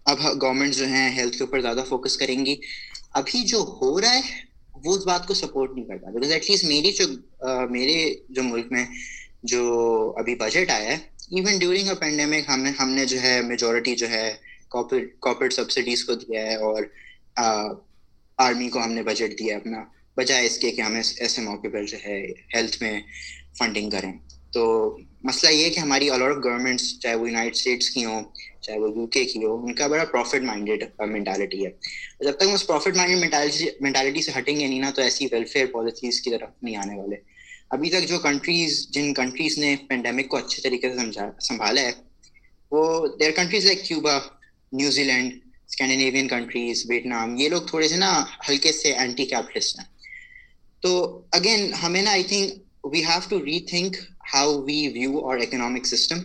अब 0.05 0.17
गवर्नमेंट 0.17 0.73
जो 0.73 0.85
है 0.85 1.09
हेल्थ 1.15 1.33
के 1.33 1.43
ऊपर 1.43 1.61
ज़्यादा 1.61 1.83
फोकस 1.85 2.15
करेंगी 2.17 2.59
अभी 3.15 3.43
जो 3.45 3.61
हो 3.63 3.97
रहा 3.99 4.11
है 4.11 4.49
वो 4.77 4.93
उस 4.93 5.03
बात 5.05 5.25
को 5.25 5.33
सपोर्ट 5.33 5.71
नहीं 5.75 5.85
करता। 5.85 6.11
बिकॉज़ 6.11 6.33
एटलीस्ट 6.33 6.65
मेरी 6.65 6.91
जो 6.91 7.05
uh, 7.05 7.71
मेरे 7.71 8.25
जो 8.31 8.43
मुल्क 8.43 8.69
में 8.71 8.87
जो 9.45 9.61
अभी 10.19 10.35
बजट 10.35 10.71
आया 10.71 10.89
है 10.89 10.99
इवन 11.33 11.59
ड्यूरिंग 11.59 11.89
अ 11.89 11.93
पेंडेमिक 11.95 12.49
हमने 12.49 12.69
हमने 12.79 13.05
जो 13.05 13.17
है 13.19 13.41
मेजोरिटी 13.43 13.95
जो 13.95 14.07
है 14.07 14.39
कॉर्पोरेट 14.71 15.53
सब्सिडीज 15.53 16.01
को 16.03 16.15
दिया 16.15 16.43
है 16.45 16.57
और 16.59 16.89
आ, 17.37 17.45
आर्मी 18.39 18.69
को 18.69 18.79
हमने 18.79 19.03
बजट 19.03 19.37
दिया 19.37 19.55
है 19.55 19.61
अपना। 19.61 19.79
बजाय 20.17 20.45
इसके 20.45 20.71
कि 20.71 20.81
हम 20.81 20.97
ऐसे 20.97 21.41
मौके 21.41 21.69
पर 21.69 21.85
जो 21.85 21.97
है 21.97 22.19
हेल्थ 22.55 22.77
में 22.81 23.03
फंडिंग 23.59 23.91
करें। 23.91 24.11
तो 24.53 24.63
मसला 25.25 25.49
ये 25.49 25.69
कि 25.69 25.79
हमारी 25.79 26.07
अलॉट 26.09 26.31
ऑफ़ 26.31 26.39
गवर्नमेंट्स 26.39 26.97
चाहे 27.03 27.15
वो 27.15 27.27
यूनाइटेड 27.27 27.55
स्टेट्स 27.55 27.89
की 27.89 28.01
हों, 28.03 28.21
चाहे 28.63 28.79
वो 28.79 28.87
यूके 28.89 29.23
की 29.25 29.39
हो, 29.39 29.53
उनका 29.57 29.87
बड़ा 29.87 30.03
प्रॉफिट 30.05 30.43
माइंडेड 30.43 30.83
मेंटालिटी 31.03 31.63
है। 31.63 31.69
जब 32.23 32.31
तक 32.31 32.43
हम 32.43 32.53
उस 32.53 32.63
प्रॉफिट 32.63 32.97
माइंडेड 32.97 33.19
मेंटालिटी 33.83 34.21
से 34.21 34.31
हटेंगे 34.31 34.67
नहीं 34.67 34.79
ना 34.81 34.91
तो 34.91 35.01
ऐसी 35.01 35.25
वेलफेयर 35.25 35.67
पॉलिसीज़ 35.73 36.21
की 36.21 36.31
तरफ़ 36.31 36.65
नहीं 36.65 36.75
आने 36.77 36.95
वाले। 36.95 37.15
अभी 37.71 37.89
तक 37.89 38.07
जो 38.07 38.17
कंट्रीज़ 38.19 38.85
जिन 38.91 39.13
कंट्रीज़ 39.13 39.59
ने 39.59 39.75
पेंडेमिक 39.89 40.27
को 40.27 40.37
अच्छे 40.37 40.61
तरीके 40.61 40.89
से 40.89 40.95
समझा, 40.95 41.31
संभाला 41.39 41.81
है, 41.81 41.91
वो 42.71 43.07
there 43.19 43.31
countries 43.31 43.65
like 43.65 43.83
Cuba 43.87 44.17
New Zealand 44.71 45.39
Scandinavian 45.69 46.27
countries 46.27 46.87
Vietnam 46.89 47.37
ये 47.37 47.49
लोग 47.49 47.73
थोड़े 47.73 47.87
से 47.89 47.97
ना 47.97 48.11
हल्के 48.49 48.71
से 48.71 48.93
एंटी 48.93 49.25
कैपिटलिस्ट 49.25 49.79
हैं। 49.79 49.87
तो 50.83 50.91
अगेन 51.33 51.73
हमें 51.73 52.01
ना 52.01 52.11
I 52.11 52.23
think 52.23 52.53
we 52.93 53.01
have 53.01 53.29
to 53.29 53.39
rethink 53.73 53.95
how 54.33 54.61
we 54.65 54.87
view 54.87 55.19
our 55.19 55.41
economic 55.41 55.85
system 55.85 56.19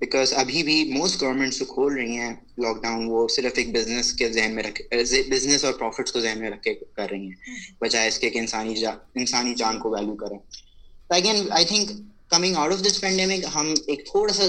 because 0.00 0.34
अभी 0.34 0.62
भी 0.62 0.76
मोस्ट 0.92 1.20
गवर्नमेंट्स 1.20 1.58
जो 1.58 1.64
खोल 1.64 1.96
रही 1.96 2.14
हैं 2.16 2.30
लॉकडाउन 2.60 3.06
वो 3.06 3.26
सिर्फ़ 3.28 3.58
एक 3.60 3.72
बिज़नेस 3.72 4.12
के 4.12 4.28
जहन 4.28 4.52
में 4.52 4.62
रखे 4.62 4.84
बिज़नेस 5.30 5.64
और 5.64 5.72
प्रॉफिट्स 5.72 6.10
को 6.10 6.20
जहन 6.20 6.38
में 6.38 6.50
रख 6.50 6.60
के 6.60 6.74
कर 6.74 7.08
रही 7.08 7.26
हैं 7.26 7.76
बजाय 7.82 8.08
इसके 8.08 8.30
कि 8.30 8.38
इंसानी 8.38 8.74
जा, 8.74 8.96
इंसानी 9.18 9.54
जान 9.54 9.78
को 9.78 9.94
वैल्यू 9.96 10.14
करें। 10.14 10.38
तो 10.38 11.16
again 11.16 11.48
I 11.52 11.64
think 11.64 11.90
coming 12.30 12.56
out 12.56 12.72
of 12.72 12.80
this 12.80 12.98
pandemic 12.98 13.44
हम 13.46 13.74
एक 13.90 14.04
थोड़ा 14.08 14.32
सा 14.34 14.46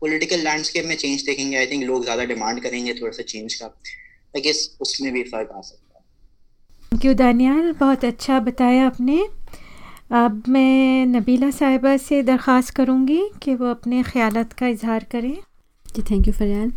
पॉलिटिकल 0.00 0.40
लैंडस्केप 0.40 0.84
में 0.84 0.96
चेंज 0.96 1.22
देखेंगे। 1.22 1.56
आई 1.56 1.66
थिंक 1.66 1.84
लोग 1.84 2.04
ज़्यादा 2.04 2.24
डिमांड 2.24 2.62
करेंगे 2.62 2.94
थोड़ा 2.94 3.12
सा 3.12 3.22
चेंज 3.22 3.54
का। 3.54 3.66
आई 3.66 4.40
गेस 4.40 4.68
उसमें 4.80 5.12
भी 5.12 5.22
फ़र्क 5.22 5.50
आ 5.56 5.60
सकता 5.60 5.76
है। 5.76 5.81
थैंक 6.92 7.04
यू 7.04 7.12
दानियाल 7.14 7.70
बहुत 7.72 8.04
अच्छा 8.04 8.38
बताया 8.46 8.86
आपने। 8.86 9.16
अब 10.12 10.42
मैं 10.48 11.06
नबीला 11.06 11.50
साहिबा 11.50 11.96
से 11.96 12.22
दरख्वास्त 12.22 12.74
करूँगी 12.76 13.20
कि 13.42 13.54
वो 13.54 13.66
अपने 13.66 14.02
ख्याल 14.02 14.42
का 14.58 14.66
इजहार 14.66 15.06
करें। 15.12 15.36
जी 15.86 16.02
थैंक 16.10 16.26
यू 16.26 16.32
फरियाल 16.32 16.72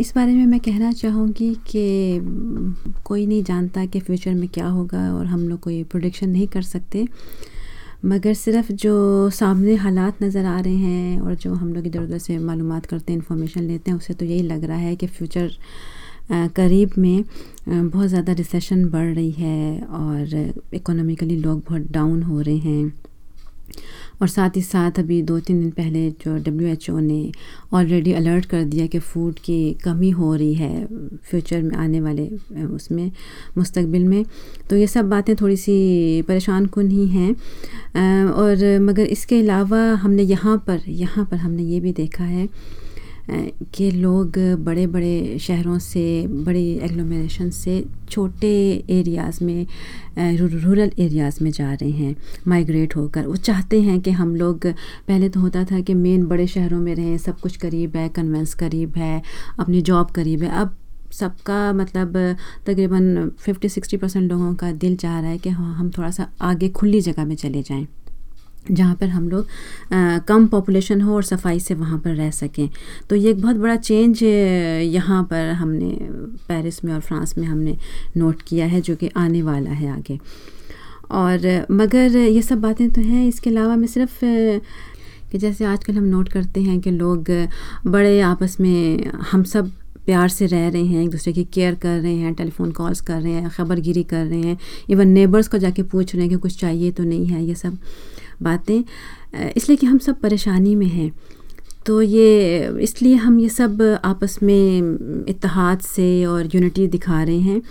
इस 0.00 0.12
बारे 0.16 0.32
में 0.32 0.46
मैं 0.46 0.60
कहना 0.60 0.90
चाहूँगी 0.92 1.54
कि 1.70 1.84
कोई 3.04 3.26
नहीं 3.26 3.42
जानता 3.44 3.84
कि 3.86 4.00
फ्यूचर 4.00 4.34
में 4.34 4.48
क्या 4.48 4.66
होगा 4.68 5.02
और 5.14 5.26
हम 5.26 5.48
लोग 5.48 5.60
कोई 5.60 5.82
प्रोडिक्शन 5.84 6.28
नहीं 6.28 6.46
कर 6.48 6.62
सकते। 6.64 7.06
मगर 8.04 8.34
सिर्फ़ 8.34 8.72
जो 8.74 9.30
सामने 9.30 9.74
हालात 9.76 10.22
नज़र 10.22 10.44
आ 10.46 10.58
रहे 10.60 10.74
हैं 10.74 11.20
और 11.20 11.34
जो 11.36 11.54
हम 11.54 11.72
लोग 11.74 11.86
इधर 11.86 12.02
उधर 12.02 12.18
से 12.18 12.38
मालूम 12.40 12.78
करते 12.80 13.12
हैं 13.12 13.18
इन्फॉर्मेशन 13.18 13.62
लेते 13.62 13.90
हैं 13.90 13.98
उससे 13.98 14.14
तो 14.14 14.24
यही 14.24 14.42
लग 14.42 14.64
रहा 14.64 14.78
है 14.78 14.96
कि 14.96 15.06
फ़्यूचर 15.06 15.50
करीब 16.32 16.90
में 16.98 17.24
बहुत 17.68 18.08
ज़्यादा 18.08 18.32
रिसेशन 18.32 18.84
बढ़ 18.90 19.14
रही 19.14 19.30
है 19.32 19.80
और 19.80 20.52
इकोनॉमिकली 20.74 21.36
लोग 21.36 21.62
बहुत 21.68 21.90
डाउन 21.92 22.22
हो 22.22 22.40
रहे 22.40 22.58
हैं। 22.58 22.92
और 24.22 24.28
साथ 24.28 24.56
ही 24.56 24.60
साथ 24.62 24.98
अभी 24.98 25.20
दो 25.22 25.38
तीन 25.40 25.60
दिन 25.60 25.70
पहले 25.70 26.10
जो 26.24 26.36
डब्ल्यू 26.38 26.68
एच 26.68 26.88
ओ 26.90 26.98
ने 26.98 27.30
ऑलरेडी 27.74 28.12
अलर्ट 28.12 28.44
कर 28.46 28.64
दिया 28.64 28.86
कि 28.86 28.98
फ़ूड 28.98 29.38
की 29.38 29.72
कमी 29.84 30.10
हो 30.10 30.34
रही 30.34 30.54
है 30.54 30.86
फ्यूचर 31.30 31.62
में 31.62 31.76
आने 31.76 32.00
वाले 32.00 32.26
उसमें 32.66 33.10
मुस्तबिल 33.58 34.04
में। 34.04 34.24
तो 34.70 34.76
ये 34.76 34.86
सब 34.86 35.08
बातें 35.10 35.34
थोड़ी 35.36 35.56
सी 35.56 36.22
परेशान 36.28 36.66
कन 36.66 36.90
ही 36.90 37.06
हैं। 37.08 37.32
और 38.26 38.78
मगर 38.82 39.06
इसके 39.06 39.38
अलावा 39.40 39.82
हमने 39.94 40.22
यहाँ 40.22 40.56
पर 40.66 40.82
यहाँ 40.88 41.24
पर 41.30 41.36
हमने 41.36 41.62
ये 41.62 41.80
भी 41.80 41.92
देखा 41.92 42.24
है 42.24 42.48
कि 43.74 43.90
लोग 43.90 44.38
बड़े 44.64 44.86
बड़े 44.86 45.38
शहरों 45.40 45.78
से, 45.78 46.26
बड़ी 46.26 46.72
एग्लोमरेशन 46.78 47.50
से 47.50 47.84
छोटे 48.10 48.50
एरियाज़ 48.90 49.42
में 49.44 49.66
रूरल 50.18 50.90
एरियाज़ 50.98 51.42
में 51.44 51.50
जा 51.50 51.72
रहे 51.72 51.90
हैं 51.90 52.16
माइग्रेट 52.48 52.96
होकर। 52.96 53.26
वो 53.26 53.36
चाहते 53.36 53.80
हैं 53.82 54.00
कि 54.00 54.10
हम 54.10 54.34
लोग, 54.36 54.66
पहले 55.08 55.28
तो 55.28 55.40
होता 55.40 55.64
था 55.64 55.80
कि 55.80 55.94
मेन 55.94 56.26
बड़े 56.26 56.46
शहरों 56.46 56.80
में 56.80 56.94
रहें, 56.94 57.16
सब 57.18 57.40
कुछ 57.40 57.56
करीब 57.56 57.96
है 57.96 58.08
कन्वेंस 58.08 58.54
करीब 58.54 58.96
है, 58.96 59.22
अपनी 59.58 59.82
जॉब 59.82 60.10
करीब 60.10 60.42
है। 60.42 60.50
अब 60.50 60.76
सबका 61.12 61.72
मतलब 61.72 62.16
तकरीबन 62.66 63.30
50-60 63.38 63.96
परसेंट 63.96 64.30
लोगों 64.32 64.54
का 64.54 64.70
दिल 64.72 64.96
चाह 64.96 65.18
रहा 65.20 65.30
है 65.30 65.38
कि 65.38 65.48
हाँ 65.48 65.74
हम 65.74 65.90
थोड़ा 65.90 66.10
सा 66.10 66.28
आगे 66.40 66.68
खुली 66.70 67.00
जगह 67.00 67.24
में 67.24 67.34
चले 67.36 67.62
जाएँ। 67.62 67.86
जहाँ 68.62 68.94
पर 68.94 69.08
हम 69.08 69.28
लोग 69.28 69.46
कम 70.26 70.46
पॉपुलेशन 70.46 71.00
हो 71.00 71.14
और 71.14 71.22
सफ़ाई 71.24 71.60
से 71.60 71.74
वहाँ 71.74 71.98
पर 71.98 72.14
रह 72.14 72.30
सकें। 72.30 72.68
तो 73.10 73.16
ये 73.16 73.30
एक 73.30 73.40
बहुत 73.42 73.56
बड़ा 73.56 73.76
चेंज 73.76 74.22
यहाँ 74.22 75.22
पर 75.30 75.50
हमने 75.52 75.90
पेरिस 76.48 76.84
में 76.84 76.92
और 76.94 77.00
फ्रांस 77.00 77.34
में 77.38 77.46
हमने 77.46 77.76
नोट 78.16 78.42
किया 78.42 78.66
है, 78.66 78.80
जो 78.80 78.96
कि 78.96 79.10
आने 79.16 79.42
वाला 79.42 79.70
है 79.70 79.90
आगे। 79.90 80.18
और, 81.10 81.66
मगर 81.70 82.16
ये 82.16 82.42
सब 82.42 82.60
बातें 82.60 82.88
तो 82.90 83.00
हैं, 83.00 83.26
इसके 83.28 83.50
अलावा 83.50 83.76
मैं 83.76 83.86
सिर्फ़ 83.88 84.18
कि 85.32 85.38
जैसे 85.38 85.64
आजकल 85.64 85.94
हम 85.94 86.04
नोट 86.04 86.28
करते 86.28 86.60
हैं 86.62 86.78
कि 86.80 86.90
लोग 86.90 87.30
बड़े 87.86 88.20
आपस 88.20 88.56
में, 88.60 89.10
हम 89.32 89.42
सब 89.44 89.70
प्यार 90.06 90.28
से 90.28 90.46
रह 90.46 90.68
रहे 90.68 90.84
हैं, 90.84 91.02
एक 91.02 91.10
दूसरे 91.10 91.32
की 91.32 91.44
केयर 91.54 91.74
कर 91.74 91.98
रहे 92.00 92.14
हैं 92.14 92.32
टेलीफोन 92.34 92.70
कॉल्स 92.72 93.00
कर 93.00 93.20
रहे 93.20 93.32
हैं, 93.32 93.50
ख़बरगिरी 93.50 94.02
कर 94.04 94.24
रहे 94.26 94.40
हैं 94.40 94.58
इवन 94.90 95.08
नेबर्स 95.08 95.48
को 95.48 95.58
जाके 95.58 95.82
पूछ 95.84 96.14
रहे 96.14 96.22
हैं 96.22 96.30
कि 96.30 96.36
कुछ 96.38 96.58
चाहिए 96.60 96.90
तो 96.90 97.04
नहीं 97.04 97.26
है, 97.26 97.44
ये 97.44 97.54
सब। 97.54 97.78
बातें 98.42 98.82
इसलिए 99.56 99.76
कि 99.76 99.86
हम 99.86 99.98
सब 99.98 100.20
परेशानी 100.20 100.74
में 100.74 100.86
हैं। 100.88 101.10
तो 101.86 102.00
ये, 102.02 102.78
इसलिए 102.80 103.14
हम 103.16 103.38
ये 103.40 103.48
सब 103.48 103.82
आपस 104.04 104.38
में 104.42 105.26
इतिहाद 105.28 105.80
से 105.80 106.24
और 106.24 106.48
यूनिटी 106.54 106.86
दिखा 106.88 107.22
रहे 107.22 107.38
हैं। 107.40 107.62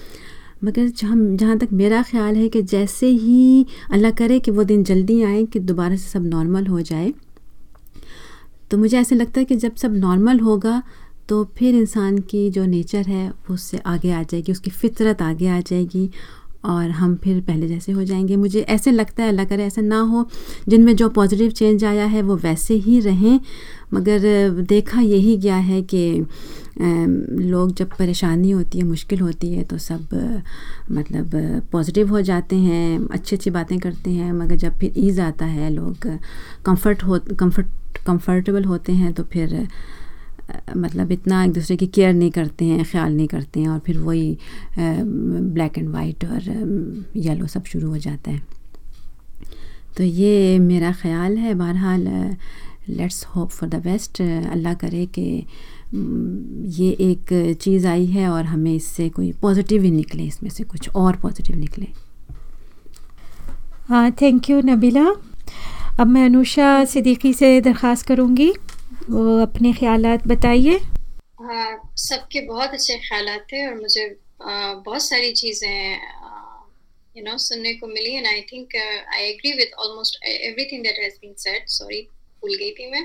मगर 0.64 0.88
जहाँ 0.90 1.16
जहाँ 1.38 1.58
तक 1.58 1.70
मेरा 1.74 2.02
ख्याल 2.04 2.36
है 2.36 2.48
कि 2.50 2.62
जैसे 2.64 3.08
ही 3.08 3.66
अल्लाह 3.92 4.12
करे 4.12 4.40
कि 4.40 4.52
वो 4.52 4.64
दिन 4.64 4.84
जल्दी 4.84 5.22
आए 5.24 5.44
कि 5.46 5.60
दोबारा 5.62 5.96
से 5.96 6.10
सब 6.10 6.26
नॉर्मल 6.26 6.68
हो 6.68 6.82
जाए 6.82 7.14
तो 8.72 8.78
मुझे 8.78 8.98
ऐसे 8.98 9.16
लगता 9.16 9.40
है 9.40 9.46
कि 9.46 9.56
जब 9.56 9.76
सब 9.76 9.96
नॉर्मल 9.98 10.40
होगा 10.40 10.82
तो 11.30 11.44
फिर 11.58 11.76
इंसान 11.76 12.18
की 12.20 12.50
जो 12.50 12.66
नेचर 12.66 13.06
है, 13.06 13.30
वो 13.30 13.54
उससे 13.54 13.78
आगे 13.78 14.12
आ 14.12 14.22
जाएगी, 14.24 14.52
उसकी 14.52 14.72
फितरत 14.72 15.22
आगे 15.22 15.48
आ 15.48 15.60
जाएगी। 15.62 16.10
और 16.64 16.90
हम 16.92 17.16
फिर 17.16 17.40
पहले 17.42 17.68
जैसे 17.68 17.92
हो 17.92 18.04
जाएँगे। 18.04 18.36
मुझे 18.36 18.62
ऐसे 18.62 18.92
लगता 18.92 19.24
है, 19.24 19.30
अल्लाह 19.30 19.46
करे 19.46 19.64
ऐसा 19.66 19.82
ना 19.82 20.00
हो, 20.02 20.28
जिनमें 20.70 20.96
जो 20.96 21.10
पॉजिटिव 21.10 21.52
चेंज 21.52 21.84
आया 21.84 22.06
है, 22.06 22.22
वो 22.22 22.36
वैसे 22.38 22.74
ही 22.78 23.00
रहें। 23.00 23.40
मगर 23.94 24.50
देखा 24.70 25.02
यही 25.02 25.38
गया 25.38 25.56
है 25.58 25.82
कि 25.84 26.26
लोग 26.80 27.74
जब 27.76 27.90
परेशानी 28.00 28.52
होती 28.52 28.78
है, 28.78 28.84
मुश्किल 28.86 29.20
होती 29.20 29.52
है 29.54 29.64
तो 29.64 29.78
सब 29.78 30.08
मतलब 30.92 31.32
पॉजिटिव 31.72 32.10
हो 32.10 32.22
जाते 32.22 32.56
हैं 32.56 33.08
अच्छी 33.08 33.36
अच्छी 33.36 33.50
बातें 33.50 33.78
करते 33.80 34.12
हैं। 34.12 34.32
मगर 34.34 34.56
जब 34.56 34.78
फिर 34.80 34.94
ईज़ 34.98 35.22
आता 35.22 35.46
है, 35.46 35.70
लोग 35.70 36.08
कंफर्ट 36.66 37.04
हो 37.04 37.20
कंफर्ट 37.40 37.68
कंफर्टेबल 38.08 38.64
होते 38.64 38.94
हैं 38.94 39.14
तो 39.14 39.24
फिर 39.24 39.68
मतलब 40.78 41.12
इतना 41.12 41.44
एक 41.44 41.52
दूसरे 41.54 41.76
की 41.78 41.88
केयर 41.88 42.14
नहीं 42.14 42.32
करते 42.32 42.66
हैं, 42.66 42.84
ख्याल 42.86 43.16
नहीं 43.16 43.28
करते 43.28 43.60
हैं 43.60 43.70
और 43.70 43.80
फिर 43.86 43.98
वही 44.00 44.38
ब्लैक 44.78 45.78
एंड 45.78 45.90
वाइट 45.90 46.26
और 46.26 47.12
येलो 47.18 47.48
सब 47.48 47.64
शुरू 47.66 47.90
हो 47.90 47.98
जाता 48.00 48.32
है। 48.32 48.42
तो 49.98 50.04
ये 50.04 50.60
मेरा 50.60 50.92
ख्याल 51.02 51.38
है। 51.38 51.54
बहरहाल 51.56 52.08
let's 52.90 53.26
hope 53.36 53.50
for 53.50 53.70
the 53.70 53.76
best 53.84 54.22
अल्लाह 54.22 54.74
करे 54.76 55.06
कि 55.18 55.46
ये 56.80 56.90
एक 57.02 57.58
चीज़ 57.62 57.88
आई 57.88 58.06
है 58.08 58.28
और 58.30 58.46
हमें 58.46 58.74
इससे 58.74 59.10
कोई 59.10 59.32
पॉजिटिव 59.42 59.84
ही 59.84 59.92
निकले, 59.92 60.24
इसमें 60.24 60.50
से 60.50 60.64
कुछ 60.64 60.90
और 60.90 61.16
पॉजिटिव 61.18 61.58
निकले। 61.58 61.88
हाँ 63.88 64.12
थैंक 64.22 64.50
यू 64.50 64.62
नबीला। 64.66 65.06
अब 66.00 66.08
मैं 66.08 66.26
अनुषा 66.26 66.84
सिद्दीकी 66.86 67.34
से 67.34 67.60
दरख्वास्त 67.62 68.06
करूँगी। 68.08 68.52
वो 69.10 69.40
अपने 69.42 69.74
ख्याल 69.74 70.06
बताइए। 70.28 70.78
हाँ 71.42 71.92
सबके 72.00 72.42
बहुत 72.48 72.74
अच्छे 72.74 72.98
ख्याल 73.00 73.38
थे 73.52 73.66
और 73.68 73.76
मुझे 73.76 74.06
आ, 74.42 74.74
बहुत 74.76 75.04
सारी 75.04 75.32
चीज़ें 75.34 76.00
यू 77.16 77.24
नो 77.24 77.38
सुनने 77.40 77.74
को 77.74 77.88
मिली 77.88 78.14
and 78.16 78.28
I 78.28 78.42
think 78.52 78.76
I 78.76 79.24
agree 79.24 79.52
with 79.54 79.72
almost 79.80 80.24
everything 80.26 80.84
that 80.84 81.00
has 81.00 81.16
been 81.22 81.34
said 81.38 81.68
sorry 81.70 82.02
भूल 82.44 82.56
गई 82.56 82.72
थी 82.72 82.90
मैं। 82.92 83.04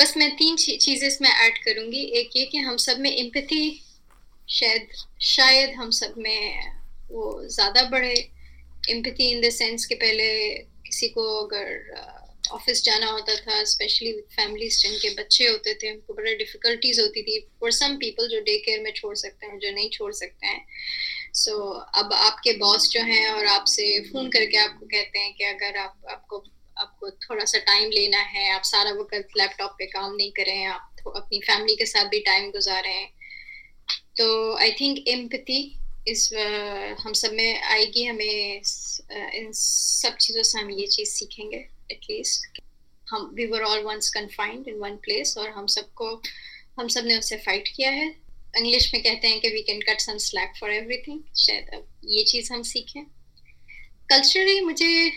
बस 0.00 0.14
मैं 0.16 0.30
तीन 0.36 0.56
चीज़ें 0.56 1.06
इसमें 1.08 1.28
ऐड 1.30 1.58
करूँगी। 1.64 2.02
एक 2.20 2.36
ये 2.36 2.44
कि 2.44 2.58
हम 2.58 2.76
सब 2.78 3.00
में 3.00 3.10
एम्पैथी 3.10 3.62
शायद 4.48 4.88
शायद 5.20 5.74
हम 5.76 5.90
सब 5.92 6.14
में 6.18 6.72
वो 7.10 7.24
ज़्यादा 7.46 7.82
बढ़े। 7.90 8.14
एम्पथी 8.90 9.30
इन 9.30 9.40
द 9.40 9.50
सेंस 9.52 9.84
के 9.86 9.94
पहले 9.94 10.28
किसी 10.86 11.08
को 11.08 11.22
अगर 11.44 12.17
ऑफ़िस 12.52 12.82
जाना 12.84 13.06
होता 13.06 13.34
था 13.36 13.62
स्पेशली 13.64 14.12
फैमिलीज़ 14.36 14.78
जिनके 14.80 15.10
बच्चे 15.14 15.48
होते 15.48 15.74
थे 15.74 15.92
उनको 15.92 16.14
बड़ा 16.14 16.32
डिफिकल्टीज 16.34 17.00
होती 17.00 17.22
थी 17.22 17.38
फॉर 17.60 17.72
सम 17.72 17.96
पीपल 17.96 18.28
जो 18.28 18.40
डे 18.40 18.56
केयर 18.58 18.80
में 18.80 18.92
छोड़ 18.92 19.14
सकते 19.16 19.46
हैं 19.46 19.58
जो 19.58 19.70
नहीं 19.70 19.90
छोड़ 19.90 20.12
सकते 20.12 20.46
हैं। 20.46 20.66
सो 21.34 21.50
so, 21.50 21.82
अब 21.94 22.12
आपके 22.12 22.52
बॉस 22.58 22.88
जो 22.90 23.00
हैं 23.00 23.28
और 23.30 23.46
आपसे 23.46 23.88
फ़ोन 24.02 24.30
करके 24.30 24.56
आपको 24.56 24.86
कहते 24.86 25.18
हैं 25.18 25.32
कि 25.34 25.44
अगर 25.44 25.76
आप 25.76 26.06
आपको 26.10 26.44
आपको 26.80 27.10
थोड़ा 27.10 27.44
सा 27.44 27.58
टाइम 27.58 27.90
लेना 27.90 28.18
है 28.18 28.50
आप 28.52 28.62
सारा 28.64 28.90
वक्त 28.90 29.36
लैपटॉप 29.36 29.70
पे 29.78 29.86
काम 29.86 30.14
नहीं 30.14 30.30
करें 30.32 30.64
आप 30.64 31.12
अपनी 31.16 31.40
फैमिली 31.40 31.74
के 31.76 31.86
साथ 31.86 32.04
भी 32.04 32.20
टाइम 32.20 32.50
गुजारें 32.50 32.92
हैं। 32.92 33.08
तो 34.16 34.56
आई 34.56 34.72
थिंक 34.72 35.08
एम्पति 35.08 35.58
इस 36.08 36.28
हम 37.00 37.12
सब 37.12 37.32
में 37.32 37.60
आएगी 37.62 38.04
हमें 38.04 38.60
इन 39.34 39.50
सब 39.54 40.16
चीज़ों 40.16 40.42
से 40.42 40.58
हम 40.58 40.70
ये 40.70 40.86
चीज़ 40.86 41.08
सीखेंगे। 41.08 41.77
एटलीस्ट 41.90 42.60
हम 43.10 43.30
we 43.34 43.46
were 43.46 43.62
all 43.62 43.82
once 43.82 44.08
confined 44.10 44.68
in 44.68 44.74
one 44.74 44.96
place 44.96 45.36
और 45.38 45.48
हम 45.48 45.66
सबको, 45.66 46.10
हम 46.80 46.88
सबने 46.88 47.18
उससे 47.18 47.36
फाइट 47.36 47.68
किया 47.76 47.90
है। 47.90 48.08
इंग्लिश 48.56 48.90
में 48.94 49.02
कहते 49.02 49.28
हैं 49.28 49.40
कि 49.40 49.48
we 49.48 49.62
can 49.62 49.80
cut 49.80 50.00
some 50.00 50.16
slack 50.18 50.52
for 50.60 50.72
everything 50.72 51.20
शायद 51.36 51.68
अब 51.74 51.86
ये 52.04 52.24
चीज़ 52.24 52.52
हम 52.52 52.62
सीखें। 52.62 53.02
कल्चरली 54.10 54.60
मुझे 54.60 55.10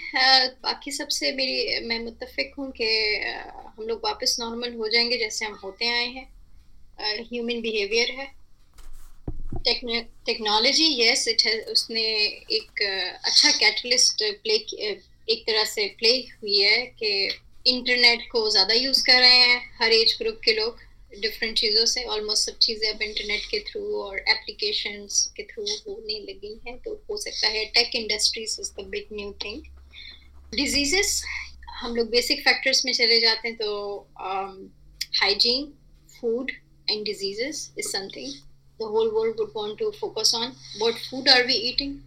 बाकी 0.63 0.91
सबसे 0.91 1.31
मेरी, 1.31 1.79
मैं 1.79 1.99
मुतफिक 1.99 2.53
हूँ 2.59 2.71
कि 2.71 2.85
हम 3.77 3.87
लोग 3.87 4.01
वापस 4.03 4.35
नॉर्मल 4.39 4.73
हो 4.73 4.87
जाएँगे 4.89 5.17
जैसे 5.17 5.45
हम 5.45 5.53
होते 5.63 5.89
आए 5.89 6.07
हैं। 6.07 6.27
ह्यूमन 7.21 7.61
बिहेवियर 7.61 8.11
है। 8.11 8.27
टेक्नोलॉजी 9.65 10.85
यस 11.01 11.27
इट 11.27 11.41
है 11.45 11.59
उसने 11.71 12.01
एक 12.57 12.81
अच्छा 13.25 13.51
कैटलिस्ट 13.51 14.23
प्ले 14.43 14.57
एक 15.31 15.43
तरह 15.47 15.63
से 15.65 15.87
प्ले 15.99 16.11
हुई 16.41 16.57
है 16.59 16.85
कि 16.99 17.11
इंटरनेट 17.67 18.27
को 18.31 18.49
ज़्यादा 18.51 18.73
यूज़ 18.75 19.03
कर 19.05 19.19
रहे 19.19 19.37
हैं 19.37 19.59
हर 19.81 19.93
एज 19.93 20.15
ग्रुप 20.21 20.39
के 20.45 20.53
लोग 20.53 20.79
डिफरेंट 21.21 21.57
चीज़ों 21.57 21.85
से 21.85 22.03
ऑलमोस्ट 22.15 22.49
सब 22.49 22.57
चीज़ें 22.61 22.89
अब 22.89 23.01
इंटरनेट 23.01 23.45
के 23.51 23.59
थ्रू 23.69 23.81
और 24.01 24.19
एप्लीकेशन 24.19 25.07
के 25.37 25.43
थ्रू 25.43 25.65
होने 25.87 26.19
लगी 26.29 26.59
हैं 26.67 26.77
तो 26.85 26.93
हो 27.09 27.17
सकता 27.17 27.47
है 27.55 27.65
tech 27.77 27.95
industries 27.95 28.59
is 28.61 28.71
the 28.79 28.87
big 28.91 29.13
new 29.13 29.31
thing 29.45 29.63
diseases 30.53 31.21
हम 31.81 31.95
लोग 31.95 32.09
बेसिक 32.09 32.43
फैक्टर्स 32.43 32.85
में 32.85 32.93
चले 32.93 33.19
जाते 33.21 33.47
हैं 33.47 33.57
तो 33.57 33.73
hygiene 35.21 35.73
food 36.11 36.51
and 36.89 37.03
diseases 37.05 37.69
is 37.79 37.87
something 37.87 38.33
the 38.79 38.87
whole 38.87 39.13
world 39.13 39.35
would 39.37 39.53
want 39.53 39.77
to 39.77 39.91
focus 39.93 40.33
on. 40.33 40.53
What 40.79 40.95
food 40.99 41.27
are 41.27 41.45
we 41.45 41.53
eating? 41.53 42.01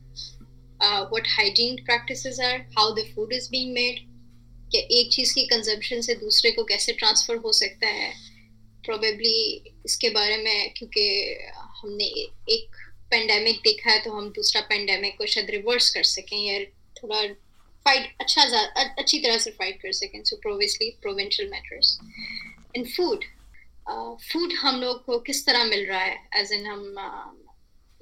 Uh, 0.80 1.06
what 1.06 1.26
hygiene 1.28 1.78
practices 1.84 2.40
are 2.40 2.66
how 2.76 2.94
the 2.94 3.04
food 3.14 3.32
is 3.32 3.48
being 3.48 3.72
made 3.74 4.02
कि 4.70 4.78
एक 4.92 5.12
चीज़ 5.12 5.34
की 5.34 5.44
consumption 5.46 6.00
से 6.00 6.14
दूसरे 6.14 6.50
को 6.50 6.62
कैसे 6.64 6.92
transfer 6.92 7.36
हो 7.44 7.52
सकता 7.52 7.88
है 7.88 8.12
प्रोबेबली 8.84 9.72
इसके 9.86 10.08
बारे 10.10 10.36
में 10.36 10.72
क्योंकि 10.76 11.04
हमने 11.80 12.04
एक 12.54 12.76
पेंडेमिक 13.10 13.60
देखा 13.64 13.90
है 13.90 14.00
तो 14.04 14.12
हम 14.12 14.28
दूसरा 14.36 14.60
पेंडेमिक 14.70 15.16
को 15.18 15.26
शायद 15.26 15.50
रिवर्स 15.50 15.90
कर 15.94 16.02
सकें 16.10 16.36
या 16.38 16.58
थोड़ा 16.96 17.22
फाइट 17.86 18.16
अच्छा 18.20 18.42
अच्छी 18.82 19.18
तरह 19.18 19.38
से 19.38 19.50
फाइट 19.50 19.80
कर 19.82 19.92
सकें 19.92 20.22
so 20.24 20.36
previously 20.42 20.90
provincial 21.02 21.50
matters 21.50 21.98
in 22.76 22.84
food 22.96 23.24
food 23.88 24.52
हम 24.58 24.80
लोग 24.80 25.04
को 25.04 25.18
किस 25.28 25.44
तरह 25.46 25.64
मिल 25.64 25.86
रहा 25.86 26.00
है 26.00 26.16
एज 26.36 26.52
इन 26.52 26.66
हम 26.66 27.43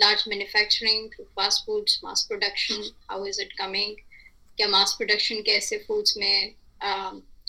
large 0.01 0.25
manufacturing 0.29 1.25
fast 1.37 1.67
foods 1.67 2.01
mass 2.05 2.25
production 2.29 2.83
how 3.11 3.27
is 3.27 3.41
it 3.43 3.53
coming 3.59 3.97
क्या 4.57 4.69
मास 4.69 4.95
प्रोडक्शन 4.99 5.41
के 5.43 5.51
ऐसे 5.51 5.79
फूड्स 5.87 6.17
में 6.17 6.55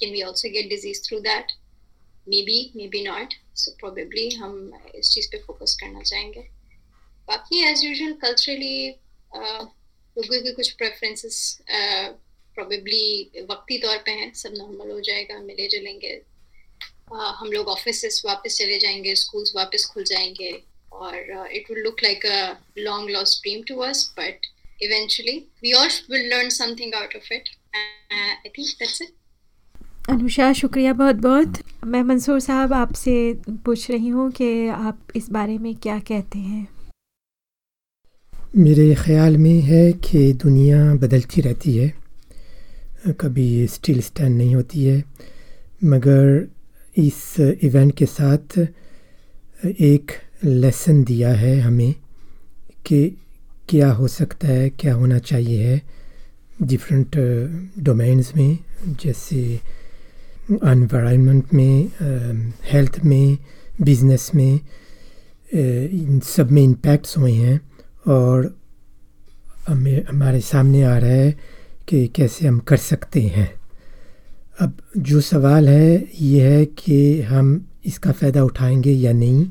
we 0.04 0.22
also 0.22 0.50
get 0.52 0.70
disease 0.70 1.02
through 1.04 1.20
that 1.20 1.52
maybe 2.46 2.58
maybe 2.88 3.04
not 3.04 3.34
so 3.56 3.72
probably 3.80 4.30
हम 4.36 4.52
इस 4.96 5.10
चीज़ 5.14 5.28
पे 5.32 5.38
फोकस 5.46 5.78
करना 5.82 6.02
चाहेंगे। 6.02 6.42
बाकी 7.28 7.64
एज 7.70 7.84
यूजल 7.84 8.14
कल्चरली 8.22 8.90
लोगों 9.38 10.42
के 10.42 10.52
कुछ 10.52 10.70
प्रेफरेंसेस 10.80 11.38
प्रोबेबली 11.70 13.46
वक्ती 13.50 13.78
तौर 13.82 13.98
पे 14.06 14.12
हैं। 14.12 14.34
सब 14.34 14.54
नॉर्मल 14.58 14.92
हो 14.92 15.00
जाएगा 15.02 15.40
मिले 15.42 15.68
जुलेंगे। 15.68 16.22
Uh, 17.14 17.32
हम 17.38 17.52
लोग 17.52 17.68
ऑफ़िस 17.68 18.22
वापस 18.26 18.58
चले 18.58 18.78
जाएँगे 18.80 19.16
स्कूल्स 19.16 19.52
वापस 19.56 19.86
खुल 19.94 20.04
जाएँगे। 20.06 20.52
और 20.94 21.48
it 21.54 21.72
will 21.72 21.84
look 21.84 22.04
like 22.04 22.26
a 22.26 22.56
long 22.78 23.10
lost 23.10 23.40
dream 23.44 23.64
to 23.68 23.76
us 23.76 24.14
but 24.20 24.46
eventually 24.82 25.34
we 25.64 25.74
all 25.74 25.92
will 26.10 26.24
learn 26.30 26.50
something 26.52 26.94
out 26.94 27.14
of 27.16 27.28
it. 27.32 27.50
Uh, 27.74 28.34
i 28.46 28.50
think 28.56 28.72
that's 28.80 29.02
it. 29.02 29.12
Anusha 30.10 30.52
शुक्रिया 30.54 30.94
बहुत 30.94 31.16
बहुत। 31.16 31.60
मैं 31.86 32.02
मंसूर 32.04 32.40
साहब 32.40 32.74
आपसे 32.74 33.14
पूछ 33.66 33.92
रही 33.92 34.08
हूँ 34.08 34.32
कि 34.32 34.68
आप 34.68 35.08
इस 35.16 35.30
बारे 35.30 35.58
में 35.58 35.76
क्या 35.76 36.00
कहते 36.00 36.40
हैं? 36.40 36.68
मेरे 38.58 38.94
ख़्याल 38.96 39.38
में 39.38 39.62
है 39.62 39.92
कि 40.08 40.34
दुनिया 40.34 40.94
बदलती 40.96 41.42
रहती 41.42 41.78
है। 41.78 41.94
कभी 43.20 43.68
स्टिल 43.68 44.02
स्टैंड 44.02 44.38
नहीं 44.38 44.56
होती 44.56 44.84
है 44.86 45.04
मगर 45.84 46.48
इस 46.98 47.36
इवेंट 47.40 47.98
के 47.98 48.06
साथ 48.06 48.60
एक 49.66 50.12
लेसन 50.46 51.04
दिया 51.04 51.34
है 51.34 51.60
हमें 51.60 51.94
कि 52.86 53.18
क्या 53.70 53.92
हो 53.92 54.08
सकता 54.08 54.48
है, 54.48 54.70
क्या 54.70 54.94
होना 54.94 55.20
चाहिए 55.20 55.68
है 55.68 55.82
डिफरेंट 56.62 57.16
डोमेन्स 57.80 58.36
में, 58.36 58.58
जैसे 59.04 59.38
इन्वायरमेंट 60.52 61.54
में 61.54 61.92
हेल्थ 62.64 63.00
में 63.06 63.38
बिज़नेस 63.82 64.30
में 64.36 64.60
इन 65.54 66.20
सब 66.26 66.52
में 66.52 66.64
इम्पैक्ट्स 66.64 67.18
हुए 67.18 67.32
हैं 67.32 67.60
और 68.08 68.56
हमें, 69.68 70.06
हमारे 70.06 70.40
सामने 70.42 70.84
आ 70.84 70.98
रहा 70.98 71.10
है 71.10 71.32
कि 71.88 72.08
कैसे 72.08 72.48
हम 72.48 72.60
कर 72.60 72.78
सकते 72.78 73.22
हैं। 73.22 73.52
अब 74.62 74.78
जो 74.98 75.22
सवाल 75.22 75.70
है, 75.70 76.08
ये 76.22 76.50
है 76.50 76.66
कि 76.66 77.22
हम 77.22 77.66
इसका 77.86 78.12
फ़ायदा 78.12 78.44
उठाएँगे 78.44 78.92
या 78.92 79.14
नहीं। 79.14 79.46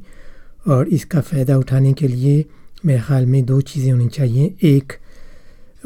और 0.69 0.89
इसका 0.89 1.21
फ़ायदा 1.21 1.57
उठाने 1.59 1.93
के 1.93 2.09
लिए 2.09 2.45
मेरे 2.87 3.01
ख्याल 3.01 3.27
में 3.27 3.45
दो 3.47 3.61
चीज़ें 3.61 3.91
होनी 3.93 4.09
चाहिए। 4.09 4.55
एक 4.65 4.93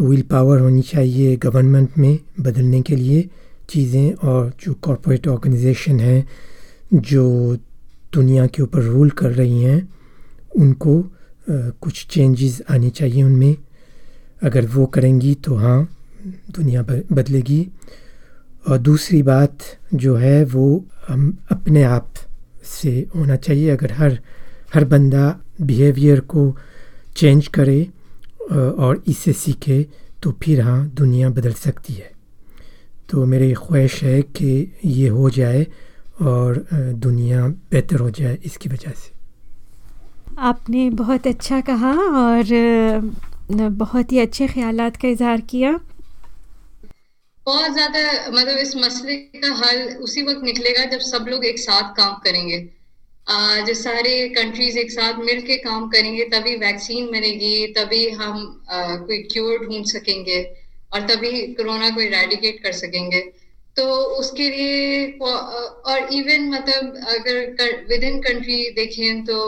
विल 0.01 0.22
पावर 0.31 0.61
होनी 0.61 0.83
चाहिए 0.83 1.37
गवर्नमेंट 1.37 1.99
में 1.99 2.18
बदलने 2.41 2.81
के 2.83 2.97
लिए 2.97 3.29
चीज़ें 3.70 4.12
और 4.14 4.53
जो 4.61 4.74
कॉरपोरेट 4.83 5.29
ऑर्गेनाइजेशन 5.29 6.01
हैं 6.01 6.27
जो 6.95 7.57
दुनिया 8.14 8.47
के 8.47 8.62
ऊपर 8.62 8.83
रूल 8.83 9.11
कर 9.11 9.31
रही 9.33 9.62
हैं 9.62 9.89
उनको 10.57 11.01
आ, 11.01 11.55
कुछ 11.81 12.07
चेंजेस 12.11 12.61
आने 12.70 12.91
चाहिए 12.91 13.22
उनमें। 13.22 13.57
अगर 14.43 14.66
वो 14.66 14.87
करेंगी 14.87 15.35
तो 15.35 15.55
हाँ 15.55 15.89
दुनिया 16.51 16.83
बदलेगी। 16.83 17.66
और 18.68 18.79
दूसरी 18.79 19.22
बात 19.22 19.59
जो 19.95 20.14
है 20.16 20.45
वो 20.45 20.85
हम 21.09 21.37
अपने 21.51 21.83
आप 21.85 22.12
से 22.64 22.91
होना 23.14 23.37
चाहिए। 23.37 23.70
अगर 23.70 23.93
हर 23.93 24.18
हर 24.75 24.85
बंदा 24.85 25.25
बिहेवियर 25.61 26.21
को 26.33 26.43
चेंज 27.17 27.47
करे 27.49 27.83
और 28.51 29.03
इससे 29.09 29.33
सीखे 29.35 29.83
तो 30.23 30.33
फिर 30.43 30.61
हाँ 30.61 30.87
दुनिया 30.95 31.29
बदल 31.31 31.53
सकती 31.55 31.93
है। 31.95 32.11
तो 33.11 33.25
मेरी 33.27 33.53
ख्वाहिश 33.55 34.03
है 34.03 34.21
कि 34.37 34.53
ये 34.85 35.09
हो 35.09 35.31
जाए 35.31 35.67
और 36.23 36.67
दुनिया 36.73 37.47
बेहतर 37.71 38.01
हो 38.01 38.11
जाए 38.11 38.39
इसकी 38.45 38.69
वजह 38.69 38.91
से। 38.93 39.14
आपने 40.39 40.89
बहुत 40.93 41.27
अच्छा 41.27 41.61
कहा 41.69 41.93
और 42.21 42.45
बहुत 43.53 44.12
ही 44.12 44.19
अच्छे 44.19 44.47
ख्याल 44.49 44.89
का 44.93 45.09
इजहार 45.09 45.41
किया। 45.51 45.73
बहुत 47.47 47.73
ज़्यादा 47.73 48.01
मतलब 48.31 48.57
इस 48.59 48.77
मसले 48.77 49.17
का 49.17 49.53
हल 49.57 49.83
उसी 50.03 50.23
वक्त 50.23 50.45
निकलेगा 50.45 50.85
जब 50.91 50.99
सब 51.07 51.27
लोग 51.31 51.45
एक 51.45 51.59
साथ 51.59 51.95
काम 51.97 52.14
करेंगे। 52.25 52.59
जब 53.27 53.72
सारे 53.74 54.29
कंट्रीज़ 54.31 54.79
एक 54.79 54.91
साथ 54.91 55.18
मिल 55.20 55.41
के 55.43 55.57
काम 55.59 55.89
करेंगे, 55.91 56.24
तभी 56.27 56.55
वैक्सीन 56.57 57.07
बनेगी 57.07 57.66
तभी 57.77 58.09
हम 58.11 58.35
कोई 58.70 59.18
क्योर 59.33 59.64
ढूंढ 59.64 59.85
सकेंगे 59.87 60.43
और 60.93 61.07
तभी 61.07 61.31
कोरोना 61.55 61.89
को 61.91 62.01
इरेडिकेट 62.01 62.62
कर 62.62 62.72
सकेंगे। 62.74 63.20
तो 63.77 63.87
उसके 64.18 64.49
लिए 64.51 65.07
और 65.20 66.12
इवन 66.14 66.49
मतलब 66.51 66.97
अगर 67.09 67.85
विद 67.89 68.05
इन 68.05 68.20
कंट्री 68.20 68.59
देखें 68.72 69.24
तो 69.24 69.39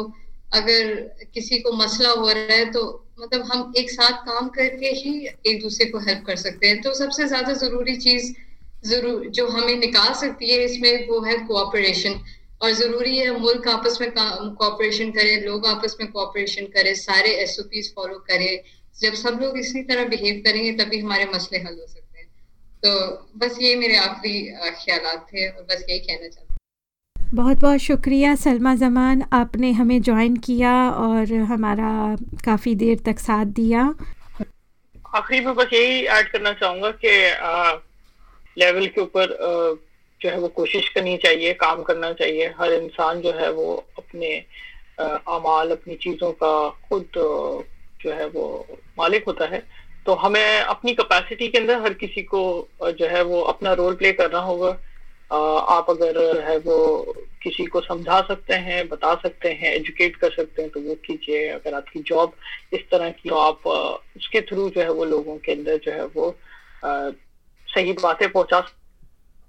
अगर 0.55 0.93
किसी 1.35 1.59
को 1.59 1.73
मसला 1.77 2.11
हो 2.11 2.29
रहा 2.29 2.55
है 2.55 2.65
तो 2.73 2.83
मतलब 3.21 3.45
हम 3.53 3.73
एक 3.79 3.91
साथ 3.91 4.27
काम 4.27 4.49
करके 4.51 4.91
ही 4.97 5.13
एक 5.47 5.61
दूसरे 5.63 5.87
को 5.87 5.99
हेल्प 6.01 6.25
कर 6.27 6.37
सकते 6.39 6.67
हैं। 6.67 6.81
तो 6.83 6.95
सबसे 6.95 7.27
ज़्यादा 7.27 7.53
ज़रूरी 7.55 7.97
चीज़ 7.99 8.33
ज़रूर 8.85 9.27
जो 9.31 9.47
हमें 9.49 9.77
निकाल 9.77 10.13
सकती 10.17 10.51
है 10.51 10.59
इसमें 10.65 11.09
वो 11.09 11.21
है 11.23 11.37
कोऑपरेशन 11.47 12.21
और 12.61 12.71
ज़रूरी 12.73 13.19
है 13.19 13.31
मुल्क 13.41 13.69
आपस 13.69 13.99
में 14.01 14.11
कॉपरेशन 14.15 15.11
करे 15.13 15.37
लोग 15.41 15.67
आपस 15.67 15.97
में 16.01 16.11
कॉपरेशन 16.13 16.67
करे 16.75 16.95
सारे 16.97 17.31
एस 17.43 17.57
फॉलो 17.97 18.19
करे। 18.29 18.51
जब 18.97 19.15
सब 19.15 19.39
लोग 19.43 19.59
इसी 19.59 19.83
तरह 19.85 20.05
बिहेव 20.09 20.43
करेंगे 20.47 20.73
तभी 20.77 20.99
हमारे 21.01 21.25
मसले 21.27 21.59
हल 21.59 21.75
हो 21.75 21.87
सकते 21.87 22.19
हैं। 22.19 22.27
तो 22.83 22.91
बस 23.39 23.59
ये 23.61 23.75
मेरे 23.77 23.97
आखिरी 23.99 24.43
ख्याल 24.77 25.17
थे 25.29 25.49
और 25.49 25.63
बस 25.63 25.85
यही 25.89 25.99
कहना 26.01 26.29
चाहती 26.29 26.47
बहुत 27.35 27.59
बहुत 27.61 27.79
शुक्रिया 27.81 28.35
सलमा 28.37 28.75
ज़मान। 28.77 29.23
आपने 29.33 29.71
हमें 29.73 30.01
ज्वाइन 30.03 30.37
किया 30.45 30.73
और 30.91 31.33
हमारा 31.51 31.91
काफ़ी 32.45 32.75
देर 32.75 33.03
तक 33.07 33.19
साथ 33.19 33.47
दिया। 33.57 33.83
आखिरी 35.17 35.41
में 35.47 35.55
बस 35.55 35.73
यही 35.73 36.01
ऐड 36.07 36.29
करना 36.29 36.53
चाहूँगा 36.55 36.91
कि 37.05 37.13
लेवल 38.57 38.87
के 38.87 39.01
ऊपर 39.01 39.37
जो 40.21 40.29
है 40.31 40.39
वो 40.39 40.49
कोशिश 40.51 40.89
करनी 40.89 41.17
चाहिए, 41.17 41.53
काम 41.55 41.83
करना 41.83 42.13
चाहिए। 42.13 42.47
हर 42.59 42.73
इंसान 42.73 43.21
जो 43.21 43.33
है 43.33 43.51
वो 43.53 43.75
अपने 43.99 44.37
अमाल, 44.99 45.71
अपनी 45.71 45.95
चीज़ों 45.97 46.33
का 46.33 46.69
खुद 46.89 47.05
जो 48.01 48.13
है 48.13 48.27
वो 48.29 48.67
मालिक 48.99 49.25
होता 49.25 49.47
है। 49.47 49.63
तो 50.07 50.15
हमें 50.17 50.61
अपनी 50.61 50.95
कैपेसिटी 50.95 51.49
के 51.49 51.59
अंदर 51.59 51.81
हर 51.83 51.95
किसी 51.95 52.23
को 52.25 52.43
जो 52.83 53.07
है 53.07 53.23
वो 53.23 53.41
अपना 53.45 53.73
रोल 53.73 53.95
प्ले 53.95 54.13
करना 54.13 54.39
होगा। 54.41 54.77
आप 55.31 55.91
अगर 55.91 56.41
है 56.43 56.57
वो 56.59 56.77
किसी 57.43 57.65
को 57.65 57.81
समझा 57.81 58.21
सकते 58.29 58.55
हैं, 58.55 58.89
बता 58.89 59.15
सकते 59.15 59.49
हैं 59.51 59.73
एजुकेट 59.75 60.17
कर 60.17 60.31
सकते 60.31 60.63
हैं 60.63 60.71
तो 60.71 60.81
वो 60.81 60.95
कीजिए। 61.05 61.49
अगर 61.49 61.75
आपकी 61.75 62.01
जॉब 62.03 62.33
इस 62.73 62.89
तरह 62.91 63.11
की 63.11 63.29
तो 63.29 63.37
आप 63.37 63.67
उसके 63.67 64.41
थ्रू 64.41 64.69
जो 64.71 64.81
है 64.81 64.91
वो 64.93 65.05
लोगों 65.05 65.37
के 65.39 65.53
अंदर 65.53 65.77
जो 65.77 65.93
है 65.93 66.05
वो 66.07 66.35
सही 66.85 67.93
बातें 67.93 68.29
पहुँचा 68.29 68.61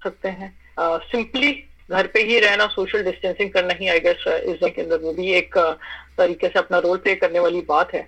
सकते 0.04 0.30
हैं। 0.30 0.54
सिंपली 0.80 1.52
घर 1.90 2.08
पे 2.08 2.22
ही 2.24 2.40
रहना 2.40 2.68
सोशल 2.68 3.04
डिस्टेंसिंग 3.04 3.50
करना 3.52 3.74
ही 3.74 3.88
आई 3.88 4.00
गेस 4.00 4.24
इस 4.28 4.60
के 4.66 4.82
अंदर 4.82 4.98
वो 4.98 5.14
भी 5.14 5.32
एक 5.34 5.58
तरीके 6.18 6.48
से 6.48 6.60
अपना 6.60 6.78
रोल 6.80 6.98
प्ले 6.98 7.16
करने 7.16 7.40
वाली 7.40 7.62
बात 7.70 7.94
है। 7.94 8.08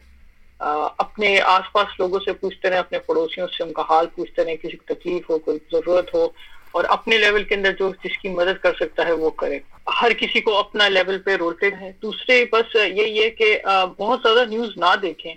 अपने 0.60 1.38
आसपास 1.40 1.96
लोगों 2.00 2.20
से 2.20 2.34
पूछते 2.34 2.70
रहे, 2.70 2.80
अपने 2.80 3.00
पड़ोसियों 3.00 3.48
से 3.48 3.64
उनका 3.64 3.84
हाल 3.84 4.06
पूछते 4.16 4.44
रहे, 4.44 4.56
किसी 4.58 4.78
को 4.78 4.94
तकलीफ़ 4.94 5.26
हो, 5.32 5.38
कोई 5.38 5.58
ज़रूरत 5.74 6.12
हो, 6.16 6.34
और 6.74 6.86
अपने 6.88 7.18
लेवल 7.18 7.44
के 7.44 7.56
अंदर 7.56 7.72
जो 7.72 7.90
जिसकी 8.04 8.30
मदद 8.30 8.58
कर 8.58 8.74
सकता 8.74 9.04
है 9.04 9.14
वो 9.14 9.30
करे। 9.40 9.62
हर 9.90 10.14
किसी 10.14 10.42
को 10.42 10.52
अपना 10.54 10.88
लेवल 10.88 11.18
पे 11.18 11.36
रोल 11.38 11.54
प्ले 11.54 11.70
है 11.76 11.92
दूसरे 12.02 12.44
बस 12.54 12.76
यही 12.76 13.18
है 13.18 13.30
कि 13.42 13.62
बहुत 13.66 14.22
ज़्यादा 14.22 14.46
न्यूज़ 14.46 14.74
ना 14.80 14.96
देखें। 14.96 15.34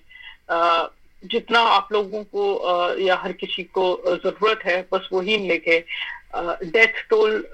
जितना 1.23 1.61
आप 1.71 1.89
लोगों 1.93 2.23
को 2.37 2.99
या 3.01 3.17
हर 3.17 3.33
किसी 3.33 3.63
को 3.63 3.85
ज़रूरत 4.07 4.65
है, 4.65 4.81
बस 4.93 5.09
वही 5.13 5.37
लेके 5.49 5.79
डेथ 6.65 7.09
टोल 7.09 7.49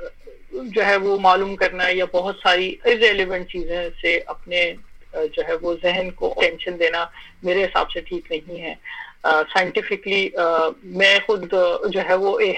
जो 0.55 0.83
है 0.83 0.97
वो 0.97 1.19
मालूम 1.19 1.55
करना 1.55 1.89
या 1.89 2.07
बहुत 2.07 2.37
सारी 2.37 2.79
इरेलीवेंट 2.87 3.47
चीज़ें 3.47 3.91
से 3.91 4.19
अपने 4.19 4.77
जो 5.17 5.43
है 5.43 5.57
वो 5.57 5.75
जहन 5.75 6.11
को 6.11 6.35
टेंशन 6.41 6.77
देना 6.77 7.13
मेरे 7.45 7.63
हिसाब 7.63 7.89
से 7.89 8.01
ठीक 8.01 8.25
नहीं 8.33 8.59
है। 8.59 8.79
साइंटिफिकली 9.27 10.33
uh, 10.39 10.45
uh, 10.45 10.73
मैं 10.85 11.27
खुद 11.27 11.41
uh, 11.41 11.91
जो 11.91 12.01
है 12.01 12.17
वो 12.17 12.39
ए, 12.39 12.57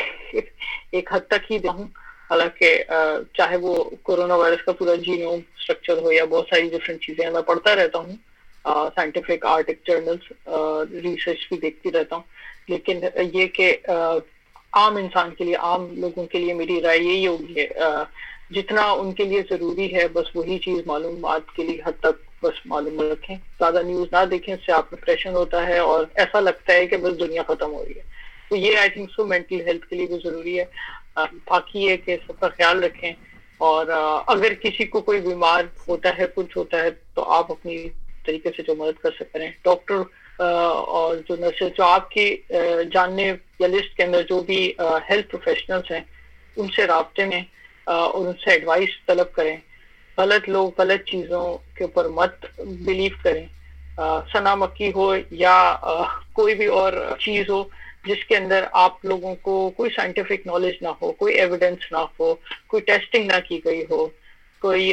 एक 0.95 1.09
हद 1.13 1.27
तक 1.31 1.43
ही 1.51 1.59
हूँ। 1.59 1.93
हालाँकि 2.31 2.85
चाहे 3.37 3.57
वो 3.57 3.75
कोरोना 4.05 4.37
वायरस 4.37 4.61
का 4.63 4.73
पूरा 4.73 4.95
जीनोम 4.97 5.41
स्ट्रक्चर 5.41 5.99
हो 5.99 6.13
या 6.13 6.25
बहुत 6.25 6.47
सारी 6.47 6.71
डिफरेंट 6.71 7.01
चीज़ें 7.01 7.31
मैं 7.31 7.43
पढ़ता 7.43 7.73
रहता 7.73 7.99
हूँ। 7.99 8.19
साइंटिफिक 8.67 9.47
आर्टिक 9.47 9.81
जर्नल्स 9.87 10.29
रिसर्च 11.05 11.49
भी 11.51 11.59
देखती 11.59 11.91
रहता 11.91 12.17
हूँ। 12.17 12.25
लेकिन 12.71 13.05
ये 13.35 13.47
कि 13.61 13.73
आम 14.75 14.99
इंसान 14.99 15.31
के 15.31 15.45
लिए, 15.45 15.55
आम 15.55 15.89
लोगों 15.99 16.25
के 16.27 16.39
लिए 16.39 16.55
मेरी 16.55 16.81
राय 16.81 16.99
यही 16.99 17.25
होगी 17.25 17.69
जितना 18.53 18.93
उनके 18.95 19.25
लिए 19.25 19.43
ज़रूरी 19.43 19.87
है, 19.89 20.07
बस 20.09 20.33
वही 20.37 20.59
चीज़ 20.59 20.83
मालूम 20.89 21.23
के 21.57 21.65
लिए 21.65 21.83
हद 21.87 21.95
तक 22.05 22.19
बस 22.45 22.63
मालूम 22.67 23.01
रखें। 23.03 23.37
ज़्यादा 23.37 23.83
न्यूज़ 23.83 24.09
ना 24.13 24.25
देखें 24.27 24.53
इससे 24.55 24.73
आप 24.73 24.89
डिप्रेशन 24.91 25.35
होता 25.35 25.61
है 25.65 25.81
और 25.83 26.11
ऐसा 26.19 26.41
लगता 26.41 26.73
है 26.73 26.87
कि 26.87 26.97
बस 26.97 27.13
दुनिया 27.19 27.43
खत्म 27.45 27.67
हो 27.67 27.83
रही 27.83 27.95
है। 27.95 28.05
तो 28.51 28.57
ये 28.57 28.75
I 28.77 28.89
think 28.91 29.11
so 29.11 29.25
mental 29.27 29.61
health 29.67 29.85
के 29.91 29.97
लिए 29.97 30.07
भी 30.07 30.19
ज़रूरी 30.21 30.57
है। 30.57 30.65
बाकी 31.19 31.87
ये 31.87 31.97
कि 31.97 32.17
सबका 32.17 32.49
ख्याल 32.49 32.81
रखें 32.81 33.15
और 33.61 33.91
अगर 33.91 34.55
किसी 34.57 34.85
को 34.85 35.01
कोई 35.01 35.21
बीमार 35.21 35.71
होता 35.89 36.11
है, 36.11 36.27
कुछ 36.27 36.57
होता 36.57 36.83
है 36.83 36.91
तो 36.91 37.23
आप 37.23 37.51
अपनी 37.51 37.77
तरीके 38.27 38.51
से 38.51 38.63
जो 38.63 38.75
मदद 38.75 38.99
कर 38.99 39.13
सकते 39.13 39.39
हैं। 39.39 39.57
डॉक्टर 39.65 40.05
और 40.43 41.17
जो 41.29 41.37
नर्सेज 41.37 41.73
जो 41.73 41.83
आपकी 41.85 42.29
जानने 42.93 43.29
या 43.61 43.67
लिस्ट 43.67 43.97
के 43.97 44.03
अंदर 44.03 44.23
जो 44.25 44.41
भी 44.43 44.61
हेल्थ 44.81 45.29
प्रोफेशनल्स 45.31 45.91
हैं, 45.93 46.05
उनसे 46.57 46.87
रबते 46.87 47.27
में 47.27 47.45
और 47.87 48.13
उनसे 48.21 48.53
एडवाइस 48.55 48.99
तलब 49.09 49.33
करें। 49.37 49.61
गलत 50.19 50.49
लोग 50.49 50.75
गलत 50.79 51.05
चीज़ों 51.09 51.45
के 51.77 51.85
ऊपर 51.85 52.09
मत 52.13 52.51
बिलीव 52.61 53.19
करें। 53.25 53.49
सना 54.29 54.55
मक्की 54.57 54.91
हो 54.91 55.15
या 55.33 55.57
कोई 56.35 56.55
भी 56.55 56.67
और 56.67 57.17
चीज़ 57.21 57.51
हो, 57.51 57.71
जिसके 58.07 58.35
अंदर 58.35 58.69
आप 58.75 58.99
लोगों 59.05 59.35
को 59.35 59.55
कोई 59.71 59.89
साइंटिफिक 59.91 60.47
नॉलेज 60.47 60.79
ना 60.83 60.91
हो, 61.03 61.11
कोई 61.13 61.33
एविडेंस 61.33 61.89
ना 61.93 61.99
हो, 62.21 62.39
कोई 62.69 62.81
टेस्टिंग 62.81 63.31
ना 63.33 63.39
की 63.41 63.59
गई 63.67 63.83
हो, 63.91 64.07
कोई 64.63 64.93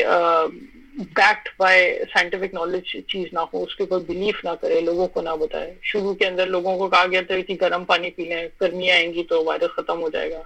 बैक्ड 1.00 1.50
बाय 1.60 1.93
साइंटिफिक 2.06 2.54
नॉलेज 2.54 2.91
चीज़ 3.10 3.30
ना 3.34 3.41
हो, 3.43 3.60
उसके 3.60 3.84
ऊपर 3.84 4.00
बिलीफ 4.06 4.41
ना 4.45 4.54
करे, 4.56 4.80
लोगों 4.82 5.06
को 5.08 5.22
ना 5.22 5.36
बताए। 5.36 5.76
शुरू 5.84 6.14
के 6.14 6.26
अंदर 6.26 6.47
लोगों 6.47 6.78
को 6.78 6.88
कहा 6.88 7.06
गया 7.06 7.22
था 7.22 7.39
कि 7.41 7.56
गर्म 7.56 7.84
पानी 7.86 8.10
पी 8.10 8.26
लें, 8.30 8.50
गर्मी 8.62 8.89
आएँगी 8.89 9.24
तो 9.24 9.43
वायरस 9.43 9.70
खत्म 9.70 9.97
हो 9.97 10.10
जाएगा, 10.10 10.43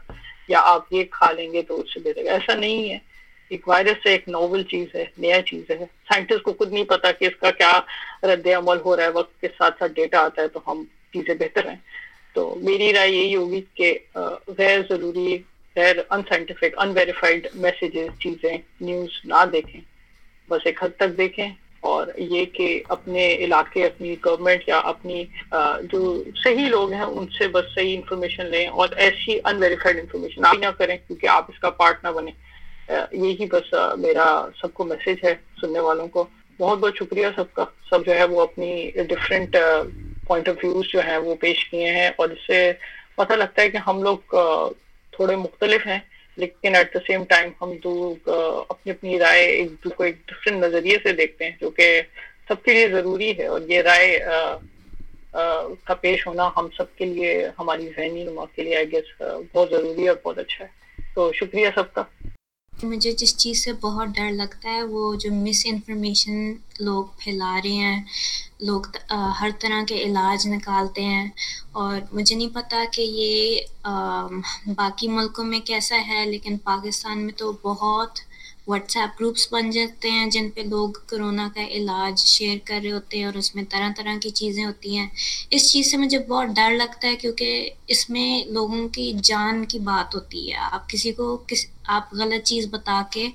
या 0.50 0.60
आप 0.60 0.88
ये 0.94 1.04
खा 1.14 1.30
लेंगे 1.32 1.62
तो 1.62 1.76
उससे 1.76 2.00
बेहतर 2.00 2.28
ऐसा 2.32 2.56
नहीं 2.56 2.90
है। 2.90 3.02
एक 3.52 3.68
वायरस 3.68 4.04
है 4.08 4.14
एक 4.14 4.28
नोवल 4.30 4.64
चीज़ 4.64 4.98
है, 4.98 5.10
नया 5.20 5.40
चीज़ 5.42 5.72
है। 5.72 5.86
साइंटिस्ट 5.86 6.44
को 6.44 6.54
खुद 6.54 6.74
नहीं 6.74 6.86
पता 6.86 7.12
कि 7.12 7.28
इसका 7.28 7.52
क्या 7.52 7.72
रद्द 8.26 8.48
अमल 8.50 8.78
हो 8.78 8.96
रहा 8.96 9.06
है, 9.06 9.12
वक्त 9.14 9.32
के 9.42 9.48
साथ 9.48 9.72
साथ 9.72 9.90
डेटा 9.92 10.20
आता 10.22 10.42
है 10.42 10.48
तो 10.48 10.64
हम 10.68 10.84
चीज़ें 11.14 11.38
बेहतर 11.38 11.68
हैं। 11.68 11.82
तो 12.36 12.44
मेरी 12.64 12.92
राय 12.92 13.12
यही 13.12 13.34
होगी 13.34 13.62
कि 13.82 13.92
गैर 14.18 14.82
ज़रूरी, 14.82 15.38
गैर 15.76 16.06
अनसाइंटिफिक 16.12 16.76
अनवेरीफाइड 16.76 17.50
मैसेजेस 17.56 18.12
चीज़ें 18.22 18.60
न्यूज़ 18.84 19.20
ना 19.28 19.44
देखें। 19.48 19.82
बस 20.50 20.64
एक 20.68 20.84
हद 20.84 20.94
तक 21.00 21.08
देखें 21.08 21.52
और 21.84 22.14
ये 22.20 22.46
कि 22.46 22.84
अपने 22.92 23.28
इलाके, 23.46 23.84
अपनी 23.84 24.16
गवर्नमेंट 24.16 24.64
या 24.70 24.78
अपनी 24.92 25.28
जो 25.54 26.02
सही 26.38 26.68
लोग 26.70 26.94
हैं, 26.94 27.04
उनसे 27.04 27.48
बस 27.48 27.64
सही 27.76 27.94
इंफॉर्मेशन 27.94 28.46
लें 28.46 28.68
और 28.68 28.94
ऐसी 29.00 29.38
अनवेरीफाइड 29.38 29.98
इंफॉर्मेशन 30.00 30.46
आप 30.46 30.60
ना 30.60 30.72
करें 30.72 30.98
क्योंकि 30.98 31.28
आप 31.28 31.48
इसका 31.50 31.70
पार्ट 31.70 31.98
ना 32.04 32.12
बने। 32.12 32.34
यही 32.90 33.46
बस 33.46 33.70
मेरा 34.00 34.26
सबको 34.62 34.86
मैसेज 34.86 35.22
है 35.26 35.34
सुनने 35.60 35.80
वालों 35.80 36.08
को। 36.08 36.28
बहुत 36.60 36.80
बहुत 36.80 36.98
शुक्रिया 36.98 37.32
सबका। 37.32 37.64
सब 37.90 38.04
जो 38.04 38.14
है 38.14 38.26
वो 38.26 38.42
अपनी 38.42 38.72
डिफरेंट 38.98 39.52
पॉइंट 40.28 40.50
ऑफ़ 40.50 40.58
व्यूज़ 40.58 40.88
जो 40.88 41.00
है 41.02 41.18
वो 41.20 41.36
पेश 41.36 41.64
किए 41.64 41.88
हैं 41.92 42.16
और 42.20 42.32
इससे 42.32 42.60
पता 43.18 43.36
लगता 43.36 43.62
है 43.62 43.70
कि 43.70 43.78
हम 43.78 44.04
लोग 44.04 44.36
थोड़े 45.14 45.36
मुख्तलिफ़ 45.36 45.88
हैं। 45.88 46.02
लेकिन 46.38 46.76
एट 46.76 46.96
द 46.98 47.02
सेम 47.02 47.24
टाइम 47.26 47.52
हम 47.62 47.74
दो 47.84 47.94
अपनी 48.62 48.92
अपनी 48.92 49.18
राय 49.18 49.42
एक 49.44 49.70
दूसरे 49.70 49.96
को 49.96 50.06
एक 50.06 50.16
डिफरेंट 50.30 50.64
नज़रिए 50.64 50.98
से 50.98 51.14
देखते 51.14 51.46
हैं, 51.46 51.58
जो 51.62 51.70
कि 51.70 52.02
सबके 52.50 52.74
लिए 52.74 52.90
ज़रूरी 52.90 53.32
है 53.34 53.48
और 53.50 53.72
ये 53.72 53.82
राय 53.82 54.20
का 55.36 55.94
पेश 55.94 56.26
होना 56.28 56.52
हम 56.58 56.70
सबके 56.78 57.06
लिए, 57.06 57.52
हमारी 57.58 57.88
जहनी 57.88 58.24
नुमा 58.24 58.46
के 58.56 58.64
लिए 58.64 58.76
आई 58.78 58.86
गेस 58.86 59.14
बहुत 59.22 59.70
ज़रूरी 59.72 60.04
है 60.04 60.10
और 60.10 60.22
बहुत 60.24 60.40
अच्छा 60.40 60.64
है। 60.64 60.70
तो 61.16 61.32
शुक्रिया 61.34 61.70
सबका। 61.72 62.06
मुझे 62.84 63.12
जिस 63.14 63.36
चीज़ 63.38 63.60
से 63.60 63.74
बहुत 63.82 64.10
डर 64.10 64.32
लगता 64.32 64.70
है 64.70 64.84
वो 64.84 65.16
जो 65.16 65.32
मिस 65.32 65.66
इन्फॉर्मेशन 65.66 66.58
लोग 66.82 67.14
फैला 67.22 67.58
रहे 67.58 67.74
हैं 67.74 68.06
लोग 68.64 68.88
आ, 69.12 69.32
हर 69.40 69.52
तरह 69.62 69.84
के 69.84 69.96
इलाज 69.96 70.48
निकालते 70.48 71.02
हैं 71.02 71.32
और 71.76 72.08
मुझे 72.14 72.36
नहीं 72.36 72.50
पता 72.50 72.84
कि 72.86 73.02
ये 73.02 73.66
आ, 73.86 74.28
बाकी 74.70 75.08
मुल्कों 75.08 75.44
में 75.44 75.62
कैसा 75.62 75.96
है 76.12 76.26
लेकिन 76.30 76.58
पाकिस्तान 76.66 77.18
में 77.18 77.34
तो 77.40 77.52
बहुत 77.64 78.20
व्हाट्सएप 78.70 79.16
ग्रुप्स 79.18 79.48
बन 79.52 79.72
जाते 79.72 80.10
हैं 80.10 80.30
जिन 80.30 80.50
पे 80.50 80.64
लोग 80.64 80.98
कोरोना 81.10 81.48
का 81.48 81.62
इलाज 81.78 82.18
शेयर 82.18 82.62
कर 82.68 82.82
रहे 82.82 82.92
होते 82.92 83.18
हैं 83.18 83.28
और 83.28 83.38
उसमें 83.38 83.64
तरह 83.66 83.92
तरह 83.92 84.18
की 84.18 84.30
चीज़ें 84.30 84.64
होती 84.66 84.96
हैं। 84.96 85.12
इस 85.54 85.72
चीज़ 85.72 85.90
से 85.90 85.98
मुझे 85.98 86.20
बहुत 86.20 86.48
डर 86.50 86.72
लगता 86.72 87.08
है 87.08 87.16
क्योंकि 87.16 87.50
इसमें 87.90 88.54
लोगों 88.54 88.88
की 88.88 89.12
जान 89.22 89.64
की 89.66 89.80
बात 89.80 90.16
होती 90.16 90.50
है। 90.50 90.58
आप 90.58 90.88
किसी 90.92 91.12
को 91.12 91.36
किस 91.50 91.66
आप 91.90 92.10
गलत 92.14 92.42
चीज़ 92.42 92.70
बता 92.70 93.02
के 93.14 93.28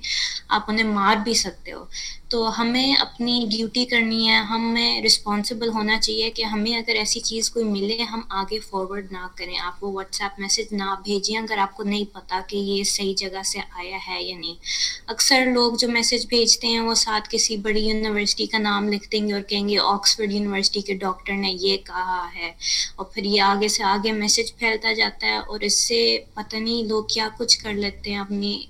आप 0.51 0.67
उन्हें 0.69 0.85
मार 0.85 1.19
भी 1.19 1.35
सकते 1.35 1.71
हो। 1.71 1.89
तो 2.31 2.43
हमें 2.47 2.97
अपनी 2.97 3.47
ड्यूटी 3.49 3.85
करनी 3.85 4.27
है, 4.27 4.43
हमें 4.47 5.03
रिस्पॉन्सिबल 5.03 5.69
होना 5.69 5.99
चाहिए 5.99 6.31
कि 6.31 6.43
हमें 6.43 6.77
अगर 6.77 6.97
ऐसी 6.97 7.21
चीज़ 7.21 7.51
कोई 7.53 7.65
मिले, 7.65 7.97
हम 8.03 8.27
आगे 8.33 8.59
फॉरवर्ड 8.61 9.13
ना 9.13 9.31
करें। 9.39 9.57
आप 9.59 9.79
वो 9.83 9.93
व्हाट्सएप 9.93 10.35
मैसेज 10.41 10.69
ना 10.73 10.95
भेजें, 11.07 11.37
अगर 11.39 11.59
आपको 11.59 11.83
नहीं 11.83 12.05
पता 12.07 12.41
कि 12.41 12.59
ये 12.59 12.85
सही 12.85 13.15
जगह 13.15 13.43
से 13.43 13.61
आया 13.61 13.97
है 13.99 14.23
या 14.25 14.37
नहीं। 14.39 14.57
अक्सर 15.09 15.47
लोग 15.47 15.77
जो 15.79 15.89
मैसेज 15.89 16.27
भेजते 16.27 16.67
हैं, 16.67 16.81
वो 16.81 16.95
साथ 16.95 17.31
किसी 17.31 17.57
बड़ी 17.59 17.89
यूनिवर्सिटी 17.89 18.47
का 18.47 18.59
नाम 18.59 18.89
लिख 18.89 19.09
देंगे 19.11 19.33
और 19.35 19.41
कहेंगे 19.41 19.77
ऑक्सफोर्ड 19.77 20.33
यूनिवर्सिटी 20.33 20.83
के 20.83 20.95
डॉक्टर 20.99 21.33
ने 21.33 21.53
ये 21.53 21.77
कहा 21.77 22.23
है। 22.35 22.55
और 22.99 23.11
फिर 23.15 23.27
ये 23.27 23.39
आगे 23.41 23.69
से 23.69 23.83
आगे 23.85 24.13
मैसेज 24.13 24.53
फैलता 24.61 24.93
जाता 24.93 25.27
है 25.27 25.41
और 25.41 25.65
इससे 25.65 26.27
पता 26.37 26.59
नहीं 26.59 26.85
लोग 26.89 27.13
क्या 27.13 27.29
कुछ 27.29 27.55
कर 27.55 27.75
लेते 27.75 28.11
हैं, 28.11 28.21
अपनी 28.21 28.69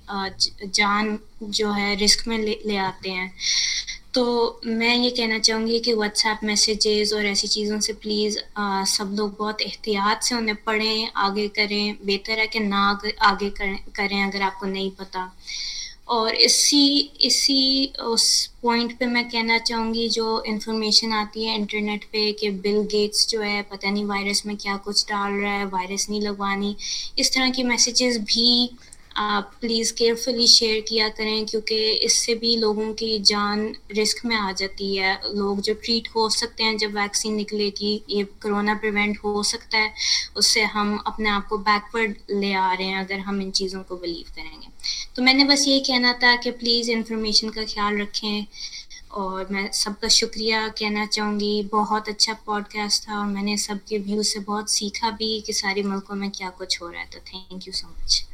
जान 0.65 1.17
जो 1.43 1.71
है 1.71 1.95
रिस्क 1.95 2.27
में 2.27 2.37
ले, 2.37 2.59
ले 2.65 2.77
आते 2.77 3.09
हैं। 3.09 3.31
तो 4.13 4.61
मैं 4.65 4.95
ये 4.95 5.09
कहना 5.09 5.37
चाहूँगी 5.39 5.79
कि 5.79 5.93
व्हाट्सएप 5.93 6.39
मैसेजेस 6.43 7.13
और 7.13 7.25
ऐसी 7.25 7.47
चीज़ों 7.47 7.79
से 7.79 7.93
प्लीज़ 7.95 8.37
सब 8.89 9.15
लोग 9.19 9.35
बहुत 9.39 9.61
एहतियात 9.61 10.23
से 10.23 10.35
उन्हें 10.35 10.55
पढ़ें 10.65 11.09
आगे 11.17 11.47
करें 11.47 11.95
बेहतर 12.05 12.39
है 12.39 12.47
कि 12.47 12.59
ना 12.59 12.87
आगे 13.21 13.49
करें 13.49 14.23
अगर 14.23 14.41
आपको 14.41 14.67
नहीं 14.67 14.91
पता। 14.91 15.31
और 16.07 16.35
इसी 16.35 16.97
इसी 17.21 17.93
उस 18.01 18.23
पॉइंट 18.63 18.97
पे 18.99 19.05
मैं 19.05 19.23
कहना 19.29 19.57
चाहूँगी 19.59 20.07
जो 20.09 20.41
इन्फॉर्मेशन 20.47 21.11
आती 21.13 21.43
है 21.45 21.55
इंटरनेट 21.55 22.03
पे 22.03 22.31
कि 22.31 22.49
बिल 22.63 22.81
गेट्स 22.91 23.27
जो 23.29 23.41
है 23.41 23.61
पता 23.61 23.89
नहीं 23.89 24.05
वायरस 24.05 24.41
में 24.45 24.55
क्या 24.57 24.77
कुछ 24.77 25.03
डाल 25.05 25.33
रहा 25.33 25.53
है 25.53 25.65
वायरस 25.65 26.07
नहीं 26.09 26.21
लगवानी 26.21 26.75
इस 27.19 27.33
तरह 27.33 27.49
की 27.49 27.63
मैसेजेस 27.63 28.17
भी 28.23 28.69
आप 29.19 29.51
प्लीज़ 29.61 29.91
केयरफुली 29.93 30.45
शेयर 30.47 30.79
किया 30.79 31.07
करें, 31.09 31.45
क्योंकि 31.45 31.75
इससे 31.99 32.35
भी 32.35 32.55
लोगों 32.57 32.93
की 32.93 33.17
जान 33.19 33.65
रिस्क 33.91 34.25
में 34.25 34.35
आ 34.35 34.51
जाती 34.51 34.95
है। 34.95 35.13
लोग 35.35 35.59
जो 35.61 35.73
ट्रीट 35.75 36.07
हो 36.15 36.29
सकते 36.29 36.63
हैं, 36.63 36.77
जब 36.77 36.93
वैक्सीन 36.93 37.33
निकलेगी, 37.33 37.93
ये 38.09 38.23
कोरोना 38.41 38.75
प्रिवेंट 38.75 39.17
हो 39.17 39.43
सकता 39.43 39.77
है, 39.77 39.93
उससे 40.37 40.63
हम 40.75 40.95
अपने 41.07 41.29
आप 41.29 41.47
को 41.47 41.57
बैकवर्ड 41.57 42.15
ले 42.31 42.53
आ 42.53 42.73
रहे 42.73 42.87
हैं, 42.87 42.99
अगर 42.99 43.19
हम 43.19 43.41
इन 43.41 43.51
चीज़ों 43.51 43.81
को 43.83 43.97
बिलीव 43.97 44.31
करेंगे। 44.35 44.67
तो 45.15 45.21
मैंने 45.21 45.43
बस 45.43 45.67
ये 45.67 45.79
कहना 45.79 46.13
था 46.13 46.35
कि 46.35 46.51
प्लीज़ 46.53 46.91
इंफॉर्मेशन 46.91 47.49
का 47.49 47.63
ख्याल 47.65 48.01
रखें, 48.01 48.45
और 49.11 49.47
मैं 49.51 49.69
सबका 49.73 50.07
शुक्रिया 50.07 50.67
कहना 50.69 51.05
चाहूँगी। 51.07 51.61
बहुत 51.71 52.09
अच्छा 52.09 52.33
पॉडकास्ट 52.45 53.07
था, 53.07 53.19
और 53.19 53.25
मैंने 53.25 53.57
सबके 53.57 53.97
व्यू 53.99 54.23
से 54.23 54.39
बहुत 54.41 54.71
सीखा 54.71 55.11
भी 55.11 55.39
कि 55.41 55.53
सारे 55.53 55.83
मुल्कों 55.83 56.15
में 56.15 56.29
क्या 56.31 56.49
कुछ 56.59 56.81
हो 56.81 56.89
रहा 56.89 57.01
है 57.01 57.09
तो 57.09 57.19
thank 57.29 57.67
you 57.67 57.73
so 57.73 57.87
much 57.89 58.25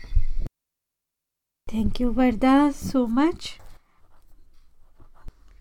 thank 1.68 1.99
you 2.01 2.09
Warda 2.11 2.72
so 2.72 3.05
much 3.07 3.47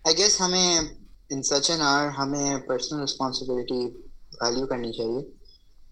I 0.07 0.13
guess 0.13 0.37
हमें 0.41 0.89
इन 1.31 1.41
सच 1.41 1.69
एन 1.71 1.81
आर 1.81 2.09
हमें 2.17 2.59
पर्सनल 2.65 2.99
रिस्पॉन्सिबिलिटी 3.01 3.85
वैल्यू 4.43 4.65
करनी 4.65 4.91
चाहिए। 4.91 5.23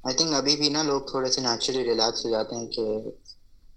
आई 0.07 0.13
थिंक 0.13 0.33
अभी 0.33 0.55
भी 0.55 0.69
ना 0.69 0.83
लोग 0.83 1.13
थोड़े 1.13 1.31
से 1.31 1.41
नेचुरली 1.41 1.83
रिलैक्स 1.83 2.25
हो 2.25 2.29
जाते 2.29 2.55
हैं 2.55 2.67
कि 2.67 2.85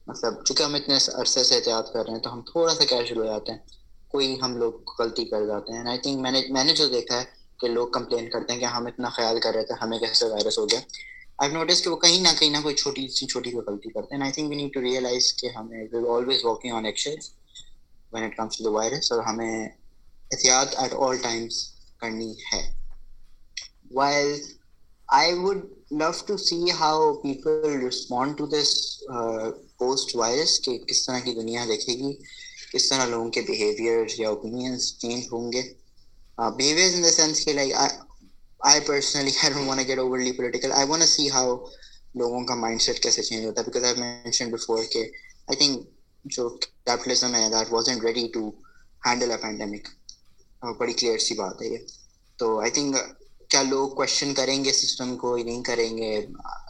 मतलब 0.08 0.42
चूँकि 0.46 0.62
हम 0.62 0.76
इतने 0.76 0.94
अरसे 0.94 1.44
से 1.44 1.54
एहतियात 1.54 1.90
कर 1.94 2.04
रहे 2.04 2.12
हैं 2.12 2.22
तो 2.22 2.30
हम 2.30 2.44
थोड़ा 2.54 2.74
सा 2.74 2.84
कैजुअल 2.84 3.20
हो 3.20 3.26
जाते 3.26 3.52
हैं। 3.52 3.64
कोई 4.12 4.36
हम 4.38 4.56
लोग 4.58 4.94
गलती 5.00 5.24
कर 5.24 5.46
जाते 5.46 5.72
हैं। 5.72 5.88
आई 5.88 5.98
थिंक 5.98 6.20
मैंने 6.20 6.46
मैंने 6.52 6.72
जो 6.72 6.88
देखा 6.88 7.18
है 7.18 7.26
कि 7.60 7.68
लोग 7.68 7.92
कंप्लेन 7.94 8.28
करते 8.28 8.52
हैं 8.52 8.60
कि 8.60 8.66
हम 8.76 8.88
इतना 8.88 9.10
ख्याल 9.16 9.38
कर 9.38 9.54
रहे 9.54 9.64
थे, 9.64 9.74
हमें 9.74 9.98
कैसे 10.00 10.28
वायरस 10.28 10.56
हो 10.58 10.66
गया। 10.66 10.80
आई 11.42 11.48
नोटिस 11.52 11.80
कि 11.80 11.90
वो 11.90 11.96
कहीं 12.02 12.20
ना 12.22 12.32
कहीं 12.32 12.50
ना 12.50 12.60
कोई 12.60 12.74
छोटी 12.74 13.06
सी 13.08 13.26
छोटी 13.26 13.50
सी 13.50 13.56
गलती 13.56 13.90
करते 13.90 14.14
हैं। 14.14 14.22
I 14.24 14.32
think 14.36 14.48
we 14.50 14.56
need 14.56 14.72
to 14.74 14.80
realise 14.80 15.32
कि 15.40 15.48
हमें 15.56 15.82
we 15.94 16.04
always 16.08 16.42
working 16.44 16.74
on 16.74 16.86
actions 16.86 17.30
when 18.14 18.26
it 18.26 18.36
comes 18.36 18.58
to 18.58 18.64
the 18.64 18.72
virus 18.74 19.12
और 19.12 19.24
हमें 19.24 19.48
एहतियात 19.48 20.74
एट 20.84 20.92
ऑल 20.92 21.18
टाइम्स 21.18 21.62
करनी 22.00 22.36
है। 22.52 22.62
While 23.96 24.38
I 25.08 25.26
would 25.40 25.60
love 25.92 26.20
to 26.28 26.36
see 26.36 26.70
how 26.78 26.94
people 27.24 27.74
respond 27.82 28.40
this 28.54 28.70
uh, 29.16 29.50
post 29.82 30.14
virus 30.20 30.56
कि 30.64 30.78
किस 30.88 31.06
तरह 31.06 31.20
की 31.26 31.34
दुनिया 31.34 31.66
देखेगी 31.66 32.12
किस 32.72 32.90
तरह 32.90 33.04
लोगों 33.06 33.30
के 33.36 33.42
behaviors 33.50 34.18
या 34.20 34.30
ओपिनियंस 34.30 34.90
चेंज 35.00 35.28
होंगे। 35.32 35.62
Behaviors 36.58 36.96
in 36.98 37.06
the 37.06 37.12
sense 37.18 37.44
कि 37.44 37.54
like 37.58 37.74
I 38.68 38.80
personally, 38.80 39.32
I 39.44 39.48
don't 39.50 39.66
want 39.66 39.80
to 39.80 39.86
get 39.86 39.98
overly 39.98 40.32
political. 40.32 40.72
I 40.72 40.84
want 40.84 41.02
to 41.02 41.08
see 41.08 41.28
how 41.28 41.48
लोगों 42.16 42.42
का 42.44 42.54
माइंडसेट 42.56 42.98
कैसे 43.02 43.22
चेंज 43.22 43.44
होता 43.44 43.60
है 43.60 43.66
बिकॉज़ 43.66 43.84
आई 43.86 43.94
मेंशन 44.00 44.50
बिफोर 44.52 44.84
के 44.92 45.02
आई 45.50 45.56
थिंक 45.60 45.74
जो 46.36 46.48
कैपिटलिज्म 46.60 47.28
है 47.34 47.48
that 47.50 47.72
wasn't 47.72 48.04
ready 48.04 48.26
to 48.34 48.42
handle 49.06 49.30
a 49.30 49.36
pandemic 49.42 49.88
बड़ी 50.80 50.92
clear 50.92 51.18
सी 51.26 51.34
बात 51.34 51.58
है 51.62 51.70
ये। 51.72 51.78
तो 52.38 52.48
आई 52.62 52.70
थिंक 52.78 52.96
क्या 53.50 53.62
लोग 53.62 53.94
क्वेश्चन 53.96 54.32
करेंगे 54.40 54.72
सिस्टम 54.72 55.14
को 55.16 55.36
नहीं 55.36 55.62
करेंगे? 55.62 56.16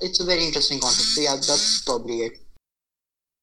It's 0.07 0.20
a 0.20 0.24
very 0.24 0.47
interesting 0.47 0.80
concept 0.80 1.14
so 1.14 1.22
yeah 1.22 1.36
that's 1.36 1.80
probably 1.84 2.24
it 2.24 2.36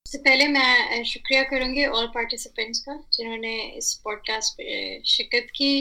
सबसे 0.05 0.17
पहले 0.29 0.47
मैं 0.47 1.03
शुक्रिया 1.13 1.43
करूँगी 1.49 1.85
ऑल 1.85 2.07
पार्टिसिपेंट्स 2.15 2.79
का, 2.79 2.95
जिन्होंने 3.13 3.57
इस 3.77 3.93
पॉडकास्ट 4.03 4.53
पे 4.53 5.01
शिरकत 5.07 5.47
की। 5.55 5.73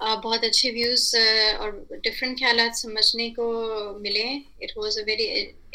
बहुत 0.00 0.44
अच्छे 0.44 0.70
व्यूज़ 0.70 1.04
और 1.16 2.00
डिफरेंट 2.04 2.38
ख्याल 2.38 2.68
समझने 2.80 3.28
को 3.38 3.46
मिले 4.00 4.24
it 4.62 4.72
was 4.76 4.98
a 4.98 5.02
very 5.04 5.26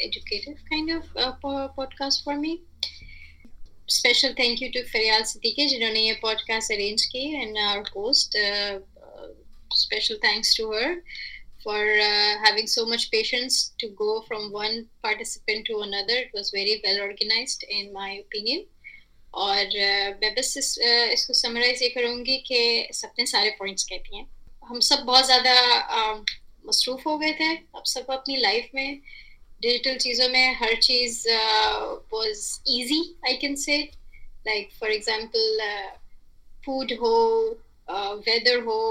educative 0.06 0.54
kind 0.68 0.92
of 0.92 1.40
podcast 1.46 2.24
for 2.24 2.36
me 2.44 2.58
special 3.90 4.34
thank 4.38 4.62
you 4.62 4.68
to 4.74 4.82
Fariyal 4.92 5.22
Siddiqui 5.32 5.66
जिन्होंने 5.68 6.06
ये 6.06 6.12
पॉडकास्ट 6.22 6.72
अरेंज 6.72 7.04
की 7.14 7.28
and 7.40 7.58
our 7.58 7.90
host 7.96 8.38
special 9.74 10.16
thanks 10.22 10.54
to 10.54 10.70
her 10.70 11.02
for 11.62 11.76
uh, 11.76 12.32
having 12.44 12.66
so 12.66 12.84
much 12.84 13.10
patience 13.10 13.72
to 13.78 13.88
go 13.90 14.22
from 14.22 14.52
one 14.52 14.86
participant 15.02 15.66
to 15.66 15.80
another. 15.80 16.14
It 16.14 16.30
was 16.34 16.50
very 16.50 16.80
well 16.84 17.00
organized, 17.02 17.64
in 17.68 17.92
my 17.92 18.22
opinion. 18.24 18.66
और 19.37 19.65
मैं 20.21 20.33
बस 20.35 20.57
इस, 20.57 20.77
इसको 21.13 21.33
summarise 21.33 21.81
ये 21.83 21.89
करूँगी 21.89 22.37
कि 22.47 22.87
सबने 22.93 23.25
सारे 23.25 23.49
पॉइंट्स 23.59 23.83
कहती 23.83 24.17
हैं 24.17 24.27
हम 24.63 24.79
सब 24.81 25.03
बहुत 25.05 25.25
ज़्यादा 25.25 25.53
मसरूफ़ 26.65 27.07
हो 27.07 27.17
गए 27.17 27.33
थे। 27.33 27.53
अब 27.55 27.83
सब 27.85 28.05
अपनी 28.11 28.35
लाइफ 28.37 28.69
में 28.75 28.99
डिजिटल 29.61 29.97
चीज़ों 29.97 30.27
में 30.29 30.55
हर 30.55 30.73
चीज़ 30.81 31.27
was 32.13 32.41
easy 32.69 33.01
I 33.27 33.35
can 33.37 33.55
say 33.57 33.77
like 34.47 34.69
for 34.79 34.91
example 34.91 35.59
food 36.65 36.91
हो 37.01 37.15
वेदर 38.27 38.59
हो 38.63 38.81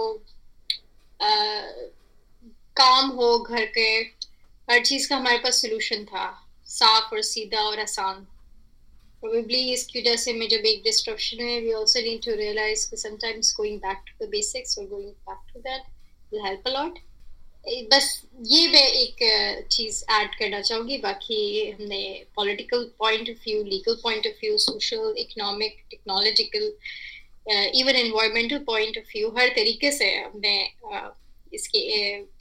काम 2.76 3.11
हो 3.11 3.38
घर 3.38 3.64
के 3.76 3.88
हर 4.68 4.84
चीज़ 4.84 5.09
का 5.09 5.16
हमारे 5.16 5.38
पास 5.38 5.61
सोल्यूशन 5.62 6.05
था। 6.05 6.24
साफ़ 6.68 7.14
और 7.14 7.22
सीधा 7.24 7.61
और 7.62 7.80
आसान। 7.80 8.26
Probably 9.27 9.64
इसकी 9.72 10.01
वजह 10.01 10.16
से 10.16 10.33
में 10.33 10.49
जब 10.49 10.66
एक 10.66 10.83
डिस्ट्रप्शन 10.85 11.41
है, 11.41 11.61
we 11.62 11.74
also 11.74 12.03
need 12.07 12.22
to 12.22 12.37
realize 12.41 12.87
that 12.91 13.01
sometimes 13.01 13.53
going 13.53 13.79
back 13.81 14.07
to 14.07 14.12
the 14.20 14.31
basics 14.37 14.79
or 14.79 14.87
going 14.87 15.12
back 15.27 15.45
to 15.53 15.62
that 15.68 15.93
will 16.33 16.45
help 16.45 16.72
a 16.72 16.74
lot. 16.79 17.05
बस 17.93 18.05
ये 18.47 18.66
मैं 18.72 18.87
एक 18.89 19.68
चीज़ 19.72 20.03
ऐड 20.12 20.35
करना 20.39 20.61
चाहूँगी। 20.61 20.97
बाकी 20.99 21.39
हमने 21.70 22.03
political 22.37 22.85
point 22.99 23.31
of 23.31 23.39
view 23.47 23.62
legal 23.64 23.95
point 24.03 24.27
of 24.27 24.37
view 24.43 24.59
social 24.64 25.14
economic 25.18 25.83
technological 25.91 26.70
even 27.81 27.97
environmental 27.97 28.59
point 28.68 28.99
of 28.99 29.11
view 29.16 29.31
हर 29.39 29.49
तरीके 29.57 29.91
से 29.93 30.14
हमने 30.14 30.55
इसके 31.55 31.83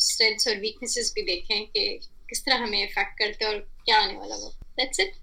स्ट्रेंथ्स 0.09 0.47
और 0.47 0.59
वीकनेसेस 0.59 1.11
भी 1.15 1.21
देखे 1.33 1.59
कि 1.65 1.87
किस 2.29 2.45
तरह 2.45 2.63
हमें 2.63 2.81
इफ़ेक्ट 2.83 3.17
करते 3.19 3.45
हैं 3.45 3.51
और 3.53 3.59
क्या 3.85 3.97
आने 4.01 4.17
वाला 4.17 4.35
वो। 4.35 4.49
दैट्स 4.77 4.99
इट 4.99 5.13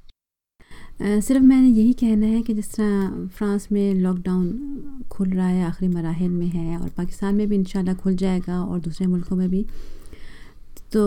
सिर्फ़ 1.03 1.43
मैंने 1.43 1.69
यही 1.69 1.93
कहना 1.93 2.27
है 2.27 2.41
कि 2.43 2.55
जिस 2.55 2.75
तरह 2.75 3.27
फ्रांस 3.37 3.67
में 3.73 3.95
लॉकडाउन 3.95 5.07
खुल 5.11 5.29
रहा 5.29 5.47
है, 5.47 5.65
आखिरी 5.65 5.93
मराहल 5.95 6.29
में 6.29 6.47
है 6.47 6.77
और 6.79 6.89
पाकिस्तान 6.97 7.35
में 7.35 7.49
भी 7.49 7.57
इन 7.57 7.95
खुल 7.95 8.15
जाएगा 8.17 8.63
और 8.63 8.81
दूसरे 8.81 9.07
मुल्कों 9.07 9.37
में 9.37 9.49
भी 9.51 9.65
तो 10.93 11.03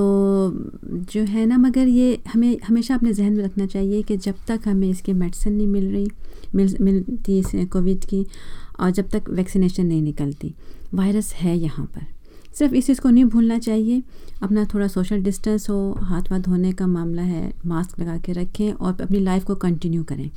जो 1.12 1.24
है 1.24 1.46
ना, 1.46 1.58
मगर 1.58 1.88
ये 1.88 2.18
हमें, 2.28 2.58
हमेशा 2.68 2.96
अपने 2.96 3.14
जहन 3.14 3.34
में 3.34 3.44
रखना 3.44 3.66
चाहिए 3.66 4.02
कि 4.02 4.18
जब 4.18 4.36
तक 4.48 4.68
हमें 4.68 4.90
इसकी 4.90 5.14
मेडिसिन 5.14 5.54
नहीं 5.54 5.68
मिल 5.68 5.92
रही, 5.92 6.08
मिल, 6.56 6.76
मिलती 6.82 7.38
इस 7.40 7.52
कोविड 7.74 8.06
की 8.06 8.26
और 8.80 8.92
जब 8.92 9.10
तक 9.10 9.30
वैक्सीनेशन 9.30 9.86
नहीं 9.86 10.02
निकलती 10.02 10.54
वायरस 10.94 11.34
है 11.34 11.58
यहाँ 11.58 11.86
पर। 11.86 12.15
सिर्फ़ 12.56 12.74
इस 12.76 12.86
चीज़ 12.88 13.02
को 13.02 13.10
नहीं 13.10 13.26
भूलना 13.26 13.58
चाहिए। 13.60 14.02
अपना 14.44 14.64
थोड़ा 14.74 14.88
सोशल 14.88 15.22
डिस्टेंस 15.24 15.70
हो, 15.70 15.98
हाथ 16.02 16.32
वाथ 16.32 16.40
धोने 16.40 16.72
का 16.72 16.88
मामला 16.88 17.22
है 17.22 17.52
मास्क 17.66 18.00
लगा 18.00 18.18
के 18.18 18.32
रखें 18.34 18.72
और 18.72 19.02
अपनी 19.02 19.20
लाइफ 19.20 19.44
को 19.44 19.56
कंटिन्यू 19.56 20.04
करें। 20.04 20.30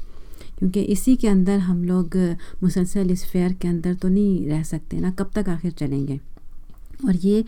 क्योंकि 0.58 0.80
इसी 0.82 1.14
के 1.16 1.28
अंदर 1.28 1.58
हम 1.58 1.84
लोग 1.84 2.16
मुसलसल 2.62 3.10
इस 3.10 3.24
फेयर 3.24 3.52
के 3.52 3.68
अंदर 3.68 3.94
तो 3.94 4.08
नहीं 4.08 4.48
रह 4.48 4.62
सकते 4.62 5.00
ना, 5.00 5.10
कब 5.10 5.30
तक 5.34 5.48
आखिर 5.48 5.72
चलेंगे? 5.72 6.20
और 7.06 7.16
ये 7.16 7.44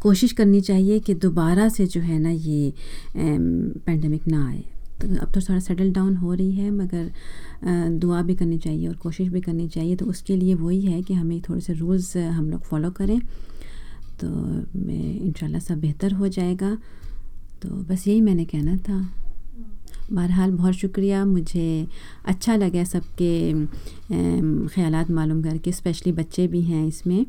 कोशिश 0.00 0.32
करनी 0.32 0.60
चाहिए 0.60 0.98
कि 0.98 1.14
दोबारा 1.14 1.68
से 1.68 1.86
जो 1.86 2.00
है 2.00 2.18
ना 2.18 2.30
ये 2.30 2.72
पेंडेमिक 3.16 4.28
ना 4.28 4.46
आए। 4.48 4.62
तो 5.00 5.08
अब 5.16 5.32
तो 5.32 5.40
थोड़ा 5.40 5.58
सेटल 5.60 5.90
डाउन 5.92 6.14
हो 6.16 6.34
रही 6.34 6.52
है, 6.52 6.70
मगर 6.70 7.10
दुआ 7.98 8.22
भी 8.22 8.34
करनी 8.34 8.58
चाहिए 8.58 8.88
और 8.88 8.94
कोशिश 8.96 9.28
भी 9.28 9.40
करनी 9.40 9.68
चाहिए। 9.68 9.96
तो 9.96 10.06
उसके 10.06 10.36
लिए 10.36 10.54
वही 10.54 10.80
है 10.80 11.00
कि 11.02 11.14
हमें 11.14 11.40
थोड़े 11.48 11.60
से 11.60 11.72
रूल्स 11.72 12.16
हम 12.16 12.50
लोग 12.50 12.62
फॉलो 12.62 12.90
करें। 12.90 13.20
तो 14.22 14.28
मैं 14.28 15.20
इंशाल्लाह 15.20 15.60
सब 15.60 15.80
बेहतर 15.80 16.12
हो 16.14 16.28
जाएगा। 16.28 16.76
तो 17.62 17.68
बस 17.68 18.06
यही 18.08 18.20
मैंने 18.20 18.44
कहना 18.44 18.76
था। 18.78 18.98
बहरहाल 20.12 20.50
बहुत 20.52 20.74
शुक्रिया। 20.74 21.24
मुझे 21.24 21.86
अच्छा 22.26 22.56
लगा 22.56 22.84
सबके 22.84 23.52
ख्याल 24.68 25.04
मालूम 25.10 25.42
करके, 25.42 25.72
स्पेशली 25.72 26.12
बच्चे 26.12 26.46
भी 26.46 26.62
हैं 26.62 26.86
इसमें। 26.86 27.24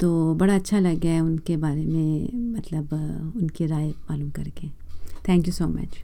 तो 0.00 0.34
बड़ा 0.34 0.54
अच्छा 0.54 0.78
लगा 0.80 1.22
उनके 1.22 1.56
बारे 1.56 1.84
में 1.84 2.54
मतलब 2.54 2.92
उनकी 3.36 3.66
राय 3.66 3.88
मालूम 3.88 4.30
करके। 4.30 4.68
थैंक 5.28 5.46
यू 5.46 5.52
सो 5.52 5.66
मच 5.68 5.98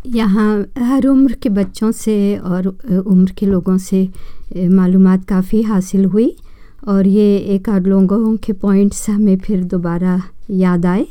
यहाँ 0.00 0.66
हर 0.78 1.06
उम्र 1.06 1.34
के 1.34 1.48
बच्चों 1.48 1.90
से 1.92 2.36
और, 2.38 2.66
उम्र 2.66 3.32
के 3.38 3.46
लोगों 3.46 3.76
से 3.78 4.08
मालूमात 4.56 5.24
काफ़ी 5.24 5.62
हासिल 5.62 6.04
हुई। 6.04 6.34
और 6.82 7.06
ये 7.06 7.36
एक 7.54 7.68
आध 7.68 7.86
लोगों 7.86 8.36
के 8.36 8.52
पॉइंट्स 8.54 9.08
हमें 9.10 9.36
फिर 9.38 9.64
दोबारा 9.64 10.20
याद 10.50 10.86
आए। 10.86 11.06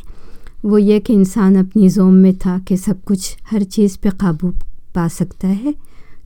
वो 0.65 0.77
ये 0.77 0.99
कि 0.99 1.13
इंसान 1.13 1.55
अपनी 1.57 1.89
जोम 1.89 2.13
में 2.13 2.33
था 2.37 2.57
कि 2.59 2.77
सब 2.77 3.03
कुछ 3.03 3.35
हर 3.51 3.63
चीज़ 3.65 3.97
पे 4.03 4.09
काबू 4.11 4.49
पा 4.95 5.07
सकता 5.09 5.47
है 5.47 5.73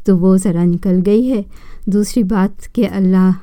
तो 0.05 0.15
वो 0.17 0.37
ज़रा 0.37 0.63
निकल 0.65 1.01
गई 1.01 1.25
है। 1.25 1.43
दूसरी 1.89 2.23
बात 2.25 2.65
कि 2.75 2.83
अल्लाह 2.85 3.33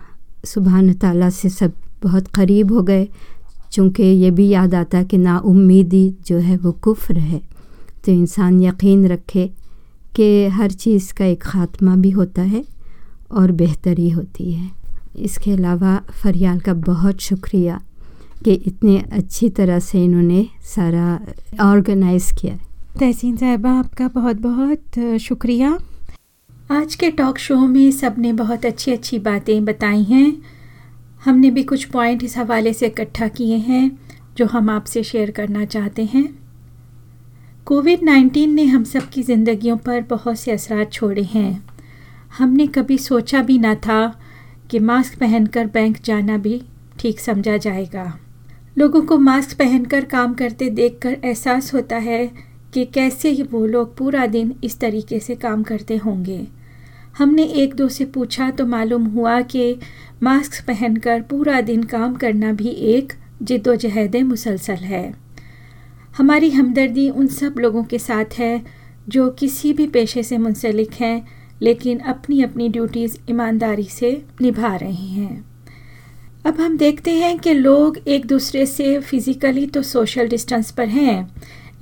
सुबहान 0.47 0.93
ताला 0.95 1.31
से 1.31 1.49
सब 1.49 1.73
बहुत 2.03 2.27
करीब 2.35 2.73
हो 2.73 2.83
गए, 2.83 3.09
चूँकि 3.73 4.03
ये 4.03 4.31
भी 4.31 4.49
याद 4.49 4.75
आता 4.75 5.03
कि 5.03 5.19
ना 5.19 5.39
उम्मीदी 5.39 6.15
जो 6.27 6.39
है 6.39 6.57
वो 6.57 6.73
कुफ्र 6.83 7.19
है। 7.19 7.41
तो 8.05 8.13
इंसान 8.13 8.63
यकीन 8.63 9.07
रखे 9.09 9.47
कि 10.17 10.47
हर 10.49 10.71
चीज़ 10.73 11.13
का 11.15 11.25
एक 11.25 11.43
ख़ात्मा 11.43 11.97
भी 11.97 12.11
होता 12.11 12.43
है 12.43 12.65
और 13.33 13.53
बेहतरी 13.53 14.09
होती 14.11 14.53
है। 14.53 14.71
इसके 15.17 15.53
अलावा 15.53 15.97
फरियाल 16.23 16.61
का 16.61 16.75
बहुत 16.75 17.21
शुक्रिया 17.21 17.81
कि 18.45 18.53
इतने 18.53 18.99
अच्छी 19.13 19.49
तरह 19.49 19.79
से 19.79 20.05
इन्होंने 20.05 20.47
सारा 20.65 21.21
ऑर्गेनाइज़ 21.61 22.33
किया। 22.35 22.57
तहसीन 23.01 23.37
साहिबा, 23.37 23.71
आपका 23.71 24.09
बहुत 24.09 24.37
बहुत 24.37 25.19
शुक्रिया। 25.21 25.79
आज 26.71 26.95
के 26.95 27.11
टॉक 27.11 27.39
शो 27.39 27.57
में 27.57 27.91
सबने 27.91 28.33
बहुत 28.33 28.67
अच्छी 28.67 28.93
अच्छी 28.93 29.19
बातें 29.19 29.65
बताई 29.65 30.03
हैं। 30.03 30.43
हमने 31.25 31.51
भी 31.51 31.63
कुछ 31.63 31.85
पॉइंट 31.85 32.23
इस 32.25 32.37
हवाले 32.39 32.73
से 32.73 32.87
इकट्ठा 32.87 33.29
किए 33.29 33.57
हैं, 33.57 33.99
जो 34.37 34.47
हम 34.47 34.71
आपसे 34.71 35.03
शेयर 35.03 35.31
करना 35.31 35.65
चाहते 35.65 36.05
हैं। 36.05 36.29
कोविड 37.67 38.03
नाइन्टीन 38.03 38.55
ने 38.55 38.65
हम 38.65 38.85
सब 38.85 39.09
की 39.09 39.23
ज़िंदगियों 39.23 39.77
पर 39.77 40.01
बहुत 40.01 40.39
से 40.39 40.51
असरा 40.51 40.85
छोड़े 40.85 41.23
हैं। 41.23 41.63
हमने 42.39 42.67
कभी 42.67 42.99
सोचा 42.99 43.43
भी 43.43 43.59
ना 43.59 43.75
था 43.75 44.21
कि 44.71 44.79
मास्क 44.79 45.19
पहनकर 45.19 45.67
बैंक 45.67 45.97
जाना 46.05 46.37
भी 46.39 46.63
ठीक 46.99 47.21
समझा 47.21 47.57
जाएगा। 47.57 48.19
लोगों 48.79 49.03
को 49.03 49.19
मास्क 49.19 49.57
पहनकर 49.59 50.05
काम 50.05 50.35
करते 50.35 50.69
देखकर 50.71 51.17
एहसास 51.25 51.73
होता 51.75 51.97
है 51.97 52.31
कि 52.75 52.85
कैसे 52.85 53.31
ही 53.31 53.43
वो 53.43 53.65
लोग 53.67 53.97
पूरा 53.97 54.27
दिन 54.27 54.55
इस 54.65 54.79
तरीके 54.81 55.19
से 55.21 55.35
काम 55.35 55.63
करते 55.63 55.97
होंगे। 55.97 56.47
हमने 57.19 57.45
एक 57.55 57.75
दो 57.75 57.89
से 57.89 58.05
पूछा 58.05 58.51
तो 58.51 58.67
मालूम 58.67 59.07
हुआ 59.07 59.41
कि 59.41 59.79
मास्क 60.23 60.65
पहनकर 60.67 61.23
पूरा 61.23 61.61
दिन 61.61 61.83
काम 61.83 62.15
करना 62.15 62.53
भी 62.53 62.69
एक 62.69 63.13
जिद्दोजहद 63.43 64.17
मुसलसल 64.17 64.85
है। 64.85 65.13
हमारी 66.19 66.51
हमदर्दी 66.51 67.09
उन 67.11 67.27
सब 67.27 67.55
लोगों 67.59 67.85
के 67.85 67.99
साथ 67.99 68.39
है 68.39 68.63
जो 69.09 69.31
किसी 69.31 69.73
भी 69.73 69.87
पेशे 69.87 70.23
से 70.23 70.39
मुंसलिक 70.39 70.93
हैं 70.93 71.40
लेकिन 71.63 71.99
अपनी 71.99 72.43
अपनी 72.43 72.69
ड्यूटीज़ 72.69 73.17
ईमानदारी 73.31 73.85
से 73.85 74.11
निभा 74.43 74.75
रहे 74.77 74.93
हैं। 74.93 75.45
अब 76.47 76.61
हम 76.61 76.77
देखते 76.77 77.11
हैं 77.11 77.39
कि 77.39 77.53
लोग 77.55 77.99
एक 78.09 78.27
दूसरे 78.27 78.67
से 78.67 78.99
फ़िज़िकली 79.01 79.67
तो 79.67 79.83
सोशल 79.83 80.29
डिस्टेंस 80.29 80.71
पर 80.71 80.89
हैं, 80.89 81.31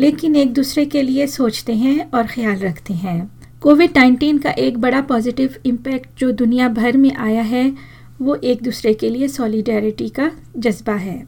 लेकिन 0.01 0.37
एक 0.37 0.53
दूसरे 0.53 0.85
के 0.87 1.03
लिए 1.03 1.27
सोचते 1.27 1.75
हैं 1.75 2.11
और 2.11 2.27
ख्याल 2.27 2.57
रखते 2.57 2.95
हैं। 2.95 3.31
कोविड 3.61 3.97
नाइन्टीन 3.97 4.39
का 4.39 4.51
एक 4.51 4.79
बड़ा 4.79 5.01
पॉजिटिव 5.03 5.55
इम्पैक्ट 5.67 6.19
जो 6.19 6.31
दुनिया 6.33 6.69
भर 6.69 6.97
में 6.97 7.13
आया 7.13 7.43
है, 7.43 7.73
वो 8.21 8.35
एक 8.35 8.63
दूसरे 8.63 8.95
के 8.95 9.11
लिए 9.11 9.29
सॉलिडारिटी 9.29 10.09
का 10.09 10.31
जज्बा 10.57 10.95
है। 10.95 11.23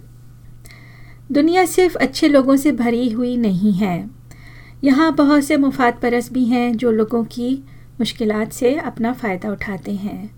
दुनिया 1.33 1.65
सिर्फ़ 1.67 1.97
अच्छे 1.97 2.29
लोगों 2.29 2.57
से 2.57 2.73
भरी 2.73 3.09
हुई 3.11 3.37
नहीं 3.37 3.73
है। 3.73 4.11
यहाँ 4.85 5.15
बहुत 5.15 5.45
से 5.45 5.57
मुफाद 5.57 5.99
परस 6.03 6.33
भी 6.33 6.45
हैं 6.45 6.73
जो 6.77 6.91
लोगों 6.91 7.25
की 7.25 7.63
मुश्किलात 8.01 8.53
से 8.53 8.75
अपना 8.75 9.13
फ़ायदा 9.13 9.51
उठाते 9.53 9.93
हैं। 9.93 10.31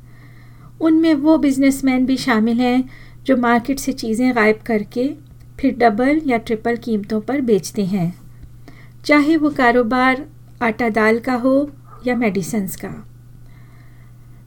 उनमें 0.81 1.15
वो 1.15 1.37
बिजनेसमैन 1.39 2.07
भी 2.07 2.17
शामिल 2.17 2.61
हैं 2.61 2.89
जो 3.27 3.37
मार्केट 3.37 3.79
से 3.79 3.93
चीज़ें 3.93 4.35
गायब 4.37 4.61
करके 4.67 5.09
फिर 5.61 5.77
डबल 5.77 6.21
या 6.27 6.39
ट्रिपल 6.39 6.77
कीमतों 6.77 7.21
पर 7.21 7.41
बेचते 7.41 7.85
हैं। 7.85 8.13
चाहे 9.05 9.37
वो 9.37 9.51
कारोबार 9.51 10.27
आटा 10.63 10.89
दाल 10.89 11.19
का 11.19 11.35
हो 11.35 11.71
या 12.07 12.17
मेडिसन्स 12.17 12.77
का। 12.77 12.93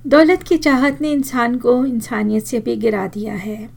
दौलत 0.08 0.44
की 0.44 0.58
चाहत 0.58 1.02
ने 1.02 1.12
इंसान 1.12 1.58
को 1.58 1.86
इंसानियत 1.86 2.44
से 2.44 2.60
भी 2.60 2.76
गिरा 2.76 3.08
दिया 3.08 3.34
है। 3.34 3.70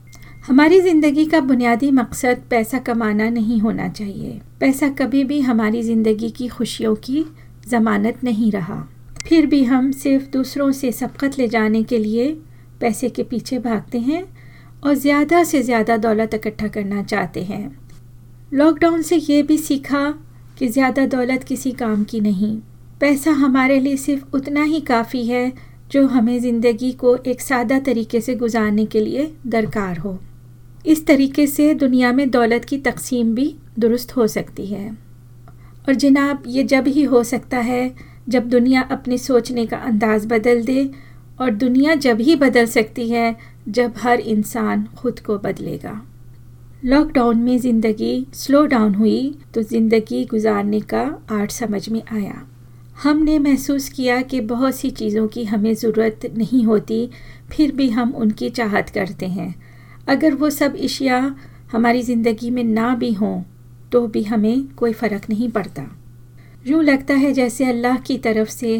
हमारी 0.46 0.80
ज़िंदगी 0.80 1.24
का 1.26 1.40
बुनियादी 1.40 1.90
मकसद 1.90 2.42
पैसा 2.50 2.78
कमाना 2.78 3.28
नहीं 3.30 3.60
होना 3.60 3.88
चाहिए। 3.88 4.40
पैसा 4.60 4.88
कभी 4.88 5.24
भी 5.24 5.40
हमारी 5.40 5.82
ज़िंदगी 5.82 6.30
की 6.30 6.48
खुशियों 6.48 6.94
की 6.94 7.24
ज़मानत 7.68 8.24
नहीं 8.24 8.52
रहा। 8.52 8.86
फिर 9.28 9.46
भी 9.46 9.62
हम 9.64 9.90
सिर्फ़ 9.92 10.30
दूसरों 10.30 10.70
से 10.72 10.92
सबकत 10.92 11.38
ले 11.38 11.48
जाने 11.48 11.82
के 11.82 11.98
लिए 11.98 12.32
पैसे 12.80 13.08
के 13.08 13.22
पीछे 13.22 13.58
भागते 13.58 13.98
हैं 13.98 14.22
और 14.84 14.94
ज़्यादा 14.94 15.42
से 15.44 15.62
ज़्यादा 15.62 15.96
दौलत 15.96 16.34
इकट्ठा 16.34 16.68
करना 16.68 17.02
चाहते 17.02 17.42
हैं। 17.42 17.76
लॉकडाउन 18.54 19.02
से 19.02 19.16
ये 19.16 19.42
भी 19.42 19.58
सीखा 19.58 20.10
कि 20.58 20.68
ज़्यादा 20.68 21.06
दौलत 21.06 21.44
किसी 21.44 21.72
काम 21.72 22.04
की 22.04 22.20
नहीं। 22.20 22.56
पैसा 23.00 23.30
हमारे 23.32 23.78
लिए 23.80 23.96
सिर्फ़ 23.96 24.36
उतना 24.36 24.62
ही 24.62 24.80
काफ़ी 24.80 25.26
है 25.26 25.52
जो 25.92 26.06
हमें 26.06 26.38
ज़िंदगी 26.40 26.92
को 26.92 27.16
एक 27.16 27.40
सादा 27.40 27.78
तरीके 27.80 28.20
से 28.20 28.34
गुजारने 28.34 28.86
के 28.86 29.00
लिए 29.00 29.30
दरकार 29.46 29.98
हो। 29.98 30.18
इस 30.86 31.06
तरीके 31.06 31.46
से 31.46 31.72
दुनिया 31.74 32.12
में 32.12 32.28
दौलत 32.30 32.64
की 32.64 32.78
तकसीम 32.78 33.34
भी 33.34 33.54
दुरुस्त 33.78 34.16
हो 34.16 34.26
सकती 34.26 34.66
है। 34.66 34.90
और 35.88 35.94
जनाब, 35.94 36.42
ये 36.46 36.62
जब 36.64 36.86
ही 36.86 37.02
हो 37.02 37.22
सकता 37.24 37.58
है 37.58 37.94
जब 38.28 38.48
दुनिया 38.48 38.82
अपने 38.92 39.18
सोचने 39.18 39.66
का 39.66 39.76
अंदाज़ 39.78 40.26
बदल 40.28 40.62
दे 40.62 40.90
और 41.40 41.50
दुनिया 41.52 41.94
जब 41.96 42.20
ही 42.20 42.36
बदल 42.36 42.66
सकती 42.66 43.08
है, 43.10 43.36
जब 43.68 43.94
हर 43.98 44.20
इंसान 44.20 44.86
खुद 44.96 45.20
को 45.20 45.38
बदलेगा। 45.38 46.00
लॉकडाउन 46.84 47.38
में 47.38 47.58
ज़िंदगी 47.58 48.26
स्लो 48.34 48.64
डाउन 48.66 48.94
हुई 48.94 49.34
तो 49.54 49.62
ज़िंदगी 49.62 50.24
गुजारने 50.24 50.80
का 50.82 51.02
आर्ट 51.30 51.50
समझ 51.50 51.88
में 51.88 52.02
आया। 52.12 52.46
हमने 53.02 53.38
महसूस 53.38 53.88
किया 53.88 54.20
कि 54.22 54.40
बहुत 54.42 54.74
सी 54.74 54.90
चीज़ों 54.92 55.26
की 55.28 55.44
हमें 55.44 55.72
ज़रूरत 55.74 56.26
नहीं 56.36 56.64
होती, 56.64 57.08
फिर 57.52 57.72
भी 57.72 57.88
हम 57.90 58.14
उनकी 58.14 58.50
चाहत 58.50 58.90
करते 58.90 59.26
हैं। 59.28 59.54
अगर 60.08 60.34
वो 60.34 60.50
सब 60.50 60.76
अशिया 60.76 61.18
हमारी 61.72 62.02
ज़िंदगी 62.02 62.50
में 62.50 62.64
ना 62.64 62.94
भी 62.94 63.12
हों 63.12 63.42
तो 63.92 64.06
भी 64.06 64.22
हमें 64.22 64.66
कोई 64.68 64.92
फ़र्क 64.92 65.28
नहीं 65.30 65.48
पड़ता। 65.50 65.82
यूँ 66.68 66.82
लगता 66.84 67.14
है 67.14 67.32
जैसे 67.32 67.64
अल्लाह 67.64 67.96
की 68.06 68.16
तरफ़ 68.18 68.48
से 68.48 68.72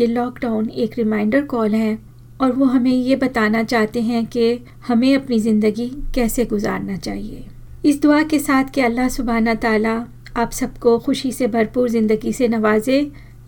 ये 0.00 0.06
लॉकडाउन 0.06 0.68
एक 0.84 0.94
रिमाइंडर 0.98 1.42
कॉल 1.52 1.74
है 1.74 1.98
और 2.40 2.52
वो 2.52 2.64
हमें 2.64 2.90
ये 2.90 3.16
बताना 3.16 3.62
चाहते 3.62 4.00
हैं 4.02 4.24
कि 4.26 4.42
हमें 4.88 5.14
अपनी 5.14 5.38
ज़िंदगी 5.38 5.86
कैसे 6.14 6.44
गुजारना 6.44 6.96
चाहिए। 6.96 7.44
इस 7.84 8.00
दुआ 8.02 8.22
के 8.22 8.38
साथ 8.38 8.70
कि 8.74 8.80
अल्लाह 8.80 9.08
सुबहाना 9.08 9.54
ताला 9.64 9.94
आप 10.36 10.50
सबको 10.52 10.98
खुशी 10.98 11.32
से 11.32 11.46
भरपूर 11.46 11.88
ज़िंदगी 11.88 12.32
से 12.32 12.48
नवाजे, 12.48 13.00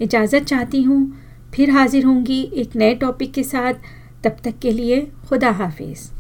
इजाज़त 0.03 0.45
चाहती 0.45 0.83
हूँ। 0.83 1.01
फिर 1.55 1.71
हाज़िर 1.71 2.05
होंगी 2.05 2.43
एक 2.55 2.77
नए 2.77 2.95
टॉपिक 2.95 3.33
के 3.33 3.43
साथ। 3.45 3.75
तब 4.25 4.37
तक 4.45 4.59
के 4.63 4.73
लिए 4.73 5.07
खुदा 5.29 5.51
हाफिज़। 5.53 6.11